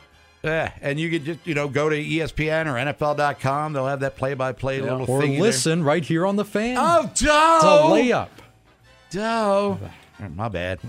Yeah, 0.43 0.71
and 0.81 0.97
you 0.99 1.09
can 1.09 1.25
just, 1.25 1.39
you 1.45 1.53
know, 1.55 1.67
go 1.67 1.89
to 1.89 1.95
ESPN 1.97 2.67
or 2.67 2.75
NFL.com. 2.93 3.73
They'll 3.73 3.87
have 3.87 3.99
that 4.01 4.15
play-by-play 4.15 4.79
little 4.81 5.01
Or 5.09 5.21
thingy 5.21 5.33
there. 5.33 5.41
listen 5.41 5.83
right 5.83 6.05
here 6.05 6.25
on 6.25 6.35
the 6.37 6.45
fan. 6.45 6.77
Oh, 6.79 7.07
It's 7.11 7.21
a 7.23 7.25
Doe! 7.25 7.89
layup. 7.91 8.29
Doe. 9.09 9.79
My 10.35 10.47
bad. 10.47 10.79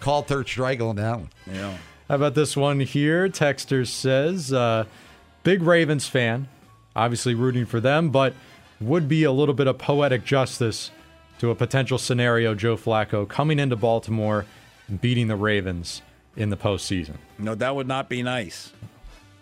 Call 0.00 0.22
third 0.22 0.46
strike 0.46 0.80
on 0.80 0.96
that 0.96 1.18
one. 1.18 1.30
Yeah. 1.50 1.76
How 2.08 2.16
about 2.16 2.34
this 2.34 2.56
one 2.56 2.78
here? 2.80 3.28
Texter 3.28 3.86
says, 3.86 4.52
uh, 4.52 4.84
big 5.42 5.62
Ravens 5.62 6.06
fan, 6.06 6.48
obviously 6.94 7.34
rooting 7.34 7.66
for 7.66 7.80
them, 7.80 8.10
but 8.10 8.34
would 8.80 9.08
be 9.08 9.24
a 9.24 9.32
little 9.32 9.54
bit 9.54 9.66
of 9.66 9.78
poetic 9.78 10.24
justice 10.24 10.90
to 11.38 11.50
a 11.50 11.54
potential 11.54 11.98
scenario 11.98 12.54
Joe 12.54 12.76
Flacco 12.76 13.28
coming 13.28 13.58
into 13.58 13.76
Baltimore 13.76 14.44
and 14.88 15.00
beating 15.00 15.28
the 15.28 15.36
Ravens 15.36 16.02
in 16.36 16.50
the 16.50 16.56
postseason. 16.56 17.16
No, 17.38 17.54
that 17.54 17.74
would 17.74 17.86
not 17.88 18.08
be 18.08 18.22
nice. 18.22 18.72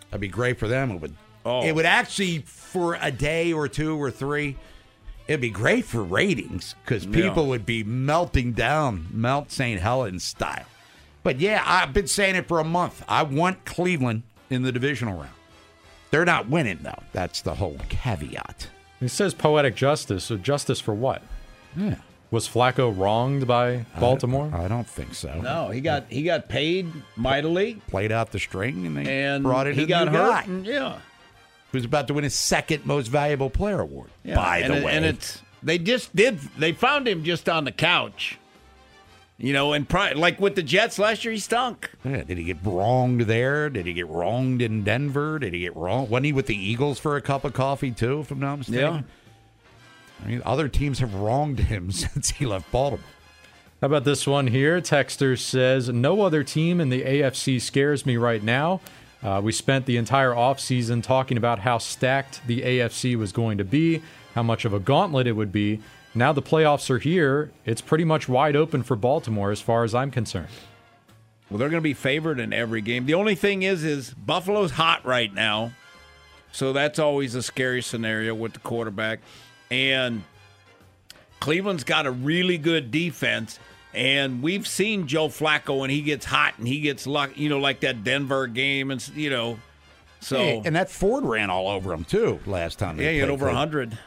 That'd 0.09 0.21
be 0.21 0.27
great 0.27 0.57
for 0.59 0.67
them. 0.67 0.91
It 0.91 1.01
would. 1.01 1.15
Oh. 1.45 1.63
It 1.65 1.73
would 1.73 1.85
actually 1.85 2.39
for 2.39 2.97
a 3.01 3.11
day 3.11 3.53
or 3.53 3.67
two 3.67 3.99
or 4.01 4.11
three. 4.11 4.57
It'd 5.27 5.41
be 5.41 5.49
great 5.49 5.85
for 5.85 6.03
ratings 6.03 6.75
because 6.83 7.05
Yeah. 7.05 7.11
people 7.29 7.47
would 7.47 7.65
be 7.65 7.83
melting 7.83 8.51
down 8.53 9.07
Mount 9.11 9.51
St. 9.51 9.79
Helens 9.79 10.23
style. 10.23 10.65
But 11.23 11.39
yeah, 11.39 11.63
I've 11.65 11.93
been 11.93 12.07
saying 12.07 12.35
it 12.35 12.47
for 12.47 12.59
a 12.59 12.63
month. 12.63 13.03
I 13.07 13.23
want 13.23 13.63
Cleveland 13.63 14.23
in 14.49 14.63
the 14.63 14.71
divisional 14.71 15.15
round. 15.15 15.29
They're 16.11 16.25
not 16.25 16.49
winning 16.49 16.79
though. 16.81 17.01
That's 17.13 17.41
the 17.41 17.55
whole 17.55 17.77
caveat. 17.89 18.67
He 18.99 19.07
says 19.07 19.33
poetic 19.33 19.75
justice. 19.75 20.25
So 20.25 20.37
justice 20.37 20.79
for 20.79 20.93
what? 20.93 21.21
Yeah. 21.75 21.95
Was 22.29 22.47
Flacco 22.47 22.97
wronged 22.97 23.45
by 23.47 23.85
Baltimore? 23.99 24.49
I 24.53 24.67
don't 24.69 24.87
think 24.87 25.13
so. 25.15 25.41
No, 25.41 25.69
he 25.69 25.81
got 25.81 26.05
he 26.09 26.23
got 26.23 26.47
paid 26.47 26.87
mightily, 27.17 27.81
Played 27.87 28.11
out 28.11 28.31
the 28.31 28.39
string 28.39 28.85
and 28.85 28.95
they 28.95 29.23
and 29.23 29.43
brought 29.43 29.67
it. 29.67 29.75
he 29.75 29.85
got 29.85 30.05
new 30.11 30.17
hurt. 30.17 30.29
guy 30.29 30.43
and- 30.43 30.65
yeah, 30.65 30.99
who's 31.73 31.83
about 31.85 32.07
to 32.07 32.13
win 32.13 32.23
his 32.23 32.35
second 32.35 32.85
most 32.85 33.07
valuable 33.07 33.49
player 33.49 33.81
award. 33.81 34.09
yeah. 34.23 34.35
By 34.35 34.59
and 34.59 34.73
the 34.73 34.77
it- 34.77 34.83
way, 34.85 34.91
and 34.93 35.05
it's 35.05 35.41
they 35.63 35.77
just 35.77 36.15
did. 36.15 36.39
They 36.57 36.71
found 36.71 37.07
him 37.07 37.23
just 37.23 37.49
on 37.49 37.65
the 37.65 37.71
couch. 37.71 38.37
You 39.41 39.53
know, 39.53 39.73
and 39.73 39.89
pri- 39.89 40.11
like 40.13 40.39
with 40.39 40.53
the 40.53 40.61
Jets 40.61 40.99
last 40.99 41.25
year, 41.25 41.31
he 41.33 41.39
stunk. 41.39 41.89
Yeah, 42.05 42.23
did 42.23 42.37
he 42.37 42.43
get 42.43 42.57
wronged 42.63 43.21
there? 43.21 43.71
Did 43.71 43.87
he 43.87 43.93
get 43.93 44.07
wronged 44.07 44.61
in 44.61 44.83
Denver? 44.83 45.39
Did 45.39 45.53
he 45.53 45.61
get 45.61 45.75
wrong? 45.75 46.07
Wasn't 46.09 46.25
he 46.27 46.33
with 46.33 46.45
the 46.45 46.55
Eagles 46.55 46.99
for 46.99 47.15
a 47.15 47.21
cup 47.21 47.43
of 47.43 47.53
coffee 47.53 47.89
too? 47.89 48.19
If 48.19 48.29
I'm 48.29 48.39
not 48.39 48.57
mistaken. 48.57 48.79
Yeah. 48.79 49.01
I 50.23 50.27
mean, 50.29 50.41
other 50.45 50.67
teams 50.67 50.99
have 50.99 51.15
wronged 51.15 51.59
him 51.59 51.91
since 51.91 52.29
he 52.29 52.45
left 52.45 52.71
Baltimore. 52.71 53.03
How 53.81 53.87
about 53.87 54.03
this 54.03 54.27
one 54.27 54.45
here? 54.45 54.79
Texter 54.79 55.39
says, 55.39 55.89
No 55.89 56.21
other 56.21 56.43
team 56.43 56.79
in 56.79 56.89
the 56.89 57.01
AFC 57.01 57.59
scares 57.59 58.05
me 58.05 58.17
right 58.17 58.43
now. 58.43 58.79
Uh, 59.23 59.41
we 59.43 59.51
spent 59.51 59.87
the 59.87 59.97
entire 59.97 60.31
offseason 60.31 61.01
talking 61.01 61.37
about 61.37 61.57
how 61.57 61.79
stacked 61.79 62.45
the 62.45 62.61
AFC 62.61 63.15
was 63.15 63.31
going 63.31 63.57
to 63.57 63.63
be, 63.63 64.03
how 64.35 64.43
much 64.43 64.65
of 64.65 64.73
a 64.73 64.79
gauntlet 64.79 65.25
it 65.25 65.31
would 65.31 65.51
be. 65.51 65.79
Now 66.13 66.33
the 66.33 66.41
playoffs 66.41 66.89
are 66.89 66.99
here. 66.99 67.51
It's 67.65 67.81
pretty 67.81 68.03
much 68.03 68.27
wide 68.27 68.55
open 68.55 68.83
for 68.83 68.95
Baltimore 68.95 69.51
as 69.51 69.61
far 69.61 69.83
as 69.83 69.95
I'm 69.95 70.11
concerned. 70.11 70.49
Well, 71.49 71.57
they're 71.57 71.69
going 71.69 71.81
to 71.81 71.83
be 71.83 71.93
favored 71.93 72.39
in 72.39 72.53
every 72.53 72.81
game. 72.81 73.05
The 73.05 73.13
only 73.13 73.35
thing 73.35 73.63
is 73.63 73.83
is 73.83 74.13
Buffalo's 74.13 74.71
hot 74.71 75.05
right 75.05 75.33
now. 75.33 75.71
So 76.53 76.73
that's 76.73 76.99
always 76.99 77.35
a 77.35 77.41
scary 77.41 77.81
scenario 77.81 78.35
with 78.35 78.53
the 78.53 78.59
quarterback. 78.59 79.19
And 79.69 80.23
Cleveland's 81.39 81.83
got 81.83 82.05
a 82.05 82.11
really 82.11 82.57
good 82.57 82.91
defense. 82.91 83.59
And 83.93 84.41
we've 84.41 84.67
seen 84.67 85.07
Joe 85.07 85.27
Flacco 85.27 85.79
when 85.79 85.89
he 85.89 86.01
gets 86.01 86.25
hot 86.25 86.53
and 86.57 86.67
he 86.67 86.79
gets 86.79 87.05
luck, 87.05 87.31
you 87.35 87.49
know, 87.49 87.59
like 87.59 87.81
that 87.81 88.03
Denver 88.03 88.47
game 88.47 88.91
and 88.91 89.05
you 89.09 89.29
know. 89.29 89.59
So 90.21 90.61
and 90.63 90.75
that 90.75 90.89
Ford 90.89 91.25
ran 91.25 91.49
all 91.49 91.67
over 91.67 91.91
him 91.91 92.05
too 92.05 92.39
last 92.45 92.79
time. 92.79 92.99
Yeah, 92.99 93.11
he 93.11 93.17
had 93.17 93.29
over 93.29 93.47
100. 93.47 93.97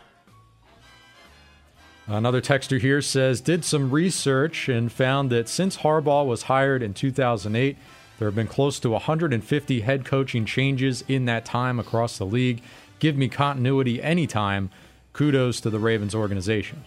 Another 2.06 2.42
texter 2.42 2.78
here 2.78 3.00
says, 3.00 3.40
did 3.40 3.64
some 3.64 3.90
research 3.90 4.68
and 4.68 4.92
found 4.92 5.30
that 5.30 5.48
since 5.48 5.78
Harbaugh 5.78 6.26
was 6.26 6.42
hired 6.42 6.82
in 6.82 6.92
2008, 6.92 7.78
there 8.18 8.28
have 8.28 8.34
been 8.34 8.46
close 8.46 8.78
to 8.80 8.90
150 8.90 9.80
head 9.80 10.04
coaching 10.04 10.44
changes 10.44 11.02
in 11.08 11.24
that 11.24 11.44
time 11.44 11.80
across 11.80 12.18
the 12.18 12.26
league. 12.26 12.62
Give 12.98 13.16
me 13.16 13.28
continuity 13.28 14.02
anytime. 14.02 14.70
Kudos 15.14 15.60
to 15.62 15.70
the 15.70 15.78
Ravens 15.78 16.14
organization. 16.14 16.84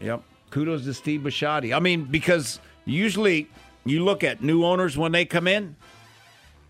Yep. 0.00 0.22
Kudos 0.50 0.84
to 0.84 0.94
Steve 0.94 1.22
Bisciotti. 1.22 1.74
I 1.74 1.80
mean, 1.80 2.04
because 2.04 2.60
usually 2.84 3.48
you 3.84 4.04
look 4.04 4.22
at 4.22 4.42
new 4.42 4.64
owners 4.64 4.96
when 4.96 5.12
they 5.12 5.24
come 5.24 5.48
in, 5.48 5.76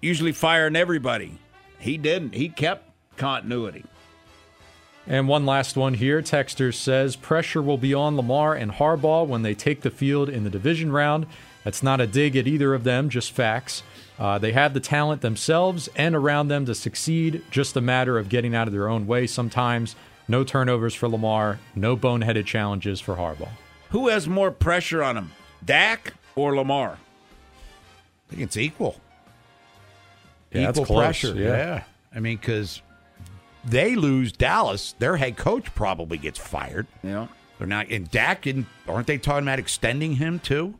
usually 0.00 0.32
firing 0.32 0.76
everybody. 0.76 1.38
He 1.78 1.98
didn't. 1.98 2.34
He 2.34 2.48
kept 2.48 2.90
continuity. 3.16 3.84
And 5.07 5.28
one 5.28 5.44
last 5.44 5.76
one 5.76 5.94
here. 5.94 6.22
Texter 6.22 6.72
says 6.72 7.16
pressure 7.16 7.61
will 7.61 7.76
be 7.76 7.92
on 7.92 8.16
Lamar 8.16 8.55
and 8.55 8.72
Harbaugh 8.72 9.26
when 9.26 9.42
they 9.42 9.55
take 9.55 9.82
the 9.82 9.90
field 9.90 10.28
in 10.28 10.44
the 10.44 10.50
division 10.50 10.90
round. 10.92 11.26
That's 11.62 11.82
not 11.82 12.00
a 12.00 12.07
dig 12.07 12.36
at 12.36 12.46
either 12.46 12.74
of 12.74 12.84
them, 12.84 13.09
just 13.09 13.32
facts. 13.32 13.82
Uh, 14.18 14.38
they 14.38 14.52
have 14.52 14.74
the 14.74 14.80
talent 14.80 15.20
themselves 15.22 15.88
and 15.96 16.14
around 16.14 16.48
them 16.48 16.64
to 16.66 16.74
succeed, 16.74 17.42
just 17.50 17.76
a 17.76 17.80
matter 17.80 18.18
of 18.18 18.28
getting 18.28 18.55
out 18.55 18.66
of 18.66 18.72
their 18.72 18.88
own 18.88 19.07
way 19.07 19.26
sometimes. 19.26 19.96
No 20.28 20.44
turnovers 20.44 20.94
for 20.94 21.09
Lamar, 21.09 21.59
no 21.74 21.96
boneheaded 21.96 22.46
challenges 22.46 23.00
for 23.00 23.16
Harbaugh. 23.16 23.48
Who 23.90 24.09
has 24.09 24.26
more 24.28 24.50
pressure 24.50 25.02
on 25.02 25.16
him, 25.16 25.32
Dak 25.64 26.14
or 26.34 26.57
Lamar? 26.57 26.92
I 26.92 28.30
think 28.30 28.42
it's 28.42 28.57
equal. 28.57 28.96
Yeah, 30.50 30.66
that's 30.66 30.78
equal 30.78 30.86
close, 30.86 31.05
pressure. 31.05 31.34
yeah. 31.34 31.84
I 32.14 32.20
mean, 32.20 32.36
because 32.36 32.80
they 33.66 33.94
lose 33.94 34.32
Dallas, 34.32 34.94
their 34.98 35.16
head 35.16 35.36
coach 35.36 35.74
probably 35.74 36.18
gets 36.18 36.38
fired. 36.38 36.86
Yeah. 37.02 37.26
They're 37.58 37.66
not 37.66 37.88
in 37.88 38.08
Dak, 38.10 38.46
and 38.46 38.66
aren't 38.88 39.06
they 39.06 39.18
talking 39.18 39.44
about 39.44 39.58
extending 39.58 40.16
him 40.16 40.38
too? 40.40 40.74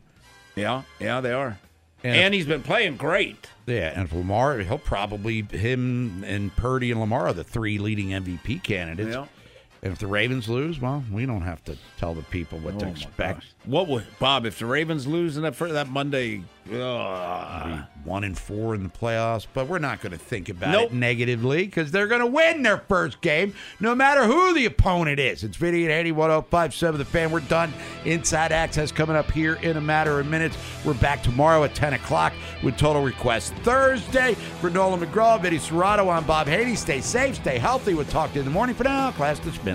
Yeah, 0.55 0.83
yeah, 0.99 1.21
they 1.21 1.31
are. 1.31 1.57
And 2.03 2.15
And, 2.15 2.33
if- 2.33 2.39
he's 2.39 2.47
been 2.47 2.61
playing 2.63 2.97
great. 2.97 3.47
Yeah, 3.65 3.91
and 3.95 4.03
if 4.07 4.13
Lamar, 4.13 4.59
he'll 4.59 4.77
probably 4.77 5.41
him 5.41 6.23
and 6.23 6.55
Purdy 6.55 6.91
and 6.91 6.99
Lamar 6.99 7.27
are 7.27 7.33
the 7.33 7.43
three 7.43 7.77
leading 7.79 8.09
MVP 8.09 8.61
candidates. 8.63 9.15
Yeah. 9.15 9.25
And 9.85 9.93
if 9.93 9.99
the 9.99 10.07
Ravens 10.07 10.49
lose, 10.49 10.81
well, 10.81 11.03
we 11.11 11.27
don't 11.27 11.43
have 11.43 11.63
to 11.65 11.77
tell 11.99 12.15
the 12.15 12.23
people 12.23 12.57
what 12.57 12.79
to 12.79 12.85
Oh, 12.85 12.89
my 12.89 12.95
expect. 12.95 13.39
gosh. 13.41 13.47
What 13.65 13.87
would 13.87 14.05
Bob 14.17 14.45
if 14.47 14.57
the 14.57 14.65
Ravens 14.65 15.05
lose 15.05 15.37
in 15.37 15.43
that 15.43 15.55
fir- 15.55 15.71
that 15.73 15.89
Monday? 15.89 16.41
Uh, 16.73 17.83
One 18.03 18.23
and 18.23 18.35
four 18.37 18.73
in 18.73 18.81
the 18.81 18.89
playoffs, 18.89 19.45
but 19.53 19.67
we're 19.67 19.77
not 19.79 20.01
going 20.01 20.11
to 20.11 20.17
think 20.17 20.49
about 20.49 20.71
Nope. 20.71 20.85
it 20.91 20.93
negatively 20.93 21.65
because 21.65 21.91
they're 21.91 22.07
going 22.07 22.21
to 22.21 22.25
win 22.27 22.63
their 22.63 22.79
first 22.79 23.21
game, 23.21 23.53
no 23.79 23.93
matter 23.93 24.25
who 24.25 24.53
the 24.55 24.65
opponent 24.65 25.19
is. 25.19 25.43
It's 25.43 25.57
Vinny 25.57 25.83
and 25.83 25.91
Eddie, 25.91 26.11
1057 26.11 26.97
The 26.97 27.05
Fan. 27.05 27.29
We're 27.31 27.39
done. 27.41 27.71
Inside 28.05 28.51
Access 28.51 28.91
coming 28.91 29.15
up 29.15 29.29
here 29.31 29.55
in 29.61 29.77
a 29.77 29.81
matter 29.81 30.19
of 30.19 30.25
minutes. 30.27 30.57
We're 30.83 30.93
back 30.95 31.21
tomorrow 31.21 31.63
at 31.63 31.75
10 31.75 31.93
o'clock 31.93 32.33
with 32.63 32.77
Total 32.77 33.03
Request 33.03 33.53
Thursday. 33.57 34.33
For 34.61 34.71
Nolan 34.71 34.99
McGraw, 34.99 35.39
Vinny 35.39 35.57
Cerrato, 35.57 36.11
I'm 36.11 36.23
Bob 36.25 36.47
Haney. 36.47 36.75
Stay 36.75 37.01
safe, 37.01 37.35
stay 37.35 37.59
healthy. 37.59 37.93
We'll 37.93 38.05
talk 38.05 38.29
to 38.29 38.35
you 38.35 38.41
in 38.41 38.45
the 38.45 38.51
morning. 38.51 38.75
For 38.75 38.83
now, 38.85 39.11
class 39.11 39.37
dismissed. 39.39 39.74